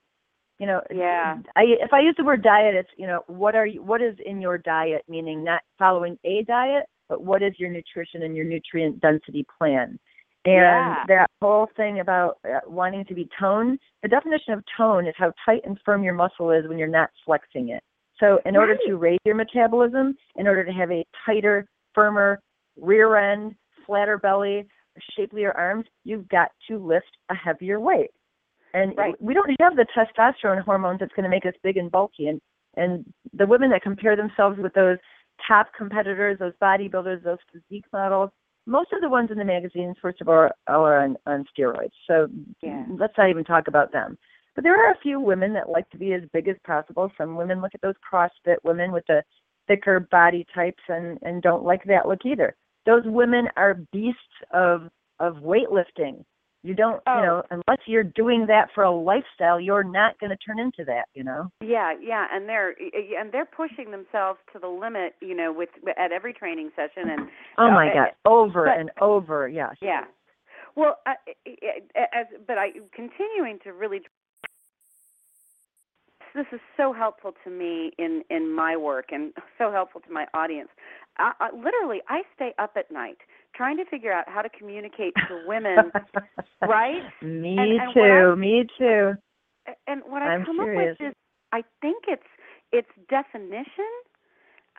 You 0.60 0.68
know, 0.68 0.82
Yeah. 0.94 1.38
I 1.56 1.64
if 1.64 1.94
I 1.94 2.00
use 2.02 2.16
the 2.18 2.24
word 2.24 2.42
diet, 2.42 2.76
it's 2.76 2.90
you 2.98 3.08
know, 3.08 3.24
what 3.28 3.56
are 3.56 3.66
you 3.66 3.82
what 3.84 4.02
is 4.02 4.16
in 4.26 4.42
your 4.42 4.58
diet, 4.58 5.04
meaning 5.08 5.44
not 5.44 5.62
following 5.78 6.18
a 6.24 6.44
diet, 6.44 6.86
but 7.10 7.22
what 7.24 7.42
is 7.44 7.54
your 7.60 7.70
nutrition 7.70 8.24
and 8.24 8.36
your 8.36 8.46
nutrient 8.46 9.00
density 9.02 9.46
plan? 9.58 10.00
And 10.46 10.98
Yeah. 10.98 11.04
that 11.08 11.30
whole 11.42 11.68
thing 11.78 12.00
about 12.02 12.40
uh, 12.44 12.60
wanting 12.68 13.06
to 13.06 13.14
be 13.14 13.30
toned, 13.40 13.80
the 14.02 14.10
definition 14.10 14.54
of 14.54 14.64
tone 14.76 15.08
is 15.08 15.16
how 15.18 15.32
tight 15.46 15.62
and 15.66 15.80
firm 15.86 16.04
your 16.04 16.14
muscle 16.14 16.52
is 16.52 16.68
when 16.68 16.78
you're 16.78 16.88
not 16.88 17.12
flexing 17.24 17.70
it. 17.70 17.84
So, 18.24 18.40
in 18.46 18.56
order 18.56 18.78
to 18.88 18.96
raise 18.96 19.20
your 19.26 19.36
metabolism, 19.36 20.16
in 20.38 20.48
order 20.48 20.64
to 20.64 20.72
have 20.72 20.90
a 20.92 21.06
tighter, 21.26 21.68
firmer 21.94 22.40
rear 22.80 23.18
end, 23.18 23.54
flatter 23.86 24.18
belly, 24.18 24.66
shapelier 25.12 25.52
arms, 25.52 25.86
you've 26.06 26.30
got 26.30 26.50
to 26.70 26.78
lift 26.78 27.18
a 27.30 27.36
heavier 27.36 27.82
weight. 27.82 28.12
And 28.74 28.96
Right. 28.98 29.22
we 29.22 29.34
don't 29.34 29.54
have 29.60 29.76
the 29.76 29.86
testosterone 29.94 30.62
hormones 30.62 31.02
that's 31.02 31.12
going 31.14 31.26
to 31.26 31.30
make 31.30 31.46
us 31.46 31.54
big 31.64 31.76
and 31.76 31.92
bulky. 31.92 32.28
And 32.30 32.40
and 32.76 33.06
the 33.34 33.46
women 33.46 33.70
that 33.72 33.84
compare 33.84 34.16
themselves 34.16 34.58
with 34.58 34.74
those 34.74 34.98
top 35.46 35.68
competitors, 35.78 36.40
those 36.40 36.54
bodybuilders, 36.62 37.24
those 37.24 37.38
physique 37.52 37.86
models, 37.92 38.32
most 38.66 38.94
of 38.94 39.02
the 39.02 39.10
ones 39.10 39.32
in 39.32 39.38
the 39.38 39.44
magazines, 39.44 39.98
first 40.02 40.22
of 40.22 40.30
all, 40.30 40.50
are 40.68 41.04
on, 41.04 41.18
on 41.28 41.46
steroids. 41.56 41.92
So 42.08 42.30
Yeah. 42.62 42.86
let's 42.90 43.18
not 43.18 43.30
even 43.30 43.44
talk 43.44 43.68
about 43.68 43.92
them. 43.92 44.18
But 44.56 44.64
there 44.64 44.76
are 44.88 44.92
a 44.92 44.98
few 45.02 45.20
women 45.20 45.54
that 45.54 45.70
like 45.70 45.90
to 45.92 45.98
be 45.98 46.14
as 46.14 46.22
big 46.32 46.48
as 46.48 46.56
possible. 46.66 47.12
Some 47.18 47.36
women 47.36 47.62
look 47.62 47.74
at 47.74 47.82
those 47.82 47.96
CrossFit 48.12 48.58
women 48.64 48.92
with 48.92 49.04
the 49.08 49.24
thicker 49.68 50.00
body 50.12 50.46
types 50.54 50.84
and 50.90 51.18
and 51.24 51.42
don't 51.42 51.64
like 51.64 51.84
that 51.86 52.08
look 52.08 52.26
either. 52.26 52.56
Those 52.86 53.04
women 53.06 53.48
are 53.56 53.76
beasts 53.92 54.20
of 54.52 54.90
of 55.20 55.38
weightlifting. 55.38 56.24
You 56.66 56.74
don't, 56.74 57.02
Oh. 57.06 57.16
you 57.20 57.26
know, 57.26 57.44
unless 57.52 57.80
you're 57.88 58.04
doing 58.06 58.46
that 58.48 58.70
for 58.74 58.84
a 58.86 58.92
lifestyle, 58.92 59.60
you're 59.60 59.84
not 59.84 60.18
going 60.20 60.30
to 60.30 60.38
turn 60.38 60.60
into 60.60 60.86
that, 60.86 61.10
you 61.14 61.22
know. 61.22 61.50
Yeah, 61.60 61.94
yeah, 62.02 62.28
and 62.32 62.48
they're 62.48 62.74
and 63.20 63.32
they're 63.34 63.46
pushing 63.46 63.92
themselves 63.92 64.40
to 64.54 64.60
the 64.60 64.68
limit, 64.70 65.16
you 65.20 65.36
know, 65.36 65.52
with 65.52 65.70
at 65.98 66.14
every 66.14 66.32
training 66.34 66.72
session 66.76 67.10
and 67.10 67.28
Oh 67.58 67.70
my 67.70 67.90
uh, 67.90 67.94
God, 67.94 68.08
over 68.26 68.66
but- 68.66 68.78
and 68.80 68.92
over, 69.02 69.48
yes. 69.50 69.76
Yeah. 69.82 70.06
Well, 70.76 71.00
uh, 71.06 71.14
as 72.14 72.28
but 72.48 72.58
I 72.58 72.70
continuing 72.94 73.60
to 73.64 73.74
really 73.74 74.02
this 76.36 76.46
is 76.52 76.60
so 76.78 76.94
helpful 76.94 77.34
to 77.44 77.50
me 77.50 77.92
in 77.98 78.24
in 78.30 78.54
my 78.54 78.76
work 78.78 79.08
and 79.12 79.34
so 79.58 79.72
helpful 79.72 80.02
to 80.02 80.12
my 80.12 80.26
audience. 80.34 80.70
I, 81.18 81.32
I, 81.40 81.50
literally, 81.56 82.02
I 82.10 82.22
stay 82.36 82.54
up 82.58 82.72
at 82.76 82.90
night 82.92 83.18
trying 83.56 83.78
to 83.78 83.86
figure 83.86 84.12
out 84.12 84.26
how 84.28 84.42
to 84.42 84.50
communicate 84.50 85.14
to 85.28 85.44
women, 85.48 85.92
right? 86.62 87.04
Me 87.22 87.56
And- 87.58 87.80
and 87.82 87.94
too. 87.94 88.02
I- 88.02 88.36
me 88.36 88.66
too. 88.78 89.14
And 89.88 90.02
what 90.06 90.22
I 90.22 90.34
I'm 90.36 90.44
come 90.46 90.58
curious. 90.58 90.96
up 90.96 91.00
with 91.02 91.10
is, 91.12 91.16
I 91.54 91.64
think 91.82 92.04
it's 92.08 92.24
it's 92.72 92.90
definition. 93.10 93.92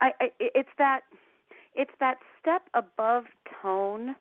I, 0.01 0.11
I 0.19 0.25
it's 0.39 0.69
that 0.77 1.01
it's 1.73 1.91
that 1.99 2.17
step 2.39 2.63
above 2.73 3.23
tone. 3.61 4.15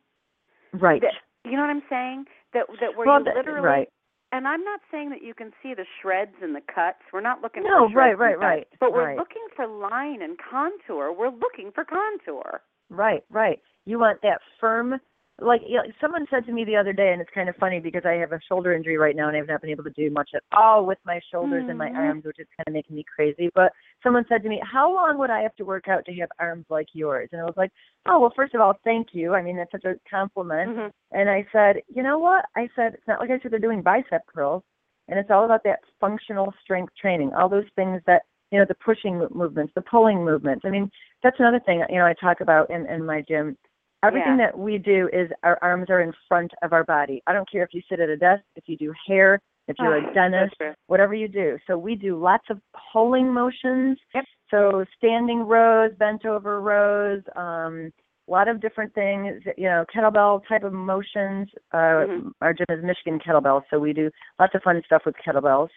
Right. 0.73 1.01
That, 1.03 1.13
you 1.45 1.57
know 1.57 1.63
what 1.63 1.71
I'm 1.71 1.83
saying? 1.91 2.25
That 2.55 2.67
that 2.81 2.97
where 2.97 3.07
well, 3.07 3.19
you 3.19 3.25
that- 3.25 3.37
literally 3.37 3.61
right. 3.67 3.89
And 4.35 4.49
I'm 4.49 4.65
not 4.65 4.81
saying 4.91 5.11
that 5.11 5.23
you 5.23 5.33
can 5.33 5.53
see 5.63 5.75
the 5.75 5.85
shreds 6.03 6.35
and 6.43 6.57
the 6.57 6.61
cuts. 6.61 6.99
We're 7.13 7.21
not 7.21 7.41
looking 7.41 7.63
No, 7.63 7.87
for 7.87 7.93
shreds 7.93 8.19
right, 8.19 8.33
and 8.33 8.41
right, 8.43 8.59
cuts. 8.63 8.71
right, 8.73 8.81
But 8.81 8.93
we're 8.93 9.07
right. 9.07 9.17
looking 9.17 9.47
for 9.55 9.65
line 9.69 10.23
and 10.23 10.37
contour. 10.39 11.13
We're 11.13 11.31
looking 11.31 11.71
for 11.73 11.85
contour. 11.85 12.61
Right, 12.91 13.23
right. 13.31 13.61
You 13.85 14.01
want 14.01 14.23
that 14.23 14.41
firm 14.61 15.01
like 15.41 15.63
someone 16.01 16.27
said 16.31 16.47
to 16.47 16.53
me 16.53 16.65
the 16.65 16.77
other 16.77 16.93
day 16.93 17.13
and 17.13 17.21
it's 17.21 17.31
kind 17.35 17.49
of 17.49 17.57
funny 17.57 17.81
because 17.81 18.03
I 18.07 18.13
have 18.13 18.33
a 18.33 18.41
shoulder 18.49 18.73
injury 18.73 18.97
right 18.97 19.17
now 19.17 19.29
and 19.29 19.37
I've 19.37 19.49
not 19.49 19.61
been 19.61 19.71
able 19.71 19.83
to 19.85 19.91
do 19.91 20.09
much 20.11 20.31
at 20.35 20.45
all 20.53 20.87
with 20.87 20.99
my 21.05 21.21
shoulders 21.31 21.65
and 21.69 21.77
my 21.77 21.91
Mhm. 21.91 21.97
arms, 21.97 22.25
which 22.25 22.39
is 22.39 22.47
kind 22.57 22.69
of 22.69 22.73
making 22.73 22.95
me 22.95 23.03
crazy. 23.05 23.51
But 23.55 23.73
someone 24.03 24.25
said 24.29 24.43
to 24.45 24.49
me, 24.49 24.61
How 24.65 24.93
long 24.93 25.19
would 25.19 25.31
I 25.31 25.41
have 25.43 25.55
to 25.57 25.65
work 25.65 25.89
out 25.89 26.05
to 26.05 26.15
have 26.15 26.31
arms 26.39 26.67
like 26.71 26.87
yours? 26.95 27.29
And 27.33 27.41
I 27.41 27.45
was 27.45 27.57
like, 27.57 27.73
Oh 28.07 28.21
well 28.21 28.31
first 28.37 28.55
of 28.55 28.61
all, 28.61 28.75
thank 28.85 29.09
you. 29.13 29.35
I 29.35 29.43
mean 29.43 29.57
that's 29.57 29.73
such 29.73 29.85
a 29.85 29.97
compliment. 30.09 30.77
Mhm. 30.77 30.93
And 31.11 31.29
I 31.29 31.45
said, 31.51 31.83
You 31.89 32.03
know 32.05 32.19
what? 32.19 32.47
I 32.57 32.69
said, 32.77 32.95
It's 32.95 33.07
not 33.09 33.19
like 33.21 33.31
I 33.31 33.39
said 33.41 33.51
they're 33.51 33.59
doing 33.59 33.83
bicep 33.83 34.25
curls. 34.27 34.63
and 35.09 35.19
it's 35.19 35.31
all 35.31 35.45
about 35.45 35.63
that 35.65 35.81
functional 36.01 36.55
strength 36.63 36.95
training, 36.95 37.35
all 37.35 37.47
those 37.49 37.69
things 37.77 38.01
that 38.07 38.23
you 38.51 38.59
know 38.59 38.65
the 38.65 38.75
pushing 38.77 39.19
movements, 39.35 39.73
the 39.75 39.83
pulling 39.83 40.25
movements. 40.25 40.65
I 40.65 40.71
mean, 40.71 40.91
that's 41.23 41.39
another 41.41 41.59
thing 41.61 41.85
you 41.91 41.97
know 41.99 42.07
I 42.07 42.15
talk 42.15 42.41
about 42.41 42.71
in 42.71 42.87
in 42.87 43.05
my 43.05 43.21
gym. 43.23 43.59
Everything 44.05 44.39
Yeah. 44.39 44.47
that 44.47 44.59
we 44.59 44.79
do 44.79 45.09
is 45.13 45.31
our 45.43 45.59
arms 45.63 45.89
are 45.91 46.01
in 46.01 46.13
front 46.29 46.53
of 46.63 46.73
our 46.73 46.85
body. 46.85 47.23
I 47.27 47.33
don't 47.33 47.51
care 47.51 47.63
if 47.63 47.73
you 47.73 47.81
sit 47.89 48.01
at 48.01 48.09
a 48.09 48.17
desk, 48.17 48.43
if 48.57 48.65
you 48.69 48.77
do 48.77 48.93
hair, 49.07 49.41
if 49.69 49.77
you're 49.79 49.97
Ah, 50.07 50.11
a 50.11 50.13
dentist, 50.15 50.55
whatever 50.89 51.15
you 51.15 51.27
do. 51.29 51.59
So 51.67 51.79
we 51.79 51.95
do 51.95 52.17
lots 52.21 52.45
of 52.51 52.61
pulling 52.93 53.33
motions. 53.33 53.99
Yep. 54.15 54.25
So 54.51 54.85
standing 54.97 55.41
rows, 55.41 55.95
bent 55.95 56.27
over 56.27 56.61
rows, 56.61 57.23
um, 57.35 57.91
a 58.27 58.31
lot 58.31 58.49
of 58.49 58.61
different 58.61 58.95
things, 58.95 59.43
you 59.57 59.65
know, 59.69 59.85
kettlebell 59.95 60.47
type 60.49 60.65
of 60.65 60.73
motions. 60.73 61.49
Uh, 61.73 62.07
Mhm. 62.07 62.33
Our 62.41 62.53
gym 62.55 62.67
is 62.71 62.83
Michigan 62.85 63.19
Kettlebell, 63.19 63.63
so 63.71 63.79
we 63.79 63.93
do 63.93 64.11
lots 64.39 64.55
of 64.55 64.63
fun 64.63 64.83
stuff 64.85 65.05
with 65.07 65.17
kettlebells. 65.17 65.69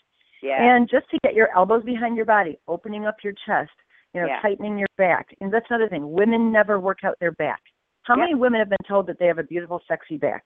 Yeah. 0.41 0.61
And 0.61 0.87
just 0.89 1.09
to 1.09 1.17
get 1.23 1.33
your 1.33 1.49
elbows 1.57 1.83
behind 1.83 2.15
your 2.15 2.25
body, 2.25 2.59
opening 2.67 3.05
up 3.05 3.23
your 3.23 3.33
chest, 3.45 3.71
you 4.13 4.21
know, 4.21 4.27
Yeah. 4.27 4.39
tightening 4.41 4.77
your 4.77 4.87
back. 4.97 5.33
And 5.41 5.51
that's 5.51 5.69
another 5.69 5.89
thing. 5.89 6.11
Women 6.11 6.51
never 6.51 6.79
work 6.79 7.03
out 7.03 7.17
their 7.19 7.31
back. 7.31 7.61
How 8.07 8.15
Yep. 8.15 8.19
many 8.21 8.35
women 8.35 8.59
have 8.59 8.69
been 8.69 8.77
told 8.87 9.05
that 9.07 9.19
they 9.19 9.27
have 9.27 9.37
a 9.37 9.43
beautiful, 9.43 9.81
sexy 9.87 10.17
back? 10.17 10.45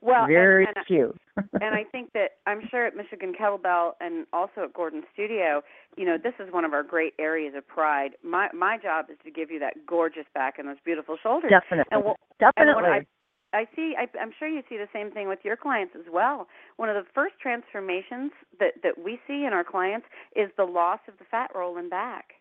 well, 0.00 0.26
Very 0.26 0.66
and, 0.66 0.86
few. 0.86 1.14
and 1.60 1.74
I 1.74 1.82
think 1.84 2.12
that 2.12 2.32
I'm 2.46 2.60
sure 2.68 2.86
at 2.86 2.94
Michigan 2.94 3.32
Kettlebell 3.32 3.92
and 4.00 4.26
also 4.32 4.64
at 4.64 4.72
Gordon 4.74 5.02
Studio, 5.12 5.62
you 5.96 6.04
know, 6.04 6.18
this 6.22 6.34
is 6.38 6.52
one 6.52 6.64
of 6.64 6.72
our 6.72 6.82
great 6.82 7.14
areas 7.18 7.54
of 7.56 7.66
pride. 7.66 8.12
My 8.22 8.48
my 8.52 8.76
job 8.76 9.06
is 9.10 9.16
to 9.24 9.30
give 9.30 9.50
you 9.50 9.58
that 9.60 9.86
gorgeous 9.86 10.26
back 10.34 10.58
and 10.58 10.68
those 10.68 10.76
beautiful 10.84 11.16
shoulders. 11.22 11.50
Definitely. 11.50 11.90
And 11.90 12.04
Definitely. 12.38 12.84
And 12.84 13.06
I, 13.54 13.58
I 13.58 13.66
see, 13.74 13.94
I, 13.98 14.06
I'm 14.20 14.32
sure 14.38 14.48
you 14.48 14.62
see 14.68 14.76
the 14.76 14.88
same 14.92 15.10
thing 15.10 15.26
with 15.28 15.38
your 15.42 15.56
clients 15.56 15.94
as 15.96 16.06
well. 16.12 16.48
One 16.76 16.88
of 16.90 16.96
the 16.96 17.08
first 17.14 17.34
transformations 17.40 18.30
that 18.60 18.74
that 18.82 18.98
we 19.02 19.18
see 19.26 19.44
in 19.46 19.52
our 19.52 19.64
clients 19.64 20.06
is 20.36 20.50
the 20.56 20.64
loss 20.64 21.00
of 21.08 21.18
the 21.18 21.24
fat 21.30 21.50
roll 21.54 21.78
in 21.78 21.88
back. 21.88 22.34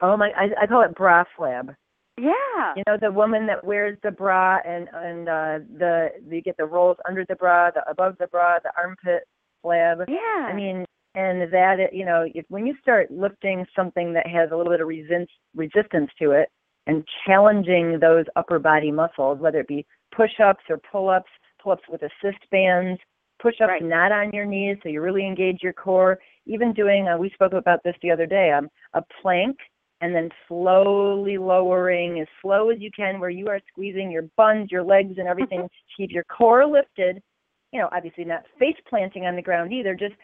oh 0.00 0.16
my, 0.16 0.30
I, 0.36 0.62
I 0.62 0.66
call 0.66 0.82
it 0.82 0.94
bra 0.94 1.24
flab. 1.38 1.74
Yeah. 2.18 2.74
you 2.76 2.82
know 2.86 2.96
the 3.00 3.10
woman 3.12 3.46
that 3.46 3.64
wears 3.64 3.98
the 4.02 4.10
bra 4.10 4.58
and 4.66 4.88
and 4.92 5.28
uh 5.28 5.58
the 5.78 6.08
you 6.28 6.42
get 6.42 6.56
the 6.56 6.64
rolls 6.64 6.96
under 7.08 7.24
the 7.28 7.36
bra 7.36 7.70
the 7.70 7.88
above 7.88 8.16
the 8.18 8.26
bra 8.26 8.58
the 8.62 8.72
armpit 8.76 9.24
flab 9.64 10.04
Yeah. 10.08 10.46
i 10.46 10.52
mean 10.52 10.84
and 11.14 11.52
that 11.52 11.76
you 11.92 12.04
know 12.04 12.26
if 12.34 12.44
when 12.48 12.66
you 12.66 12.74
start 12.80 13.10
lifting 13.10 13.64
something 13.74 14.12
that 14.12 14.26
has 14.26 14.50
a 14.52 14.56
little 14.56 14.72
bit 14.72 14.80
of 14.80 14.88
resist, 14.88 15.30
resistance 15.54 16.10
to 16.20 16.32
it 16.32 16.48
and 16.86 17.06
challenging 17.26 17.98
those 18.00 18.24
upper 18.36 18.58
body 18.58 18.90
muscles 18.90 19.38
whether 19.40 19.60
it 19.60 19.68
be 19.68 19.86
push 20.14 20.40
ups 20.42 20.64
or 20.68 20.78
pull 20.90 21.08
ups 21.08 21.30
pull 21.62 21.72
ups 21.72 21.82
with 21.88 22.02
assist 22.02 22.38
bands 22.50 23.00
push 23.40 23.54
ups 23.60 23.68
Right. 23.68 23.82
not 23.82 24.12
on 24.12 24.30
your 24.32 24.44
knees 24.44 24.76
so 24.82 24.88
you 24.88 25.00
really 25.00 25.26
engage 25.26 25.62
your 25.62 25.72
core 25.72 26.18
even 26.46 26.72
doing 26.72 27.08
uh, 27.08 27.16
we 27.16 27.30
spoke 27.30 27.52
about 27.52 27.80
this 27.84 27.94
the 28.02 28.10
other 28.10 28.26
day 28.26 28.50
um 28.52 28.68
a 28.94 29.02
plank 29.22 29.56
and 30.00 30.14
then 30.14 30.30
slowly 30.46 31.38
lowering 31.38 32.20
as 32.20 32.26
slow 32.40 32.70
as 32.70 32.78
you 32.80 32.90
can 32.94 33.18
where 33.20 33.30
you 33.30 33.48
are 33.48 33.60
squeezing 33.70 34.10
your 34.10 34.22
buns, 34.36 34.70
your 34.70 34.82
legs 34.84 35.14
and 35.18 35.26
everything 35.28 35.62
to 35.62 35.68
keep 35.96 36.10
your 36.12 36.24
core 36.24 36.66
lifted. 36.66 37.22
You 37.72 37.80
know, 37.80 37.88
obviously 37.92 38.24
not 38.24 38.44
face 38.58 38.76
planting 38.88 39.26
on 39.26 39.36
the 39.36 39.42
ground 39.42 39.72
either, 39.72 39.94
just 39.94 40.14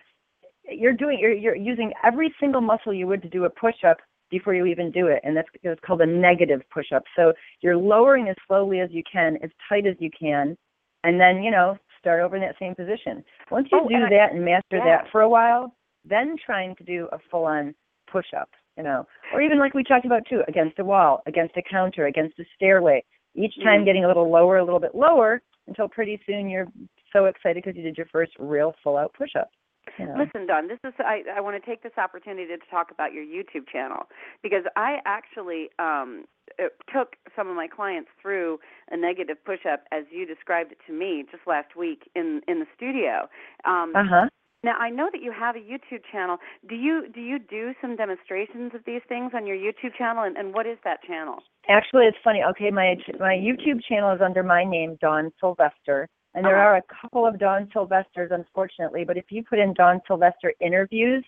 you're 0.71 0.93
doing 0.95 1.19
you're 1.21 1.33
you're 1.35 1.57
using 1.57 1.93
every 2.03 2.35
single 2.41 2.61
muscle 2.61 2.95
you 2.95 3.07
would 3.07 3.23
to 3.23 3.29
do 3.29 3.45
a 3.45 3.51
push 3.51 3.85
up 3.87 3.99
before 4.31 4.55
you 4.55 4.65
even 4.65 4.91
do 4.91 5.09
it 5.09 5.21
and 5.23 5.37
that's 5.37 5.49
it's 5.63 5.81
called 5.85 6.01
a 6.01 6.07
negative 6.07 6.63
push 6.73 6.91
up. 6.93 7.03
So 7.17 7.33
you're 7.61 7.77
lowering 7.77 8.29
as 8.29 8.37
slowly 8.49 8.81
as 8.81 8.91
you 8.91 9.03
can, 9.11 9.37
as 9.43 9.51
tight 9.69 9.87
as 9.87 9.97
you 9.99 10.11
can, 10.19 10.57
and 11.05 11.21
then, 11.21 11.43
you 11.43 11.51
know, 11.51 11.77
start 12.01 12.21
over 12.23 12.35
in 12.37 12.43
that 12.43 12.57
same 12.59 12.75
position. 12.75 13.23
Once 13.51 13.69
you 13.71 13.79
Oh, 13.83 13.89
do 13.89 13.95
and 13.95 14.05
I- 14.07 14.11
that 14.11 14.33
and 14.33 14.45
master 14.45 14.79
yeah. 14.79 14.85
that 15.03 15.11
for 15.11 15.21
a 15.21 15.29
while, 15.29 15.75
then 16.05 16.37
trying 16.45 16.75
to 16.77 16.85
do 16.85 17.09
a 17.13 17.19
full 17.31 17.45
on 17.45 17.75
push 18.11 18.33
up, 18.35 18.49
you 18.77 18.83
know, 18.83 19.07
or 19.33 19.41
even 19.41 19.59
like 19.59 19.75
we 19.75 19.85
talked 19.85 20.07
about 20.07 20.23
too, 20.29 20.43
against 20.49 20.79
a 20.79 20.85
wall, 20.85 21.23
against 21.27 21.57
a 21.57 21.63
counter, 21.63 22.07
against 22.07 22.39
a 22.39 22.45
stairway. 22.57 23.05
Each 23.37 23.55
time 23.63 23.83
Mhm. 23.83 23.85
getting 23.85 24.05
a 24.05 24.09
little 24.09 24.31
lower, 24.31 24.59
a 24.59 24.65
little 24.65 24.81
bit 24.81 24.95
lower, 24.95 25.43
until 25.67 25.89
pretty 25.89 26.21
soon 26.27 26.49
you're 26.49 26.69
so 27.13 27.27
excited 27.27 27.63
because 27.63 27.77
you 27.77 27.83
did 27.83 27.97
your 27.97 28.07
first 28.07 28.33
real 28.39 28.75
full 28.83 28.97
out 28.97 29.13
push 29.15 29.35
up. 29.37 29.51
You 29.99 30.07
know. 30.07 30.15
Listen, 30.17 30.47
Dawn, 30.47 30.67
this 30.67 30.79
is 30.85 30.95
I, 30.99 31.23
I 31.37 31.41
want 31.41 31.63
to 31.63 31.71
take 31.71 31.83
this 31.83 31.93
opportunity 31.99 32.47
to 32.47 32.59
talk 32.71 32.91
about 32.91 33.13
your 33.13 33.25
YouTube 33.25 33.69
channel 33.69 34.09
because 34.43 34.65
I 34.77 34.99
actually 35.05 35.71
um 35.79 36.25
uh, 36.59 36.69
took 36.93 37.17
some 37.37 37.49
of 37.49 37.57
my 37.57 37.67
clients 37.67 38.11
through 38.21 38.61
a 38.91 38.97
negative 38.97 39.43
push-up 39.45 39.85
as 39.93 40.05
you 40.11 40.27
described 40.27 40.73
it 40.73 40.79
to 40.87 40.93
me 40.93 41.25
just 41.31 41.47
last 41.47 41.77
week 41.77 42.11
in 42.15 42.41
in 42.49 42.61
the 42.61 42.67
studio. 42.75 43.29
Um 43.65 43.95
Uh 43.95 44.05
huh. 44.09 44.29
Now 44.65 44.77
I 44.77 44.91
know 44.91 45.09
that 45.13 45.23
you 45.23 45.33
have 45.33 45.57
a 45.57 45.59
YouTube 45.59 46.03
channel. 46.11 46.39
Do 46.69 46.75
you 46.75 47.07
do 47.15 47.21
you 47.21 47.39
do 47.39 47.73
some 47.81 47.97
demonstrations 47.97 48.73
of 48.75 48.81
these 48.85 49.03
things 49.09 49.33
on 49.35 49.47
your 49.47 49.57
YouTube 49.57 49.95
channel 49.97 50.25
and, 50.25 50.37
and 50.37 50.55
what 50.55 50.67
is 50.67 50.79
that 50.85 51.03
channel? 51.05 51.37
Actually, 51.69 52.07
it's 52.07 52.19
funny. 52.23 52.43
Okay, 52.51 52.71
my 52.71 52.97
my 53.19 53.35
YouTube 53.35 53.83
channel 53.89 54.15
is 54.15 54.21
under 54.21 54.43
my 54.43 54.65
name, 54.65 54.97
Dawn 55.01 55.33
Sylvester, 55.41 56.09
and 56.35 56.45
there 56.45 56.57
Uh-huh. 56.57 56.69
are 56.69 56.77
a 56.77 56.83
couple 57.01 57.27
of 57.27 57.39
Dawn 57.39 57.69
Sylvesters, 57.73 58.31
unfortunately. 58.33 59.05
But 59.05 59.17
if 59.17 59.31
you 59.31 59.43
put 59.43 59.59
in 59.59 59.73
Dawn 59.75 60.01
Sylvester 60.07 60.53
interviews, 60.61 61.25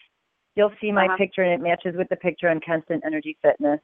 you'll 0.55 0.73
see 0.81 0.93
my 0.93 1.07
Uh-huh. 1.07 1.17
picture, 1.17 1.43
and 1.43 1.53
it 1.53 1.61
matches 1.61 1.97
with 1.97 2.09
the 2.09 2.17
picture 2.17 2.49
on 2.49 2.61
Constant 2.61 3.05
Energy 3.05 3.37
Fitness. 3.43 3.81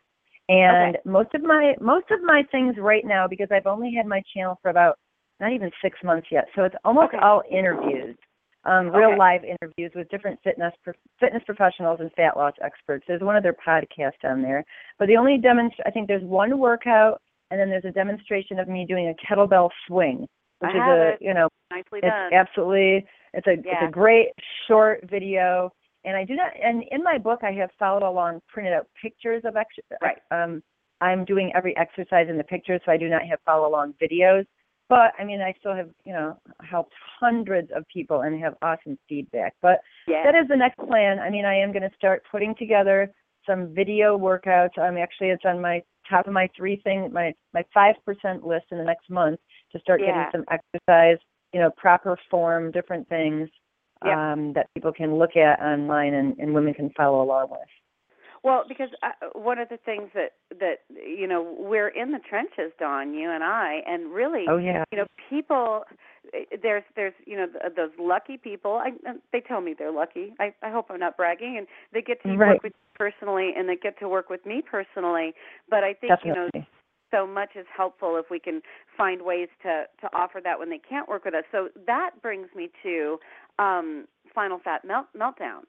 And 0.48 0.98
most 1.04 1.34
of 1.34 1.42
my 1.42 1.74
most 1.80 2.10
of 2.10 2.20
my 2.22 2.42
things 2.50 2.76
right 2.76 3.04
now, 3.04 3.26
because 3.28 3.50
I've 3.50 3.66
only 3.66 3.94
had 3.94 4.06
my 4.06 4.22
channel 4.34 4.58
for 4.60 4.70
about 4.70 4.98
not 5.40 5.52
even 5.52 5.70
six 5.80 5.98
months 6.02 6.28
yet, 6.30 6.48
so 6.54 6.64
it's 6.64 6.76
almost 6.84 7.14
Okay. 7.14 7.18
all 7.18 7.42
interviews, 7.50 8.16
um, 8.64 8.88
real 8.90 9.08
Okay. 9.10 9.18
live 9.18 9.40
interviews 9.44 9.92
with 9.94 10.08
different 10.10 10.38
fitness 10.44 10.72
pro- 10.84 10.92
fitness 11.18 11.42
professionals 11.44 11.98
and 12.00 12.10
fat 12.12 12.36
loss 12.36 12.54
experts. 12.62 13.04
There's 13.08 13.20
one 13.22 13.36
other 13.36 13.54
podcast 13.66 14.22
on 14.24 14.42
there, 14.42 14.64
but 14.98 15.08
the 15.08 15.16
only 15.16 15.38
demonst 15.38 15.74
I 15.86 15.90
think 15.90 16.08
there's 16.08 16.22
one 16.24 16.58
workout, 16.58 17.20
and 17.50 17.58
then 17.60 17.68
there's 17.70 17.84
a 17.84 17.90
demonstration 17.90 18.58
of 18.58 18.68
me 18.68 18.86
doing 18.86 19.08
a 19.08 19.14
kettlebell 19.26 19.70
swing, 19.86 20.26
which 20.60 20.70
I 20.74 20.76
is 20.76 20.82
a 20.88 21.08
it. 21.14 21.18
you 21.20 21.34
know 21.34 21.48
Nicely 21.70 22.00
it's 22.02 22.06
done. 22.06 22.32
absolutely 22.32 23.04
it's 23.34 23.46
a 23.46 23.52
it's 23.52 23.82
a 23.88 23.90
great 23.90 24.28
short 24.68 25.00
video. 25.10 25.70
And 26.04 26.16
I 26.16 26.24
do 26.24 26.34
not 26.34 26.50
and 26.60 26.82
in 26.90 27.02
my 27.04 27.16
book 27.18 27.40
I 27.44 27.52
have 27.52 27.70
followed 27.78 28.02
along 28.02 28.40
printed 28.48 28.72
out 28.72 28.86
pictures 29.00 29.42
of 29.44 29.56
ex 29.56 29.68
Right. 30.00 30.18
um 30.30 30.62
I'm 31.00 31.24
doing 31.24 31.50
every 31.54 31.76
exercise 31.76 32.26
in 32.28 32.36
the 32.38 32.44
pictures 32.44 32.80
so 32.84 32.92
I 32.92 32.96
do 32.96 33.08
not 33.08 33.22
have 33.26 33.38
follow 33.44 33.68
along 33.68 33.94
videos. 34.00 34.44
But 34.92 35.14
I 35.18 35.24
mean 35.24 35.40
I 35.40 35.54
still 35.58 35.74
have, 35.74 35.88
you 36.04 36.12
know, 36.12 36.36
helped 36.60 36.92
hundreds 37.18 37.70
of 37.74 37.88
people 37.88 38.20
and 38.20 38.38
have 38.42 38.56
awesome 38.60 38.98
feedback. 39.08 39.54
But 39.62 39.80
yeah. 40.06 40.22
that 40.22 40.34
is 40.34 40.46
the 40.48 40.56
next 40.56 40.76
plan. 40.86 41.18
I 41.18 41.30
mean, 41.30 41.46
I 41.46 41.54
am 41.54 41.72
going 41.72 41.88
to 41.88 41.96
start 41.96 42.22
putting 42.30 42.54
together 42.56 43.10
some 43.46 43.74
video 43.74 44.18
workouts. 44.18 44.78
I'm 44.78 44.98
actually 44.98 45.30
it's 45.30 45.46
on 45.46 45.62
my 45.62 45.82
top 46.06 46.26
of 46.26 46.34
my 46.34 46.46
three 46.54 46.76
thing 46.84 47.10
my 47.10 47.32
my 47.54 47.64
five 47.72 47.94
percent 48.04 48.44
list 48.46 48.66
in 48.70 48.76
the 48.76 48.84
next 48.84 49.08
month 49.08 49.40
to 49.72 49.80
start 49.80 50.00
Yeah. 50.02 50.08
getting 50.08 50.26
some 50.30 50.44
exercise, 50.50 51.16
you 51.54 51.60
know, 51.60 51.70
proper 51.78 52.18
form, 52.30 52.70
different 52.70 53.08
things 53.08 53.48
Yep. 54.04 54.16
um, 54.18 54.52
that 54.52 54.66
people 54.74 54.92
can 54.92 55.14
look 55.16 55.36
at 55.36 55.58
online 55.60 56.12
and, 56.14 56.36
and 56.38 56.52
women 56.52 56.74
can 56.74 56.90
follow 56.90 57.22
along 57.22 57.48
with. 57.50 57.60
Well, 58.42 58.64
because 58.68 58.88
uh, 59.02 59.10
one 59.34 59.58
of 59.58 59.68
the 59.68 59.76
things 59.76 60.10
that 60.14 60.32
that 60.58 60.78
you 60.90 61.26
know 61.28 61.54
we're 61.58 61.88
in 61.88 62.10
the 62.12 62.18
trenches, 62.18 62.72
Dawn, 62.78 63.14
you 63.14 63.30
and 63.30 63.44
I, 63.44 63.80
and 63.86 64.12
really, 64.12 64.46
Oh 64.48 64.56
yeah. 64.58 64.84
you 64.90 64.98
know, 64.98 65.06
people. 65.30 65.84
eh, 66.34 66.56
There's 66.60 66.82
there's 66.96 67.14
you 67.24 67.36
know 67.36 67.46
those 67.76 67.90
lucky 67.98 68.36
people. 68.36 68.72
I 68.74 68.88
uh, 69.08 69.14
they 69.32 69.40
tell 69.40 69.60
me 69.60 69.74
they're 69.78 69.92
lucky. 69.92 70.32
I 70.40 70.52
I 70.62 70.70
hope 70.70 70.86
I'm 70.90 70.98
not 71.00 71.16
bragging, 71.16 71.56
and 71.58 71.66
they 71.92 72.02
get 72.02 72.22
to 72.22 72.34
Right. 72.34 72.54
work 72.54 72.62
with 72.64 72.72
you 72.72 72.98
personally, 72.98 73.52
and 73.56 73.68
they 73.68 73.76
get 73.76 73.98
to 74.00 74.08
work 74.08 74.28
with 74.28 74.44
me 74.44 74.60
personally. 74.68 75.34
But 75.70 75.84
I 75.84 75.94
think 75.94 76.12
you 76.24 76.32
know 76.32 76.48
so 77.12 77.26
much 77.26 77.50
is 77.56 77.66
helpful 77.76 78.16
if 78.16 78.26
we 78.30 78.40
can 78.40 78.60
find 78.96 79.22
ways 79.22 79.48
to 79.62 79.84
to 80.00 80.08
offer 80.16 80.40
that 80.42 80.58
when 80.58 80.68
they 80.70 80.78
can't 80.78 81.08
work 81.08 81.24
with 81.24 81.34
us. 81.34 81.44
So 81.52 81.68
that 81.86 82.10
brings 82.22 82.48
me 82.56 82.70
to 82.82 83.18
um, 83.58 84.06
Final 84.34 84.58
Fat 84.58 84.84
Melt 84.84 85.06
Meltdown. 85.16 85.62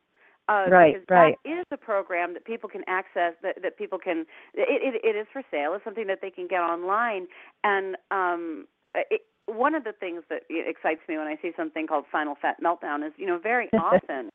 Uh, 0.50 0.66
Right, 0.70 0.94
because 0.94 1.08
right. 1.10 1.36
That 1.46 1.60
is 1.60 1.66
a 1.72 1.78
program 1.78 2.34
that 2.34 2.44
people 2.46 2.70
can 2.70 2.84
access. 2.88 3.34
That 3.42 3.62
that 3.62 3.78
people 3.78 3.98
can. 3.98 4.26
It 4.54 4.96
it, 4.96 5.16
it 5.16 5.18
is 5.18 5.28
for 5.32 5.42
sale. 5.50 5.74
It's 5.74 5.84
something 5.84 6.08
that 6.08 6.20
they 6.22 6.30
can 6.32 6.48
get 6.48 6.60
online. 6.60 7.28
And 7.64 7.96
um, 8.12 8.68
it, 8.94 9.22
one 9.46 9.76
of 9.76 9.84
the 9.84 9.94
things 9.94 10.24
that 10.30 10.44
excites 10.50 11.02
me 11.08 11.18
when 11.18 11.28
I 11.28 11.38
see 11.42 11.52
something 11.56 11.88
called 11.88 12.06
Final 12.12 12.36
Fat 12.42 12.58
Meltdown 12.64 13.06
is, 13.06 13.14
you 13.18 13.26
know, 13.26 13.38
very 13.38 13.70
often 13.80 14.30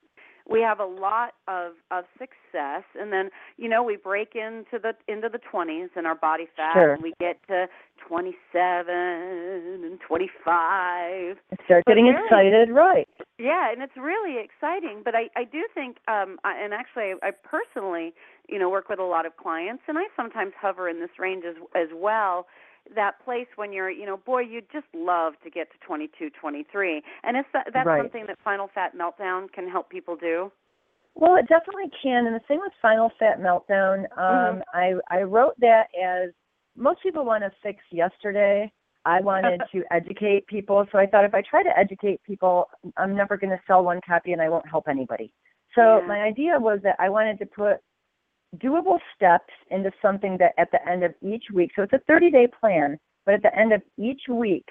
we 0.49 0.61
have 0.63 0.81
a 0.81 0.85
lot 0.85 1.35
of 1.47 1.73
of 1.91 2.05
success 2.19 2.85
and 2.99 3.13
then 3.13 3.31
you 3.57 3.69
know 3.69 3.83
we 3.83 3.97
break 3.97 4.35
into 4.35 4.79
the 4.83 4.93
into 5.07 5.29
the 5.29 5.39
20s 5.39 5.89
and 5.97 6.07
our 6.07 6.15
body 6.15 6.47
fat 6.57 6.73
Sure. 6.75 6.95
and 6.95 7.03
we 7.03 7.13
get 7.21 7.39
to 7.49 7.67
27 8.07 8.89
and 8.89 10.01
25 10.01 11.37
Start 11.65 11.85
But 11.85 11.91
getting 11.91 12.09
excited, 12.09 12.71
right? 12.71 13.07
yeah 13.39 13.71
and 13.71 13.83
it's 13.83 13.97
really 13.97 14.37
exciting 14.43 15.03
but 15.05 15.15
i 15.15 15.29
i 15.37 15.45
do 15.45 15.67
think 15.75 15.99
um 16.09 16.39
I, 16.45 16.59
and 16.63 16.73
actually 16.73 17.13
I, 17.23 17.29
i 17.29 17.31
personally 17.31 18.15
you 18.49 18.59
know 18.59 18.69
work 18.71 18.89
with 18.89 18.99
a 18.99 19.05
lot 19.05 19.27
of 19.27 19.37
clients 19.37 19.83
and 19.89 19.99
i 19.99 20.05
sometimes 20.17 20.53
hover 20.61 20.89
in 20.89 21.01
this 21.01 21.11
range 21.19 21.45
as 21.49 21.57
as 21.75 21.89
well 21.95 22.47
that 22.95 23.23
place 23.25 23.47
when 23.57 23.73
you're, 23.73 23.91
you 23.91 24.07
know, 24.07 24.17
boy, 24.17 24.41
you'd 24.41 24.71
just 24.73 24.87
love 24.95 25.35
to 25.45 25.51
get 25.51 25.71
to 25.73 25.79
22, 25.87 26.31
23. 26.41 27.03
And 27.23 27.37
is 27.37 27.45
that 27.53 27.69
that's 27.73 27.87
Right. 27.87 28.03
something 28.03 28.25
that 28.27 28.39
Final 28.45 28.69
Fat 28.75 28.93
Meltdown 28.97 29.53
can 29.53 29.69
help 29.69 29.91
people 29.91 30.17
do? 30.17 30.51
Well, 31.15 31.37
it 31.37 31.49
definitely 31.49 31.91
can, 32.01 32.27
and 32.27 32.37
the 32.37 32.41
same 32.47 32.61
with 32.61 32.73
Final 32.81 33.11
Fat 33.19 33.41
Meltdown. 33.41 34.05
Um, 34.17 34.63
I 34.73 34.95
I 35.11 35.23
wrote 35.23 35.55
that 35.59 35.89
as 36.01 36.31
most 36.77 37.03
people 37.03 37.25
want 37.25 37.43
to 37.43 37.51
fix 37.61 37.81
yesterday. 37.91 38.73
I 39.05 39.21
wanted 39.21 39.61
to 39.73 39.83
educate 39.91 40.47
people, 40.47 40.87
so 40.93 40.99
I 40.99 41.07
thought 41.07 41.25
if 41.25 41.35
I 41.35 41.43
try 41.43 41.63
to 41.65 41.77
educate 41.77 42.23
people, 42.23 42.69
I'm 42.97 43.17
never 43.17 43.37
going 43.37 43.51
to 43.51 43.61
sell 43.67 43.83
one 43.83 44.01
copy 44.07 44.33
and 44.33 44.41
I 44.41 44.49
won't 44.49 44.69
help 44.69 44.87
anybody. 44.89 45.33
So 45.75 46.01
Yeah. 46.01 46.07
my 46.07 46.21
idea 46.23 46.59
was 46.59 46.79
that 46.85 46.97
I 47.01 47.09
wanted 47.09 47.39
to 47.41 47.47
put 47.47 47.79
doable 48.57 48.99
steps 49.15 49.53
into 49.71 49.91
something 50.01 50.39
that 50.39 50.55
at 50.59 50.71
the 50.71 50.89
end 50.89 51.05
of 51.05 51.15
each 51.23 51.45
week. 51.53 51.73
So 51.77 51.83
it's 51.83 51.93
a 51.93 52.11
30-day 52.11 52.49
plan, 52.61 52.99
but 53.27 53.35
at 53.35 53.43
the 53.43 53.57
end 53.57 53.73
of 53.73 53.83
each 53.99 54.23
week, 54.29 54.67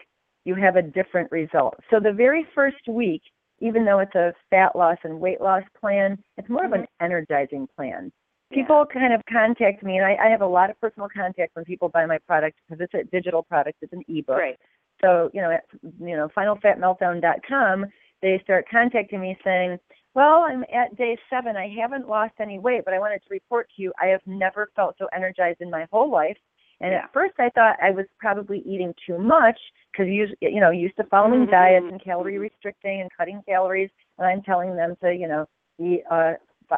you 0.46 0.56
have 0.56 0.76
a 0.76 0.82
different 0.82 1.32
result. 1.32 1.76
So 1.90 2.00
the 2.00 2.12
very 2.12 2.46
first 2.56 2.88
week, 2.88 3.22
even 3.60 3.86
though 3.86 4.00
it's 4.00 4.16
a 4.16 4.34
fat 4.50 4.76
loss 4.76 4.98
and 5.04 5.20
weight 5.20 5.42
loss 5.42 5.64
plan, 5.80 6.18
it's 6.38 6.50
more 6.50 6.66
of 6.66 6.72
an 6.72 6.82
mm-hmm. 6.82 7.06
energizing 7.06 7.68
plan. 7.76 8.12
Yeah. 8.50 8.62
People 8.62 8.86
kind 8.92 9.14
of 9.14 9.22
contact 9.32 9.84
me, 9.84 9.98
and 9.98 10.06
I, 10.06 10.16
I 10.16 10.30
have 10.30 10.42
a 10.42 10.48
lot 10.48 10.70
of 10.70 10.80
personal 10.80 11.10
contact 11.14 11.56
when 11.56 11.66
people 11.66 11.90
buy 11.90 12.06
my 12.06 12.18
product 12.20 12.58
because 12.68 12.82
it's 12.82 12.94
a 12.94 13.04
digital 13.12 13.44
product, 13.44 13.78
it's 13.82 13.94
an 13.94 14.04
ebook. 14.08 14.38
Great. 14.38 14.56
So, 15.02 15.30
you 15.34 15.42
know, 15.42 15.52
at 15.52 15.66
you 15.84 16.16
know, 16.16 16.30
finalfatmeltdown.com, 16.36 17.86
they 18.22 18.40
start 18.44 18.66
contacting 18.72 19.22
me 19.22 19.38
saying, 19.44 19.78
"Well, 20.18 20.42
I'm 20.50 20.66
at 20.74 20.96
day 20.96 21.16
7. 21.30 21.56
I 21.56 21.68
haven't 21.80 22.10
lost 22.10 22.34
any 22.40 22.58
weight, 22.58 22.84
but 22.86 22.96
I 22.96 22.98
wanted 23.00 23.20
to 23.22 23.28
report 23.30 23.70
to 23.76 23.82
you 23.84 23.94
I 24.02 24.08
have 24.08 24.26
never 24.26 24.72
felt 24.76 24.98
so 24.98 25.08
energized 25.14 25.62
in 25.62 25.70
my 25.70 25.86
whole 25.92 26.10
life." 26.10 26.38
And 26.82 26.92
Yeah. 26.92 27.04
at 27.04 27.14
first 27.14 27.36
I 27.40 27.50
thought 27.52 27.78
I 27.80 27.92
was 27.92 28.08
probably 28.18 28.60
eating 28.62 28.96
too 29.06 29.20
much 29.20 29.60
because 29.92 30.08
you 30.08 30.28
you 30.42 30.60
know, 30.60 30.72
used 30.72 30.96
to 30.98 31.04
following 31.04 31.46
Mhm. 31.46 31.52
diets 31.52 31.86
and 31.92 32.02
calorie 32.02 32.40
restricting 32.40 33.02
and 33.02 33.12
cutting 33.14 33.44
calories, 33.44 33.92
and 34.18 34.26
I'm 34.26 34.42
telling 34.42 34.76
them 34.76 34.96
to, 35.04 35.14
you 35.14 35.28
know, 35.28 35.46
eat 35.78 36.04
uh 36.10 36.34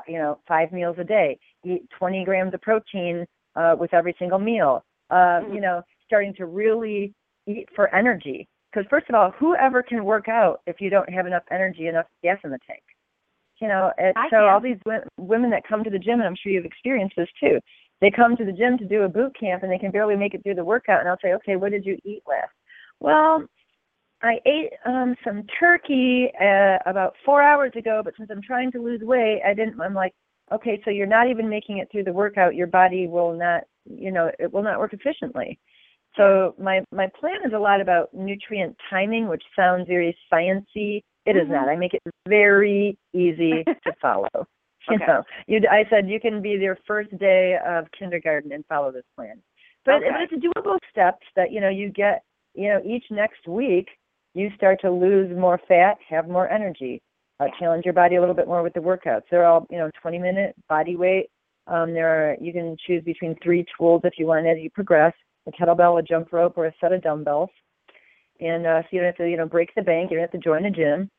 you 0.05 0.17
know, 0.19 0.39
5 0.45 0.73
meals 0.73 0.97
a 0.99 1.05
day, 1.05 1.39
eat 1.63 1.89
20 1.91 2.25
grams 2.25 2.53
of 2.53 2.59
protein 2.61 3.25
uh 3.55 3.77
with 3.79 3.93
every 3.93 4.11
single 4.19 4.39
meal. 4.39 4.83
Uh, 5.09 5.43
Mhm. 5.43 5.53
you 5.55 5.61
know, 5.61 5.81
starting 6.05 6.33
to 6.33 6.45
really 6.45 7.13
eat 7.47 7.69
for 7.73 7.87
energy. 7.95 8.49
Because 8.71 8.85
first 8.89 9.07
of 9.09 9.15
all, 9.15 9.31
whoever 9.31 9.81
can 9.81 10.03
work 10.03 10.27
out 10.27 10.61
if 10.67 10.81
you 10.81 10.89
don't 10.89 11.09
have 11.09 11.25
enough 11.25 11.43
energy, 11.51 11.87
enough 11.87 12.07
gas 12.21 12.39
in 12.43 12.51
the 12.51 12.59
tank? 12.67 12.83
You 13.61 13.67
know, 13.67 13.91
and 13.97 14.13
I 14.15 14.29
so 14.29 14.47
all 14.47 14.61
these 14.61 14.77
wo- 14.85 15.03
women 15.17 15.49
that 15.51 15.67
come 15.67 15.83
to 15.83 15.89
the 15.89 15.99
gym, 15.99 16.19
and 16.19 16.23
I'm 16.23 16.35
sure 16.41 16.51
you've 16.51 16.65
experienced 16.65 17.15
this 17.17 17.27
too. 17.39 17.59
They 18.01 18.09
come 18.09 18.37
to 18.37 18.45
the 18.45 18.53
gym 18.53 18.77
to 18.77 18.85
do 18.85 19.03
a 19.03 19.09
boot 19.09 19.35
camp, 19.37 19.63
and 19.63 19.71
they 19.71 19.77
can 19.77 19.91
barely 19.91 20.15
make 20.15 20.33
it 20.33 20.43
through 20.43 20.55
the 20.55 20.63
workout. 20.63 21.01
And 21.01 21.09
I'll 21.09 21.19
say, 21.21 21.33
okay, 21.33 21.57
what 21.57 21.71
did 21.71 21.85
you 21.85 21.97
eat 22.05 22.23
last? 22.27 22.51
Well, 23.01 23.43
I 24.21 24.39
ate 24.45 24.71
um 24.85 25.15
some 25.23 25.43
turkey 25.59 26.29
uh, 26.39 26.77
about 26.85 27.15
four 27.25 27.41
hours 27.41 27.71
ago, 27.75 28.01
but 28.03 28.13
since 28.17 28.29
I'm 28.31 28.41
trying 28.41 28.71
to 28.73 28.81
lose 28.81 29.01
weight, 29.01 29.41
I 29.45 29.53
didn't. 29.53 29.79
I'm 29.79 29.93
like, 29.93 30.13
okay, 30.53 30.81
so 30.83 30.91
you're 30.91 31.07
not 31.07 31.29
even 31.29 31.49
making 31.49 31.77
it 31.77 31.89
through 31.91 32.03
the 32.03 32.13
workout. 32.13 32.55
Your 32.55 32.67
body 32.67 33.07
will 33.07 33.33
not, 33.37 33.63
you 33.85 34.11
know, 34.11 34.31
it 34.39 34.51
will 34.51 34.63
not 34.63 34.79
work 34.79 34.93
efficiently. 34.93 35.59
So 36.17 36.55
my 36.59 36.81
my 36.91 37.07
plan 37.19 37.39
is 37.45 37.53
a 37.53 37.59
lot 37.59 37.81
about 37.81 38.13
nutrient 38.13 38.75
timing, 38.89 39.27
which 39.27 39.43
sounds 39.55 39.87
very 39.87 40.17
sciency. 40.31 41.03
It 41.25 41.35
is 41.35 41.47
Mhm. 41.47 41.51
not. 41.51 41.69
I 41.69 41.75
make 41.75 41.93
it 41.93 42.01
very 42.27 42.97
easy 43.13 43.63
to 43.83 43.93
follow. 44.01 44.29
You 44.89 44.95
Okay. 44.95 45.05
know, 45.05 45.23
you 45.47 45.61
I 45.69 45.85
said 45.89 46.09
you 46.09 46.19
can 46.19 46.41
be 46.41 46.51
your 46.51 46.77
first 46.87 47.15
day 47.17 47.57
of 47.65 47.91
kindergarten 47.91 48.51
and 48.51 48.65
follow 48.67 48.91
this 48.91 49.05
plan. 49.15 49.41
But, 49.85 49.95
Okay. 50.03 50.09
but 50.11 50.21
it's 50.21 50.33
doable 50.33 50.77
steps 50.89 51.25
that 51.35 51.51
you 51.51 51.61
know 51.61 51.69
you 51.69 51.89
get. 51.89 52.23
You 52.55 52.69
know, 52.69 52.81
each 52.83 53.05
next 53.11 53.47
week 53.47 53.89
you 54.33 54.49
start 54.55 54.81
to 54.81 54.89
lose 54.91 55.35
more 55.37 55.59
fat, 55.67 55.97
have 56.07 56.27
more 56.27 56.49
energy, 56.49 57.01
uh, 57.39 57.45
Yeah. 57.45 57.51
challenge 57.59 57.85
your 57.85 57.93
body 57.93 58.15
a 58.15 58.19
little 58.19 58.35
bit 58.35 58.47
more 58.47 58.63
with 58.63 58.73
the 58.73 58.79
workouts. 58.79 59.23
They're 59.29 59.45
all 59.45 59.67
you 59.69 59.77
know 59.77 59.91
20 60.01 60.17
minute 60.17 60.55
body 60.67 60.95
weight. 60.95 61.29
Um, 61.67 61.93
there 61.93 62.07
are 62.31 62.37
you 62.41 62.51
can 62.53 62.75
choose 62.77 63.03
between 63.03 63.35
three 63.35 63.65
tools 63.77 64.01
if 64.03 64.17
you 64.17 64.25
want 64.25 64.47
as 64.47 64.57
you 64.57 64.69
progress: 64.71 65.13
a 65.45 65.51
kettlebell, 65.51 65.99
a 65.99 66.01
jump 66.01 66.31
rope, 66.33 66.57
or 66.57 66.65
a 66.65 66.73
set 66.81 66.93
of 66.93 67.01
dumbbells. 67.01 67.49
And 68.39 68.65
uh, 68.65 68.81
so 68.83 68.87
you 68.91 68.99
don't 68.99 69.07
have 69.07 69.17
to 69.17 69.29
you 69.29 69.37
know 69.37 69.47
break 69.47 69.73
the 69.75 69.81
bank. 69.81 70.11
You 70.11 70.17
don't 70.17 70.23
have 70.29 70.31
to 70.31 70.37
join 70.49 70.65
a 70.65 70.71
gym. 70.71 71.09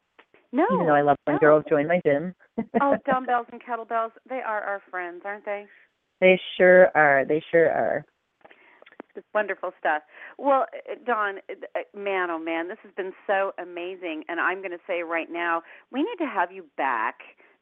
No. 0.52 0.66
even 0.74 0.86
though 0.86 0.94
I 0.96 1.02
love 1.02 1.16
when 1.26 1.36
no. 1.36 1.38
girls 1.40 1.64
join 1.68 1.86
my 1.86 2.00
gym. 2.04 2.34
oh, 2.82 2.96
dumbbells 3.06 3.46
and 3.52 3.62
kettlebells, 3.62 4.10
they 4.28 4.40
are 4.44 4.60
our 4.62 4.82
friends, 4.90 5.22
aren't 5.24 5.44
they? 5.44 5.66
they 6.20 6.40
sure 6.56 6.88
are. 6.96 7.24
They 7.24 7.40
sure 7.52 7.70
are. 7.70 8.04
It's 9.16 9.26
wonderful 9.34 9.70
stuff. 9.78 10.02
Well, 10.38 10.66
uh, 10.90 10.94
Dawn, 11.06 11.36
uh, 11.50 11.80
man, 11.96 12.30
oh 12.30 12.38
man, 12.38 12.68
this 12.68 12.78
has 12.82 12.92
been 12.96 13.12
so 13.26 13.52
amazing. 13.62 14.24
And 14.28 14.40
I'm 14.40 14.58
going 14.58 14.70
to 14.72 14.78
say 14.86 15.02
right 15.02 15.28
now, 15.30 15.62
we 15.92 16.00
need 16.00 16.16
to 16.18 16.26
have 16.26 16.50
you 16.52 16.64
back 16.76 17.16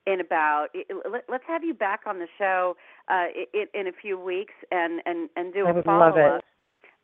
in 0.06 0.20
about. 0.20 0.68
i- 0.74 0.84
i- 0.90 1.08
let- 1.08 1.24
Let's 1.28 1.44
have 1.46 1.62
you 1.64 1.74
back 1.74 2.00
on 2.06 2.18
the 2.18 2.28
show 2.38 2.76
uh, 3.08 3.26
in, 3.52 3.66
in 3.74 3.86
a 3.86 3.92
few 3.92 4.18
weeks 4.18 4.54
and 4.70 5.00
and 5.04 5.28
and 5.36 5.52
do 5.52 5.66
I 5.66 5.70
a 5.70 5.82
follow 5.82 6.06
love 6.06 6.16
it. 6.16 6.24
up. 6.24 6.44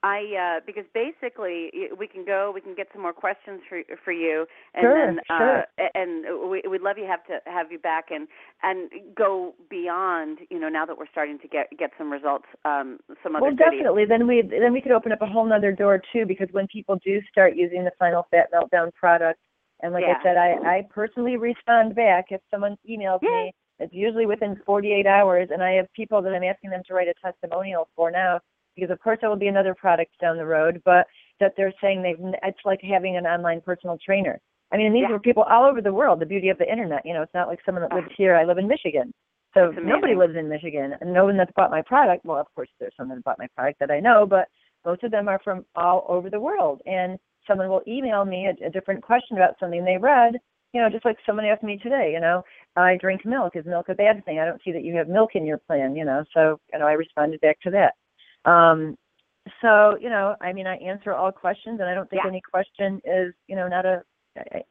I 0.05 0.21
uh 0.59 0.61
because 0.67 0.85
basically 0.93 1.71
we 1.99 2.07
can 2.07 2.27
go, 2.27 2.53
we 2.55 2.61
can 2.61 2.75
get 2.75 2.89
some 2.93 3.01
more 3.01 3.15
questions 3.15 3.63
for 3.69 3.81
for 4.05 4.13
you, 4.13 4.45
and 4.75 4.85
Sure, 4.85 5.07
then 5.07 5.21
sure. 5.27 5.59
uh, 5.61 5.63
a- 5.81 5.99
and 5.99 6.51
we, 6.51 6.63
we'd 6.71 6.83
love 6.83 6.99
you 6.99 7.07
have 7.07 7.25
to 7.25 7.39
have 7.47 7.73
you 7.73 7.79
back 7.79 8.07
and 8.11 8.29
and 8.63 8.91
go 9.17 9.55
beyond. 9.71 10.41
You 10.51 10.61
know, 10.61 10.69
now 10.69 10.85
that 10.85 10.99
we're 10.99 11.09
starting 11.11 11.39
to 11.39 11.49
get 11.49 11.69
get 11.79 11.91
some 11.97 12.13
results, 12.13 12.45
um, 12.67 12.99
some 13.23 13.35
other 13.35 13.47
Well, 13.47 13.53
goodies. 13.57 13.81
definitely. 13.81 14.05
Then 14.05 14.27
we 14.29 14.43
then 14.43 14.73
we 14.75 14.83
could 14.83 14.93
open 14.93 15.11
up 15.11 15.23
a 15.23 15.27
whole 15.27 15.47
nother 15.47 15.73
door 15.73 16.03
too, 16.13 16.27
because 16.27 16.49
when 16.53 16.67
people 16.69 16.97
do 17.03 17.21
start 17.33 17.57
using 17.57 17.83
the 17.85 17.93
Final 17.99 18.27
Fat 18.31 18.53
Meltdown 18.53 18.93
product, 18.93 19.41
and 19.81 19.95
like 19.95 20.05
Yeah. 20.05 20.19
I 20.21 20.23
said, 20.23 20.37
I 20.37 20.51
I 20.77 20.87
personally 20.91 21.39
respond 21.39 21.95
back 21.95 22.27
if 22.29 22.43
someone 22.51 22.77
emails 22.89 23.23
Yeah. 23.23 23.31
me. 23.45 23.55
It's 23.81 23.93
usually 23.93 24.27
within 24.27 24.55
48 24.67 25.05
hours, 25.07 25.49
and 25.51 25.63
I 25.63 25.73
have 25.73 25.93
people 25.95 26.23
that 26.23 26.33
I'm 26.33 26.45
asking 26.45 26.71
them 26.71 26.83
to 26.87 26.95
write 26.95 27.09
a 27.09 27.15
testimonial 27.15 27.89
for 27.97 28.11
now, 28.11 28.39
because 28.75 28.91
of 28.91 29.01
course 29.01 29.19
there 29.21 29.31
will 29.31 29.37
be 29.37 29.49
another 29.49 29.75
product 29.75 30.13
down 30.21 30.37
the 30.37 30.47
road, 30.47 30.81
but 30.85 31.07
that 31.41 31.55
they're 31.57 31.73
saying 31.81 32.03
they've 32.03 32.21
n- 32.21 32.37
it's 32.43 32.59
like 32.65 32.81
having 32.83 33.17
an 33.17 33.27
online 33.27 33.61
personal 33.61 33.99
trainer. 34.05 34.41
I 34.73 34.77
mean, 34.77 34.93
these 34.93 35.03
Yeah. 35.03 35.11
were 35.11 35.21
people 35.21 35.43
all 35.45 35.65
over 35.65 35.81
the 35.81 35.93
world. 35.93 36.21
The 36.21 36.27
beauty 36.27 36.49
of 36.49 36.59
the 36.59 36.71
internet, 36.71 37.05
you 37.05 37.13
know, 37.15 37.23
it's 37.23 37.35
not 37.35 37.49
like 37.49 37.61
someone 37.65 37.83
that 37.83 37.93
lives 37.95 38.13
here. 38.17 38.35
I 38.35 38.45
live 38.45 38.59
in 38.59 38.67
Michigan, 38.69 39.13
so 39.53 39.71
nobody 39.71 40.15
lives 40.15 40.37
in 40.37 40.49
Michigan, 40.49 40.97
and 41.01 41.13
no 41.13 41.25
one 41.25 41.37
that's 41.37 41.53
bought 41.53 41.71
my 41.71 41.83
product. 41.83 42.25
Well, 42.25 42.39
of 42.41 42.53
course, 42.55 42.69
there's 42.81 42.95
someone 42.97 43.19
that 43.19 43.25
bought 43.25 43.39
my 43.39 43.49
product 43.57 43.79
that 43.81 43.91
I 43.91 44.01
know, 44.01 44.27
but 44.27 44.49
most 44.85 45.03
of 45.05 45.11
them 45.11 45.29
are 45.29 45.39
from 45.45 45.65
all 45.77 46.05
over 46.09 46.29
the 46.31 46.41
world. 46.41 46.83
And 46.87 47.19
someone 47.47 47.69
will 47.69 47.83
email 47.87 48.25
me 48.25 48.47
a, 48.49 48.67
a 48.67 48.71
different 48.71 49.03
question 49.03 49.37
about 49.37 49.59
something 49.61 49.85
they 49.85 49.99
read. 49.99 50.35
You 50.73 50.81
know, 50.81 50.89
just 50.91 51.05
like 51.05 51.19
someone 51.25 51.45
asked 51.45 51.63
me 51.63 51.79
today. 51.79 52.11
You 52.13 52.21
know, 52.21 52.43
I 52.75 52.97
drink 52.97 53.25
milk. 53.25 53.55
Is 53.55 53.65
milk 53.65 53.89
a 53.91 53.95
bad 53.95 54.25
thing? 54.25 54.41
I 54.41 54.45
don't 54.45 54.61
see 54.65 54.73
that 54.73 54.83
you 54.83 54.97
have 54.97 55.09
milk 55.09 55.37
in 55.37 55.47
your 55.47 55.59
plan. 55.59 55.95
You 55.95 56.05
know, 56.05 56.25
so 56.35 56.59
you 56.73 56.79
know, 56.81 56.87
I 56.87 56.93
responded 56.95 57.41
back 57.41 57.61
to 57.61 57.71
that. 57.71 57.95
Um, 58.45 58.97
so 59.61 59.97
you 60.01 60.11
know, 60.11 60.37
I 60.41 60.53
mean, 60.53 60.67
I 60.67 60.77
answer 60.77 61.13
all 61.13 61.33
questions, 61.33 61.81
and 61.81 61.89
I 61.89 61.95
don't 61.95 62.09
think 62.09 62.23
Yeah. 62.25 62.31
any 62.31 62.41
question 62.41 63.01
is 63.05 63.35
you 63.47 63.57
know 63.57 63.69
not 63.69 63.85
a 63.87 64.03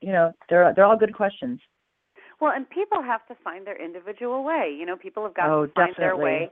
you 0.02 0.12
know 0.12 0.32
they're 0.50 0.74
they're 0.76 0.86
all 0.86 0.98
good 0.98 1.16
questions. 1.16 1.60
Well, 2.42 2.52
and 2.54 2.70
people 2.70 3.02
have 3.02 3.26
to 3.28 3.36
find 3.44 3.66
their 3.66 3.82
individual 3.82 4.44
way. 4.44 4.76
You 4.78 4.86
know, 4.86 4.98
people 4.98 5.24
have 5.24 5.34
got 5.34 5.48
Oh, 5.48 5.66
to 5.66 5.72
find 5.74 5.96
their 5.98 6.18
way 6.18 6.50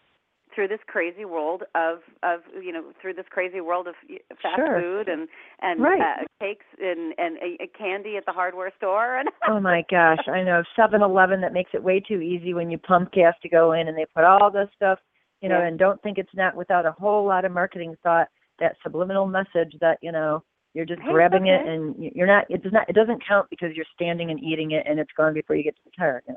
through 0.53 0.67
this 0.67 0.79
crazy 0.87 1.25
world 1.25 1.63
of 1.75 1.99
of 2.23 2.41
you 2.61 2.71
know 2.71 2.91
through 3.01 3.13
this 3.13 3.25
crazy 3.29 3.61
world 3.61 3.87
of 3.87 3.95
fast 4.41 4.57
Sure. 4.57 4.81
food 4.81 5.07
and 5.07 5.27
and 5.61 5.79
Right. 5.81 6.01
uh, 6.01 6.23
cakes 6.39 6.65
and 6.79 7.13
and 7.17 7.37
uh, 7.37 7.65
candy 7.77 8.17
at 8.17 8.25
the 8.25 8.31
hardware 8.31 8.71
store 8.77 9.17
and 9.17 9.29
Oh 9.47 9.59
my 9.59 9.83
gosh, 9.89 10.27
I 10.27 10.43
know. 10.43 10.63
Seven 10.75 11.01
Eleven 11.01 11.41
that 11.41 11.53
makes 11.53 11.71
it 11.73 11.83
way 11.83 11.99
too 11.99 12.21
easy 12.21 12.53
when 12.53 12.69
you 12.69 12.77
pump 12.77 13.11
gas 13.11 13.33
to 13.41 13.49
go 13.49 13.71
in 13.73 13.87
and 13.87 13.97
they 13.97 14.05
put 14.13 14.23
all 14.23 14.51
this 14.51 14.69
stuff, 14.75 14.99
you 15.41 15.49
know, 15.49 15.59
Yeah. 15.59 15.65
and 15.67 15.77
don't 15.79 16.01
think 16.03 16.17
it's 16.17 16.33
not 16.35 16.55
without 16.55 16.85
a 16.85 16.91
whole 16.91 17.25
lot 17.25 17.45
of 17.45 17.51
marketing 17.51 17.95
thought, 18.03 18.27
that 18.59 18.77
subliminal 18.83 19.25
message 19.25 19.75
that, 19.81 19.97
you 20.01 20.11
know, 20.11 20.43
you're 20.73 20.85
just 20.85 21.01
Hey, 21.01 21.11
grabbing 21.11 21.47
it 21.47 21.65
and 21.67 21.95
you're 22.15 22.27
not 22.27 22.45
it 22.49 22.63
does 22.63 22.71
not 22.71 22.87
it 22.89 22.93
doesn't 22.93 23.25
count 23.27 23.49
because 23.49 23.75
you're 23.75 23.85
standing 23.93 24.31
and 24.31 24.39
eating 24.39 24.71
it 24.71 24.85
and 24.87 24.99
it's 24.99 25.11
gone 25.17 25.33
before 25.33 25.55
you 25.57 25.63
get 25.63 25.75
to 25.75 25.81
the 25.85 25.91
tire. 25.97 26.21
You 26.27 26.35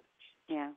yeah. 0.48 0.70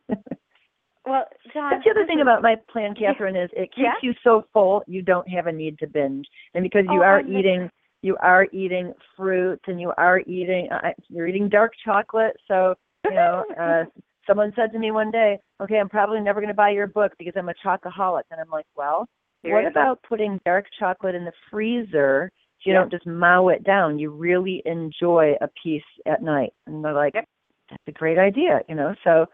Well, 1.05 1.25
Dawn, 1.53 1.71
That's 1.71 1.85
the 1.85 1.91
other 1.91 2.05
thing 2.05 2.19
is- 2.19 2.21
about 2.21 2.41
my 2.41 2.55
plan, 2.69 2.93
Catherine, 2.93 3.35
is 3.37 3.49
it 3.53 3.71
keeps 3.73 3.77
Yeah. 3.77 3.93
you 4.03 4.13
so 4.23 4.45
full 4.53 4.83
you 4.87 5.01
don't 5.01 5.27
have 5.29 5.47
a 5.47 5.51
need 5.51 5.79
to 5.79 5.87
binge. 5.87 6.27
And 6.53 6.63
because 6.63 6.85
you 6.89 6.99
Oh, 7.01 7.03
are 7.05 7.19
I 7.19 7.23
miss- 7.23 7.39
eating 7.39 7.71
you 8.03 8.15
are 8.17 8.45
eating 8.51 8.93
fruits 9.15 9.63
and 9.67 9.81
you 9.81 9.91
are 9.97 10.19
eating 10.27 10.69
uh, 10.71 10.91
you're 11.09 11.27
eating 11.27 11.49
dark 11.49 11.73
chocolate, 11.83 12.35
so 12.47 12.75
you 13.05 13.11
know, 13.15 13.43
uh 13.59 13.85
someone 14.27 14.53
said 14.55 14.71
to 14.73 14.79
me 14.79 14.91
one 14.91 15.11
day, 15.11 15.39
"Okay, 15.61 15.79
I'm 15.79 15.89
probably 15.89 16.19
never 16.19 16.39
going 16.41 16.49
to 16.49 16.53
buy 16.55 16.69
your 16.69 16.87
book 16.87 17.13
because 17.17 17.33
I'm 17.35 17.49
a 17.49 17.53
chocoholic." 17.65 18.23
And 18.31 18.39
I'm 18.39 18.49
like, 18.49 18.65
"Well, 18.75 19.07
There 19.43 19.53
what 19.53 19.63
go. 19.63 19.69
about 19.69 20.01
putting 20.03 20.39
dark 20.45 20.65
chocolate 20.79 21.15
in 21.15 21.25
the 21.25 21.33
freezer 21.49 22.29
so 22.59 22.69
you 22.69 22.73
Yeah. 22.73 22.81
don't 22.81 22.91
just 22.91 23.05
mow 23.05 23.49
it 23.49 23.63
down? 23.63 23.99
You 23.99 24.11
really 24.11 24.61
enjoy 24.65 25.35
a 25.41 25.47
piece 25.63 25.83
at 26.05 26.21
night." 26.21 26.53
And 26.67 26.83
they're 26.83 26.93
like, 26.93 27.15
Yep. 27.15 27.25
"That's 27.69 27.83
a 27.87 27.91
great 27.91 28.17
idea," 28.17 28.61
you 28.67 28.75
know. 28.75 28.95
So 29.03 29.27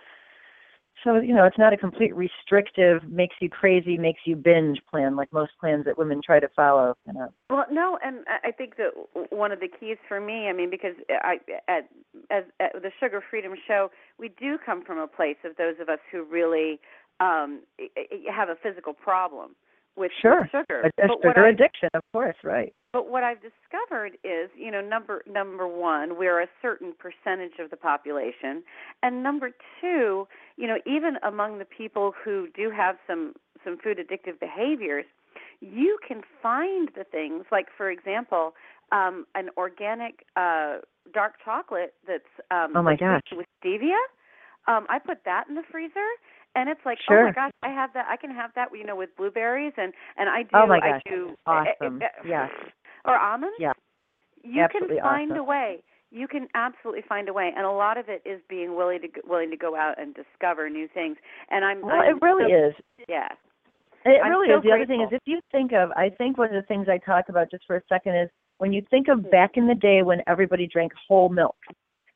so 1.03 1.19
you 1.19 1.33
know 1.33 1.45
it's 1.45 1.57
not 1.57 1.73
a 1.73 1.77
complete 1.77 2.15
restrictive 2.15 3.03
makes 3.09 3.35
you 3.41 3.49
crazy 3.49 3.97
makes 3.97 4.21
you 4.25 4.35
binge 4.35 4.79
plan 4.89 5.15
like 5.15 5.31
most 5.31 5.51
plans 5.59 5.85
that 5.85 5.97
women 5.97 6.21
try 6.23 6.39
to 6.39 6.47
follow 6.55 6.95
you 7.07 7.13
know 7.13 7.27
well 7.49 7.65
no 7.71 7.97
and 8.03 8.19
i 8.43 8.51
think 8.51 8.75
that 8.77 8.91
one 9.29 9.51
of 9.51 9.59
the 9.59 9.67
keys 9.67 9.97
for 10.07 10.19
me 10.19 10.47
i 10.47 10.53
mean 10.53 10.69
because 10.69 10.95
i 11.09 11.37
at 11.67 11.89
as 12.31 12.43
at 12.59 12.73
the 12.81 12.91
sugar 12.99 13.23
freedom 13.29 13.53
show 13.67 13.89
we 14.17 14.29
do 14.39 14.57
come 14.63 14.83
from 14.83 14.97
a 14.97 15.07
place 15.07 15.37
of 15.43 15.55
those 15.57 15.75
of 15.81 15.89
us 15.89 15.99
who 16.11 16.23
really 16.23 16.79
um 17.19 17.61
have 18.33 18.49
a 18.49 18.55
physical 18.61 18.93
problem 18.93 19.55
with 19.95 20.11
sure. 20.21 20.49
sugar. 20.51 20.81
A, 20.81 21.05
a 21.05 21.07
sugar 21.21 21.45
addiction, 21.45 21.89
of 21.93 22.01
course, 22.11 22.35
right. 22.43 22.73
But 22.93 23.09
what 23.09 23.23
I've 23.23 23.39
discovered 23.41 24.19
is, 24.23 24.51
you 24.55 24.69
know, 24.69 24.79
number 24.79 25.23
number 25.27 25.67
one, 25.67 26.15
we're 26.15 26.39
a 26.39 26.47
certain 26.61 26.93
percentage 26.93 27.57
of 27.59 27.71
the 27.71 27.75
population, 27.75 28.63
and 29.01 29.23
number 29.23 29.49
two, 29.81 30.27
you 30.57 30.67
know, 30.67 30.77
even 30.85 31.17
among 31.27 31.57
the 31.57 31.65
people 31.65 32.13
who 32.23 32.47
do 32.55 32.69
have 32.69 32.97
some 33.07 33.33
some 33.63 33.79
food 33.83 33.97
addictive 33.97 34.39
behaviors, 34.39 35.05
you 35.59 35.97
can 36.07 36.21
find 36.43 36.89
the 36.95 37.03
things 37.03 37.45
like, 37.51 37.65
for 37.75 37.89
example, 37.89 38.53
um, 38.91 39.25
an 39.33 39.49
organic 39.57 40.23
uh, 40.35 40.77
dark 41.11 41.33
chocolate 41.43 41.95
that's 42.07 42.23
um, 42.51 42.73
oh 42.75 42.83
my 42.83 42.95
gosh 42.95 43.23
with 43.31 43.47
stevia. 43.65 43.97
Um, 44.67 44.85
I 44.87 44.99
put 44.99 45.25
that 45.25 45.45
in 45.49 45.55
the 45.55 45.63
freezer, 45.69 46.09
and 46.55 46.69
it's 46.69 46.81
like 46.85 46.99
sure. 47.07 47.21
oh 47.21 47.25
my 47.25 47.31
gosh 47.31 47.51
i 47.63 47.69
have 47.69 47.91
that 47.93 48.05
i 48.09 48.15
can 48.15 48.31
have 48.31 48.51
that 48.55 48.67
you 48.73 48.85
know 48.85 48.95
with 48.95 49.09
blueberries 49.17 49.73
and 49.77 49.93
and 50.17 50.29
i 50.29 50.43
do 50.43 50.49
oh 50.53 50.67
my 50.67 50.79
gosh. 50.79 51.01
i 51.05 51.09
do 51.09 51.35
awesome 51.45 51.99
uh, 52.01 52.27
yes 52.27 52.49
or 53.05 53.17
almonds? 53.17 53.55
Yeah. 53.59 53.73
You 54.43 54.61
Absolutely 54.63 54.97
can 54.97 55.03
find 55.03 55.31
awesome. 55.31 55.39
a 55.41 55.43
way. 55.43 55.83
You 56.11 56.27
can 56.27 56.47
absolutely 56.53 57.01
find 57.07 57.27
a 57.29 57.33
way. 57.33 57.51
And 57.55 57.65
a 57.65 57.71
lot 57.71 57.97
of 57.97 58.05
it 58.09 58.21
is 58.25 58.39
being 58.49 58.75
willing 58.75 59.01
to 59.01 59.07
willing 59.27 59.49
to 59.51 59.57
go 59.57 59.75
out 59.75 59.95
and 59.99 60.13
discover 60.13 60.69
new 60.69 60.87
things. 60.93 61.17
And 61.49 61.63
i'm 61.65 61.81
well 61.81 61.95
I'm 61.95 62.17
it 62.17 62.21
really 62.21 62.51
so, 62.51 62.67
is. 62.67 62.73
Yeah. 63.09 63.29
It 64.05 64.19
I'm 64.23 64.29
really 64.31 64.47
so 64.49 64.57
is. 64.57 64.63
The 64.63 64.71
other 64.71 64.85
thing 64.85 65.01
is 65.01 65.07
if 65.11 65.21
you 65.25 65.39
think 65.51 65.71
of 65.71 65.91
i 65.95 66.09
think 66.09 66.37
one 66.37 66.53
of 66.53 66.61
the 66.61 66.67
things 66.67 66.87
i 66.89 66.97
talk 66.97 67.29
about 67.29 67.49
just 67.49 67.63
for 67.65 67.77
a 67.77 67.81
second 67.89 68.15
is 68.15 68.29
when 68.59 68.71
you 68.73 68.83
think 68.91 69.07
of 69.07 69.19
Hmm. 69.21 69.29
back 69.31 69.51
in 69.55 69.65
the 69.67 69.75
day 69.75 70.03
when 70.03 70.21
everybody 70.27 70.67
drank 70.67 70.91
whole 71.07 71.29
milk 71.29 71.55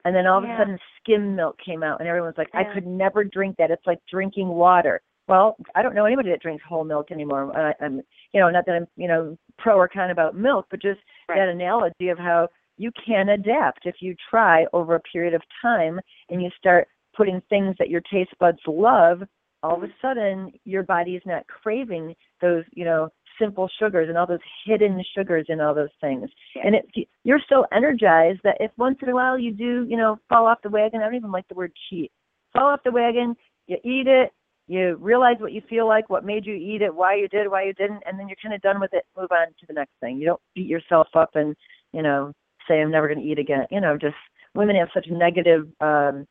and 0.05 0.15
then 0.15 0.27
all 0.27 0.37
of 0.39 0.43
Yeah. 0.43 0.55
a 0.55 0.57
sudden 0.59 0.79
skim 0.99 1.35
milk 1.35 1.57
came 1.65 1.81
out 1.81 1.99
and 1.99 2.07
everyone's 2.07 2.37
like 2.37 2.49
i 2.53 2.63
could 2.65 2.85
never 2.85 3.23
drink 3.23 3.55
that. 3.57 3.71
It's 3.71 3.87
like 3.87 3.99
drinking 4.11 4.49
water. 4.49 5.01
Well 5.27 5.55
i 5.75 5.81
don't 5.81 5.95
know 5.95 6.05
anybody 6.05 6.29
that 6.29 6.41
drinks 6.41 6.63
whole 6.67 6.83
milk 6.83 7.09
anymore. 7.09 7.57
I, 7.57 7.73
i'm 7.83 8.01
you 8.37 8.43
know 8.43 8.49
not 8.51 8.65
that 8.67 8.75
i'm 8.75 8.87
you 8.95 9.07
know 9.07 9.35
pro 9.57 9.75
or 9.75 9.87
con 9.87 10.11
about 10.11 10.35
milk 10.35 10.67
but 10.69 10.81
just 10.81 10.99
Right. 11.27 11.39
that 11.39 11.49
analogy 11.49 12.07
of 12.07 12.17
how 12.17 12.47
you 12.77 12.91
can 13.05 13.29
adapt 13.29 13.85
if 13.85 13.95
you 13.99 14.15
try 14.29 14.65
over 14.71 14.95
a 14.95 14.99
period 15.01 15.33
of 15.33 15.41
time 15.61 15.99
and 16.29 16.41
you 16.41 16.49
start 16.57 16.87
putting 17.15 17.41
things 17.49 17.75
that 17.79 17.89
your 17.89 18.01
taste 18.01 18.31
buds 18.39 18.59
love 18.67 19.23
all 19.63 19.75
of 19.75 19.83
a 19.83 19.87
mm-hmm. 19.87 20.07
sudden 20.07 20.53
your 20.63 20.83
body 20.83 21.15
is 21.15 21.23
not 21.25 21.45
craving 21.47 22.15
those 22.39 22.63
you 22.71 22.85
know 22.85 23.09
simple 23.41 23.69
sugars 23.79 24.07
and 24.07 24.17
all 24.17 24.27
those 24.27 24.39
hidden 24.65 25.03
sugars 25.15 25.45
and 25.49 25.61
all 25.61 25.73
those 25.73 25.89
things 25.99 26.29
Yeah. 26.55 26.61
and 26.65 26.75
it 26.75 27.07
you're 27.23 27.41
so 27.49 27.65
energized 27.73 28.39
that 28.43 28.57
if 28.59 28.71
once 28.77 28.99
in 29.01 29.09
a 29.09 29.15
while 29.15 29.37
you 29.37 29.51
do 29.51 29.85
you 29.89 29.97
know 29.97 30.19
fall 30.29 30.45
off 30.45 30.61
the 30.61 30.69
wagon 30.69 31.01
i 31.01 31.05
don't 31.05 31.15
even 31.15 31.31
like 31.31 31.47
the 31.47 31.55
word 31.55 31.73
cheat 31.89 32.11
fall 32.53 32.67
off 32.67 32.83
the 32.85 32.91
wagon 32.91 33.35
you 33.65 33.77
eat 33.83 34.07
it 34.07 34.31
you 34.67 34.97
realize 34.99 35.37
what 35.39 35.53
you 35.53 35.61
feel 35.69 35.87
like 35.87 36.09
what 36.09 36.25
made 36.25 36.45
you 36.45 36.55
eat 36.55 36.81
it 36.81 36.93
why 36.93 37.15
you 37.15 37.27
did 37.27 37.49
why 37.49 37.63
you 37.63 37.73
didn't 37.73 38.03
and 38.05 38.19
then 38.19 38.27
you're 38.27 38.37
kind 38.41 38.53
of 38.53 38.61
done 38.61 38.79
with 38.79 38.93
it 38.93 39.05
move 39.17 39.31
on 39.31 39.47
to 39.59 39.65
the 39.67 39.73
next 39.73 39.93
thing 39.99 40.17
you 40.17 40.25
don't 40.25 40.41
beat 40.55 40.67
yourself 40.67 41.07
up 41.13 41.31
and 41.35 41.55
you 41.93 42.01
know 42.01 42.31
say 42.67 42.81
i'm 42.81 42.91
never 42.91 43.07
going 43.07 43.19
to 43.19 43.25
eat 43.25 43.39
again 43.39 43.65
you 43.71 43.79
know 43.79 43.97
just 43.97 44.15
women 44.55 44.75
have 44.75 44.89
such 44.93 45.07
negative 45.09 45.67
um 45.81 46.25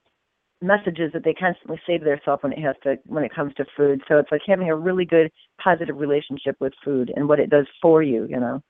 messages 0.63 1.13
that 1.13 1.25
they 1.25 1.35
constantly 1.35 1.81
say 1.87 1.99
to 1.99 2.05
themselves 2.05 2.43
when 2.43 2.53
it 2.53 2.59
has 2.59 2.77
to 2.83 2.97
when 3.07 3.25
it 3.25 3.35
comes 3.35 3.55
to 3.55 3.65
food. 3.77 4.03
So 4.09 4.19
it's 4.19 4.33
like 4.33 4.43
having 4.47 4.71
a 4.71 4.77
really 4.77 5.05
good 5.05 5.31
positive 5.63 5.97
relationship 5.97 6.57
with 6.61 6.73
food 6.85 7.13
and 7.15 7.29
what 7.29 7.41
it 7.41 7.51
does 7.51 7.67
for 7.83 8.03
you, 8.03 8.27
you 8.29 8.41
know. 8.41 8.63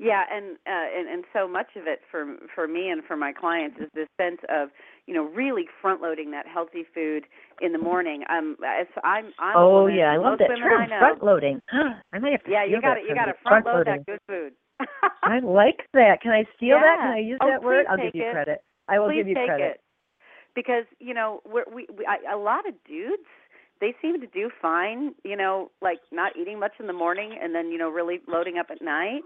Yeah, 0.00 0.24
and 0.32 0.56
uh, 0.66 0.88
and 0.96 1.08
and 1.08 1.24
so 1.30 1.46
much 1.46 1.76
of 1.76 1.86
it 1.86 2.00
for 2.10 2.24
for 2.54 2.66
me 2.66 2.88
and 2.88 3.04
for 3.04 3.16
my 3.16 3.34
clients 3.34 3.76
is 3.78 3.88
this 3.94 4.08
sense 4.16 4.40
of 4.48 4.70
you 5.06 5.12
know 5.12 5.24
really 5.24 5.66
front 5.82 6.00
loading 6.00 6.30
that 6.30 6.46
healthy 6.48 6.84
food 6.94 7.24
in 7.60 7.72
the 7.72 7.78
morning. 7.78 8.24
Um, 8.30 8.56
as 8.64 8.86
I'm 9.04 9.26
I'm 9.38 9.58
oh 9.58 9.82
woman, 9.82 9.96
yeah, 9.98 10.10
I 10.10 10.16
love 10.16 10.38
that 10.38 10.48
term, 10.48 10.88
front 10.88 11.22
loading. 11.22 11.60
I 11.72 12.18
might 12.18 12.32
have 12.32 12.42
to 12.44 12.50
Yeah, 12.50 12.64
you 12.64 12.80
got 12.80 12.94
to 12.94 13.02
you 13.02 13.14
got 13.14 13.26
to 13.26 13.34
front 13.42 13.66
load 13.66 13.86
that 13.86 14.06
good 14.06 14.20
food. 14.26 14.52
I 15.22 15.40
like 15.40 15.84
that. 15.92 16.22
Can 16.22 16.32
I 16.32 16.44
steal 16.56 16.78
that? 16.80 16.96
Can 17.02 17.12
I 17.12 17.18
use 17.18 17.38
Oh, 17.42 17.48
that 17.50 17.62
word? 17.62 17.84
I'll 17.90 17.98
give 17.98 18.14
you 18.14 18.22
it. 18.22 18.32
credit. 18.32 18.64
I 18.88 18.98
will 18.98 19.08
Please 19.08 19.18
give 19.18 19.28
you 19.28 19.34
take 19.34 19.48
credit. 19.48 19.66
it 19.76 19.80
because 20.54 20.84
you 20.98 21.12
know 21.12 21.40
we're, 21.44 21.64
we 21.72 21.86
we 21.96 22.06
I, 22.06 22.32
a 22.32 22.38
lot 22.38 22.66
of 22.66 22.72
dudes 22.88 23.28
they 23.80 23.94
seem 24.02 24.20
to 24.20 24.26
do 24.26 24.50
fine, 24.60 25.14
you 25.24 25.36
know, 25.36 25.70
like 25.80 25.98
not 26.12 26.36
eating 26.36 26.58
much 26.60 26.72
in 26.78 26.86
the 26.86 26.92
morning 26.92 27.38
and 27.40 27.54
then 27.54 27.70
you 27.70 27.78
know 27.78 27.88
really 27.88 28.20
loading 28.28 28.58
up 28.58 28.66
at 28.70 28.82
night. 28.82 29.22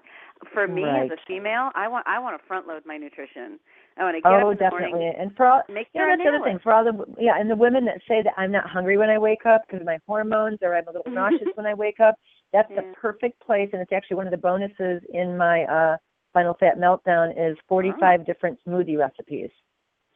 For 0.53 0.67
me 0.67 0.83
Right. 0.83 1.11
as 1.11 1.19
a 1.19 1.21
female, 1.27 1.71
I 1.75 1.89
want 1.89 2.07
I 2.07 2.19
want 2.19 2.41
to 2.41 2.47
front 2.47 2.67
load 2.67 2.83
my 2.87 2.97
nutrition. 2.97 3.59
I 3.97 4.05
want 4.05 4.17
to 4.17 4.21
get 4.21 4.33
Oh, 4.33 4.49
up 4.49 4.53
in 4.53 4.59
the 4.59 4.71
definitely. 4.71 5.01
morning, 5.01 5.15
And 5.19 5.37
for 5.37 5.47
all, 5.47 5.63
make 5.69 5.89
yeah, 5.95 6.03
sure 6.03 6.11
that's 6.17 6.23
the 6.23 6.29
other 6.29 6.45
thing. 6.45 6.59
For 6.63 6.73
all 6.73 6.85
the 6.85 7.05
yeah, 7.19 7.39
and 7.39 7.51
the 7.51 7.57
women 7.57 7.85
that 7.87 8.01
say 8.09 8.23
that 8.23 8.35
I'm 8.37 8.53
not 8.53 8.69
hungry 8.69 8.97
when 8.99 9.11
I 9.11 9.19
wake 9.19 9.47
up 9.47 9.63
because 9.67 9.81
of 9.81 9.87
my 9.87 9.99
hormones 10.07 10.59
or 10.63 10.75
I'm 10.77 10.87
a 10.89 10.93
little 10.93 11.07
nauseous 11.13 11.49
when 11.55 11.67
I 11.67 11.75
wake 11.75 12.01
up, 12.01 12.17
that's 12.53 12.69
Yeah. 12.71 12.83
the 12.83 12.97
perfect 12.97 13.41
place. 13.41 13.71
And 13.73 13.81
it's 13.83 13.93
actually 13.93 14.17
one 14.17 14.27
of 14.27 14.33
the 14.33 14.39
bonuses 14.39 15.03
in 15.13 15.37
my 15.37 15.65
uh 15.65 15.97
Final 16.33 16.55
Fat 16.59 16.79
Meltdown 16.79 17.31
is 17.39 17.57
45 17.69 18.27
different 18.27 18.59
smoothie 18.67 18.99
recipes. 18.99 19.51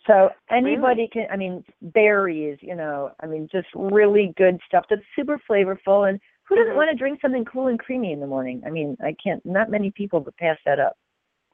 So 0.06 0.30
anybody 0.50 1.08
can, 1.12 1.26
I 1.30 1.36
mean, 1.36 1.64
berries, 1.82 2.58
you 2.62 2.74
know, 2.74 3.10
I 3.20 3.26
mean, 3.26 3.48
just 3.50 3.68
really 3.74 4.32
good 4.36 4.58
stuff 4.66 4.86
that's 4.88 5.02
super 5.14 5.38
flavorful. 5.48 6.08
And 6.08 6.20
who 6.44 6.56
doesn't 6.56 6.72
Mhm. 6.72 6.76
want 6.76 6.90
to 6.90 6.96
drink 6.96 7.20
something 7.20 7.44
cool 7.44 7.66
and 7.66 7.78
creamy 7.78 8.12
in 8.12 8.20
the 8.20 8.26
morning? 8.26 8.62
I 8.64 8.70
mean, 8.70 8.96
I 9.02 9.12
can't, 9.22 9.44
not 9.44 9.70
many 9.70 9.90
people 9.90 10.20
would 10.20 10.36
pass 10.36 10.58
that 10.64 10.80
up. 10.80 10.96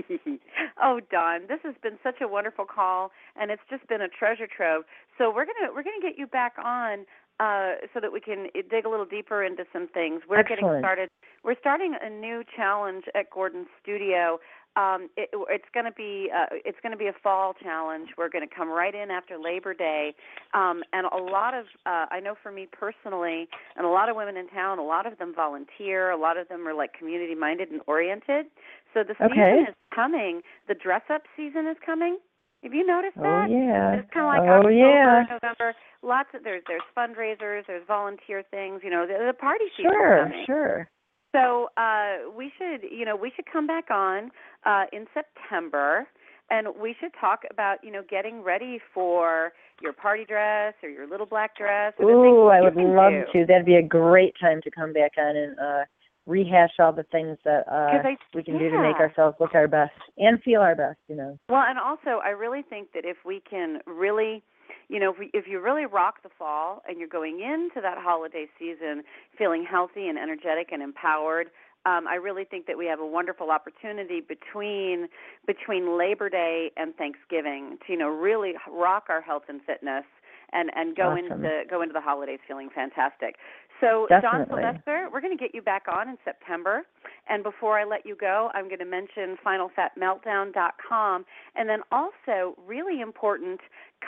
oh, 0.82 0.99
Dawn, 1.11 1.41
this 1.47 1.59
has 1.63 1.76
been 1.84 1.99
such 2.01 2.21
a 2.21 2.28
wonderful 2.28 2.65
call, 2.65 3.11
and 3.36 3.51
it's 3.51 3.61
just 3.69 3.86
been 3.88 4.01
a 4.01 4.07
treasure 4.07 4.47
trove. 4.47 4.86
So 5.17 5.30
we're 5.30 5.45
gonna 5.45 5.74
we're 5.74 5.84
gonna 5.84 6.01
get 6.01 6.17
you 6.17 6.26
back 6.26 6.53
on 6.63 7.05
uh, 7.39 7.74
so 7.93 7.99
that 7.99 8.11
we 8.11 8.21
can 8.21 8.47
dig 8.69 8.86
a 8.86 8.89
little 8.89 9.05
deeper 9.05 9.43
into 9.43 9.65
some 9.74 9.88
things. 9.88 10.21
We're 10.28 10.43
getting 10.43 10.65
started. 10.80 11.09
We're 11.43 11.59
starting 11.59 11.95
a 12.01 12.09
new 12.09 12.43
challenge 12.55 13.05
at 13.15 13.30
Gordon's 13.30 13.67
Studio. 13.82 14.39
Um, 14.76 15.09
it, 15.17 15.30
it's 15.49 15.69
going 15.74 15.86
to 15.86 15.91
be 15.91 16.30
uh, 16.34 16.47
it's 16.65 16.78
going 16.82 16.91
to 16.91 16.97
be 16.97 17.07
a 17.07 17.13
fall 17.21 17.53
challenge. 17.61 18.09
We're 18.17 18.30
going 18.30 18.47
to 18.47 18.53
come 18.53 18.69
right 18.69 18.93
in 18.93 19.11
after 19.11 19.38
Labor 19.38 19.74
Day, 19.74 20.15
um, 20.53 20.84
and 20.93 21.05
a 21.07 21.17
lot 21.17 21.53
of 21.53 21.65
uh, 21.86 22.07
I 22.09 22.19
know 22.19 22.36
for 22.41 22.51
me 22.51 22.67
personally, 22.71 23.47
and 23.76 23.86
a 23.86 23.89
lot 23.89 24.09
of 24.09 24.15
women 24.15 24.38
in 24.38 24.47
town, 24.49 24.80
a 24.80 24.84
lot 24.84 25.05
of 25.05 25.17
them 25.19 25.34
volunteer. 25.36 26.11
A 26.11 26.17
lot 26.17 26.38
of 26.38 26.47
them 26.47 26.67
are 26.67 26.74
like 26.74 26.93
community 26.93 27.36
minded 27.36 27.69
and 27.69 27.82
oriented. 27.88 28.47
So 28.93 29.03
the 29.03 29.13
Okay. 29.24 29.34
season 29.34 29.67
is 29.69 29.76
coming. 29.93 30.41
The 30.67 30.76
dress 30.76 31.03
up 31.09 31.24
season 31.36 31.67
is 31.67 31.78
coming. 31.86 32.17
Have 32.63 32.74
you 32.74 32.86
noticed 32.86 33.17
that? 33.17 33.24
Oh, 33.26 33.41
that? 33.41 33.51
yeah. 33.51 33.99
It's 33.99 34.09
kind 34.13 34.26
of 34.26 34.32
like 34.32 34.47
oh, 34.47 34.63
October, 34.63 34.71
yeah. 34.71 35.26
November. 35.30 35.76
Lots 36.01 36.30
of 36.34 36.43
there's 36.43 36.63
there's 36.67 36.82
fundraisers, 36.95 37.67
there's 37.67 37.86
volunteer 37.88 38.43
things. 38.49 38.82
You 38.84 38.89
know, 38.89 39.05
the, 39.05 39.19
the 39.28 39.34
party 39.34 39.65
season 39.76 39.91
Sure, 39.91 40.32
sure. 40.45 40.89
So 41.34 41.70
uh, 41.78 42.30
we 42.36 42.52
should, 42.58 42.88
you 42.90 43.06
know, 43.06 43.16
we 43.16 43.32
should 43.36 43.46
come 43.52 43.68
back 43.68 43.90
on 43.90 44.32
uh, 44.66 44.86
in 44.94 45.08
September, 45.14 46.08
and 46.50 46.68
we 46.80 46.96
should 47.00 47.12
talk 47.20 47.42
about, 47.52 47.78
you 47.84 47.92
know, 47.92 48.04
getting 48.08 48.44
ready 48.44 48.80
for 48.94 49.52
your 49.82 49.94
party 49.94 50.26
dress 50.26 50.76
or 50.84 50.90
your 50.90 51.08
little 51.08 51.26
black 51.26 51.58
dress. 51.58 51.94
Or 51.98 52.06
the 52.06 52.12
things 52.12 52.38
Ooh, 52.38 52.48
I 52.48 52.62
would 52.62 52.76
love 52.76 53.12
do. 53.12 53.40
to. 53.40 53.46
That'd 53.48 53.66
be 53.66 53.76
a 53.76 53.82
great 53.82 54.36
time 54.40 54.62
to 54.62 54.72
come 54.72 54.94
back 54.94 55.14
on 55.18 55.36
and 55.36 55.60
uh 55.60 55.86
rehash 56.26 56.72
all 56.80 56.94
the 56.94 57.04
things 57.12 57.38
that 57.44 57.68
uh 57.68 58.08
I- 58.08 58.18
we 58.34 58.44
can 58.44 58.58
do 58.58 58.70
to 58.70 58.82
make 58.82 58.96
ourselves 58.96 59.36
look 59.42 59.56
our 59.56 59.68
best 59.68 59.92
and 60.18 60.42
feel 60.44 60.62
our 60.62 60.76
best, 60.76 61.00
you 61.10 61.16
know. 61.16 61.38
Well, 61.50 61.64
and 61.68 61.78
also, 61.78 62.22
I 62.24 62.30
really 62.30 62.62
think 62.62 62.94
that 62.94 63.06
if 63.06 63.18
we 63.26 63.42
can 63.50 63.80
really, 63.86 64.44
you 64.89 64.99
know, 64.99 65.11
if, 65.11 65.20
we, 65.20 65.30
if 65.34 65.45
you 65.47 65.59
really 65.59 65.86
rock 65.86 66.24
the 66.24 66.30
fall 66.38 66.82
and 66.88 66.99
you're 66.99 67.07
going 67.07 67.39
into 67.41 67.82
that 67.82 67.97
holiday 67.97 68.45
season 68.59 69.03
feeling 69.38 69.66
healthy 69.70 70.07
and 70.07 70.18
energetic 70.18 70.70
and 70.72 70.82
empowered, 70.82 71.47
um, 71.86 72.07
I 72.07 72.16
really 72.16 72.45
think 72.45 72.66
that 72.68 72.78
we 72.78 72.86
have 72.86 72.99
a 72.99 73.05
wonderful 73.05 73.51
opportunity 73.51 74.22
between 74.22 75.07
between 75.45 75.97
Labor 75.97 76.30
Day 76.30 76.72
and 76.78 76.95
Thanksgiving 76.95 77.78
to, 77.86 77.93
you 77.93 77.99
know, 77.99 78.07
really 78.07 78.53
rock 78.72 79.05
our 79.09 79.22
health 79.22 79.43
and 79.49 79.61
fitness 79.64 80.05
and 80.53 80.70
and 80.76 80.95
go 80.95 81.11
Awesome. 81.11 81.43
into 81.43 81.64
go 81.70 81.82
into 81.82 81.93
the 81.93 82.01
holidays 82.01 82.39
feeling 82.47 82.70
fantastic. 82.74 83.36
So, 83.82 84.07
Dawn 84.09 84.45
Sylvester, 84.47 85.09
we're 85.11 85.20
going 85.20 85.38
to 85.38 85.41
get 85.41 85.53
you 85.53 85.61
back 85.61 85.88
on 85.91 86.07
in 86.07 86.18
September. 86.24 86.84
And 87.28 87.43
before 87.43 87.78
I 87.78 87.84
let 87.84 88.05
you 88.05 88.16
go, 88.16 88.49
I'm 88.53 88.68
going 88.70 88.80
to 88.80 88.86
mention 88.86 89.36
finalfatmeltdown.com 89.45 91.26
and 91.55 91.68
then 91.68 91.80
also 91.91 92.55
really 92.66 93.01
important 93.01 93.59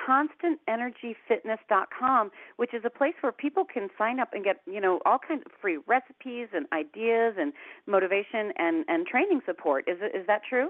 constantenergyfitness.com, 0.08 2.32
which 2.58 2.74
is 2.74 2.84
a 2.86 2.90
place 2.90 3.14
where 3.22 3.32
people 3.32 3.64
can 3.66 3.90
sign 3.98 4.20
up 4.20 4.34
and 4.34 4.44
get, 4.44 4.62
you 4.66 4.82
know, 4.82 5.00
all 5.06 5.20
kinds 5.20 5.44
of 5.46 5.52
free 5.62 5.78
recipes 5.88 6.50
and 6.54 6.66
ideas 6.74 7.36
and 7.38 7.54
motivation 7.88 8.52
and 8.58 8.84
and 8.88 9.08
training 9.08 9.42
support. 9.46 9.88
Is 9.88 9.98
it 10.02 10.16
is 10.16 10.26
that 10.28 10.42
true? 10.48 10.70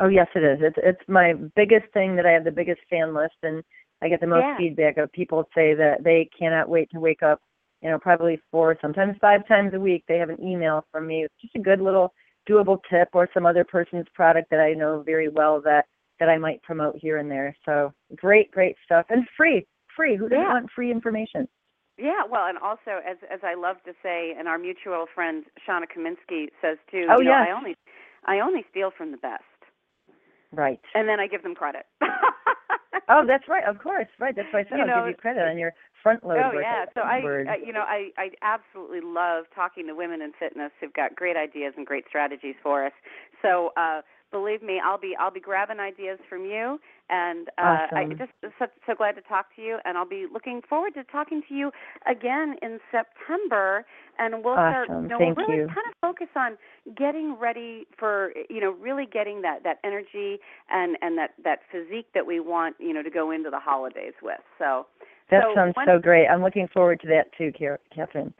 Oh 0.00 0.08
yes 0.08 0.26
it 0.34 0.42
is. 0.42 0.58
It's 0.60 0.76
it's 0.82 1.08
my 1.08 1.34
biggest 1.56 1.86
thing 1.92 2.16
that 2.16 2.26
I 2.26 2.32
have 2.32 2.44
the 2.44 2.50
biggest 2.50 2.80
fan 2.90 3.14
list 3.14 3.34
and 3.42 3.62
I 4.02 4.08
get 4.08 4.20
the 4.20 4.26
most 4.26 4.42
Yeah. 4.42 4.56
feedback 4.58 4.96
of 4.98 5.10
people 5.12 5.48
say 5.54 5.74
that 5.74 6.02
they 6.04 6.28
cannot 6.38 6.68
wait 6.68 6.90
to 6.90 7.00
wake 7.00 7.22
up. 7.22 7.40
You 7.80 7.90
know, 7.90 7.98
probably 7.98 8.40
four, 8.50 8.76
sometimes 8.80 9.16
five 9.20 9.46
times 9.46 9.74
a 9.74 9.80
week. 9.80 10.04
They 10.08 10.18
have 10.18 10.30
an 10.30 10.42
email 10.42 10.86
from 10.90 11.06
me. 11.06 11.24
It's 11.24 11.34
just 11.40 11.54
a 11.54 11.58
good 11.58 11.80
little 11.80 12.12
doable 12.48 12.78
tip 12.90 13.08
or 13.12 13.28
some 13.32 13.46
other 13.46 13.64
person's 13.64 14.06
product 14.14 14.50
that 14.50 14.60
I 14.60 14.74
know 14.74 15.02
very 15.02 15.28
well 15.28 15.60
that 15.62 15.86
that 16.24 16.30
I 16.30 16.38
might 16.38 16.62
promote 16.62 16.96
here 16.96 17.18
and 17.18 17.30
there. 17.30 17.54
So 17.66 17.92
great, 18.16 18.50
great 18.50 18.76
stuff 18.84 19.04
and 19.10 19.26
free, 19.36 19.66
free. 19.94 20.16
Who 20.16 20.28
doesn't 20.28 20.42
Yeah. 20.42 20.52
want 20.54 20.70
free 20.70 20.90
information? 20.90 21.46
Yeah, 21.98 22.24
well, 22.28 22.46
and 22.46 22.56
also 22.58 22.98
as 23.06 23.18
as 23.30 23.40
I 23.44 23.54
love 23.54 23.76
to 23.84 23.92
say, 24.02 24.32
and 24.36 24.48
our 24.48 24.58
mutual 24.58 25.06
friend 25.14 25.44
Shauna 25.66 25.86
Kaminsky 25.86 26.50
says 26.60 26.78
too. 26.90 27.06
Oh, 27.10 27.18
you 27.20 27.26
know, 27.26 27.32
yes. 27.32 27.48
I 27.48 27.50
only 27.52 27.76
I 28.24 28.40
only 28.40 28.64
steal 28.70 28.90
from 28.90 29.10
the 29.12 29.18
best, 29.18 29.44
Right. 30.50 30.80
and 30.94 31.06
then 31.08 31.20
I 31.20 31.26
give 31.28 31.42
them 31.42 31.54
credit. 31.54 31.86
Oh, 33.08 33.24
that's 33.26 33.46
right. 33.48 33.64
Of 33.64 33.78
course, 33.80 34.06
right. 34.18 34.34
That's 34.34 34.48
why 34.50 34.60
I 34.60 34.64
said 34.64 34.78
You 34.78 34.86
I'll 34.86 35.02
give 35.02 35.10
you 35.10 35.16
credit 35.16 35.46
on 35.46 35.58
your 35.58 35.74
front 36.02 36.24
load. 36.24 36.38
Oh 36.38 36.58
yeah, 36.58 36.86
so 36.94 37.02
I. 37.02 37.20
I, 37.46 37.56
you 37.56 37.72
know, 37.72 37.84
I, 37.86 38.08
I 38.16 38.30
absolutely 38.40 39.00
love 39.02 39.44
talking 39.54 39.86
to 39.88 39.94
women 39.94 40.22
in 40.22 40.32
fitness 40.38 40.72
who've 40.80 40.92
got 40.94 41.14
great 41.14 41.36
ideas 41.36 41.74
and 41.76 41.86
great 41.86 42.04
strategies 42.08 42.54
for 42.62 42.86
us. 42.86 42.92
So 43.42 43.72
uh, 43.76 44.00
believe 44.34 44.62
me, 44.64 44.80
I'll 44.84 44.98
be, 44.98 45.14
I'll 45.18 45.30
be 45.30 45.38
grabbing 45.38 45.78
ideas 45.78 46.18
from 46.28 46.44
you, 46.44 46.80
and 47.08 47.48
uh, 47.56 47.86
I 47.94 48.02
Awesome. 48.02 48.18
just 48.18 48.32
so, 48.58 48.66
so 48.84 48.94
glad 48.96 49.12
to 49.12 49.22
talk 49.22 49.46
to 49.54 49.62
you, 49.62 49.78
and 49.84 49.96
I'll 49.96 50.08
be 50.08 50.26
looking 50.30 50.60
forward 50.68 50.94
to 50.94 51.04
talking 51.04 51.40
to 51.48 51.54
you 51.54 51.70
again 52.10 52.56
in 52.60 52.80
September, 52.90 53.86
and 54.18 54.42
we'll 54.42 54.54
start, 54.54 54.88
you 54.88 55.08
know, 55.08 55.18
Thank 55.18 55.36
we'll 55.38 55.46
really 55.46 55.60
you. 55.60 55.66
kind 55.68 55.86
of 55.88 55.94
focus 56.00 56.26
on 56.34 56.58
getting 56.96 57.36
ready 57.38 57.86
for, 57.96 58.32
you 58.50 58.60
know, 58.60 58.72
really 58.72 59.06
getting 59.06 59.42
that 59.42 59.62
that 59.62 59.78
energy 59.84 60.40
and 60.68 60.96
and 61.00 61.16
that 61.16 61.30
that 61.44 61.60
physique 61.70 62.08
that 62.14 62.26
we 62.26 62.40
want, 62.40 62.74
you 62.80 62.92
know, 62.92 63.02
to 63.02 63.10
go 63.10 63.30
into 63.30 63.50
the 63.50 63.60
holidays 63.60 64.14
with. 64.20 64.42
So. 64.58 64.86
that 65.30 65.44
so 65.44 65.54
sounds 65.54 65.76
when- 65.76 65.86
so 65.86 65.98
great. 66.00 66.26
I'm 66.26 66.42
looking 66.42 66.66
forward 66.68 67.00
to 67.02 67.06
that 67.08 67.32
too, 67.38 67.52
Catherine. 67.94 68.34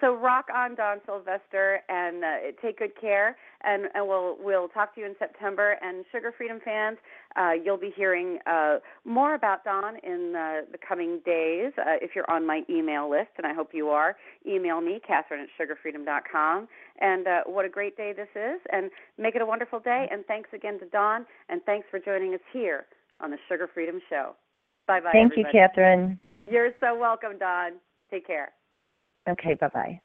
So 0.00 0.14
rock 0.14 0.46
on, 0.54 0.74
Dawn 0.74 0.98
Sylvester, 1.06 1.80
and 1.88 2.22
uh, 2.22 2.28
take 2.60 2.78
good 2.78 3.00
care. 3.00 3.36
And, 3.64 3.86
and 3.94 4.06
we'll 4.06 4.36
we'll 4.38 4.68
talk 4.68 4.94
to 4.94 5.00
you 5.00 5.06
in 5.06 5.14
September. 5.18 5.76
And 5.80 6.04
Sugar 6.12 6.32
Freedom 6.36 6.60
fans, 6.62 6.98
uh, 7.36 7.52
you'll 7.52 7.78
be 7.78 7.92
hearing 7.96 8.38
uh, 8.46 8.78
more 9.04 9.34
about 9.34 9.64
Dawn 9.64 9.96
in 10.02 10.34
uh, 10.36 10.70
the 10.70 10.78
coming 10.86 11.20
days. 11.24 11.72
Uh, 11.78 11.96
if 12.02 12.10
you're 12.14 12.30
on 12.30 12.46
my 12.46 12.62
email 12.68 13.10
list, 13.10 13.30
and 13.38 13.46
I 13.46 13.54
hope 13.54 13.70
you 13.72 13.88
are, 13.88 14.16
email 14.46 14.80
me, 14.80 15.00
Catherine 15.06 15.40
at 15.40 15.48
sugarfreedom.com. 15.58 16.68
And 17.00 17.26
uh, 17.26 17.40
what 17.46 17.64
a 17.64 17.70
great 17.70 17.96
day 17.96 18.12
this 18.14 18.28
is. 18.34 18.60
And 18.72 18.90
make 19.18 19.34
it 19.34 19.42
a 19.42 19.46
wonderful 19.46 19.80
day. 19.80 20.08
And 20.10 20.24
thanks 20.26 20.50
again 20.52 20.78
to 20.80 20.86
Dawn. 20.86 21.24
And 21.48 21.62
thanks 21.64 21.86
for 21.90 21.98
joining 21.98 22.34
us 22.34 22.40
here 22.52 22.86
on 23.20 23.30
the 23.30 23.38
Sugar 23.48 23.68
Freedom 23.72 24.00
Show. 24.10 24.36
Bye 24.86 25.00
bye. 25.00 25.10
Thank 25.12 25.32
you. 25.36 25.44
Catherine. 25.50 26.18
You're 26.48 26.70
so 26.80 26.96
welcome, 26.96 27.38
Dawn. 27.38 27.72
Take 28.10 28.26
care. 28.26 28.52
Okay, 29.28 29.54
bye 29.60 29.68
bye. 29.72 30.00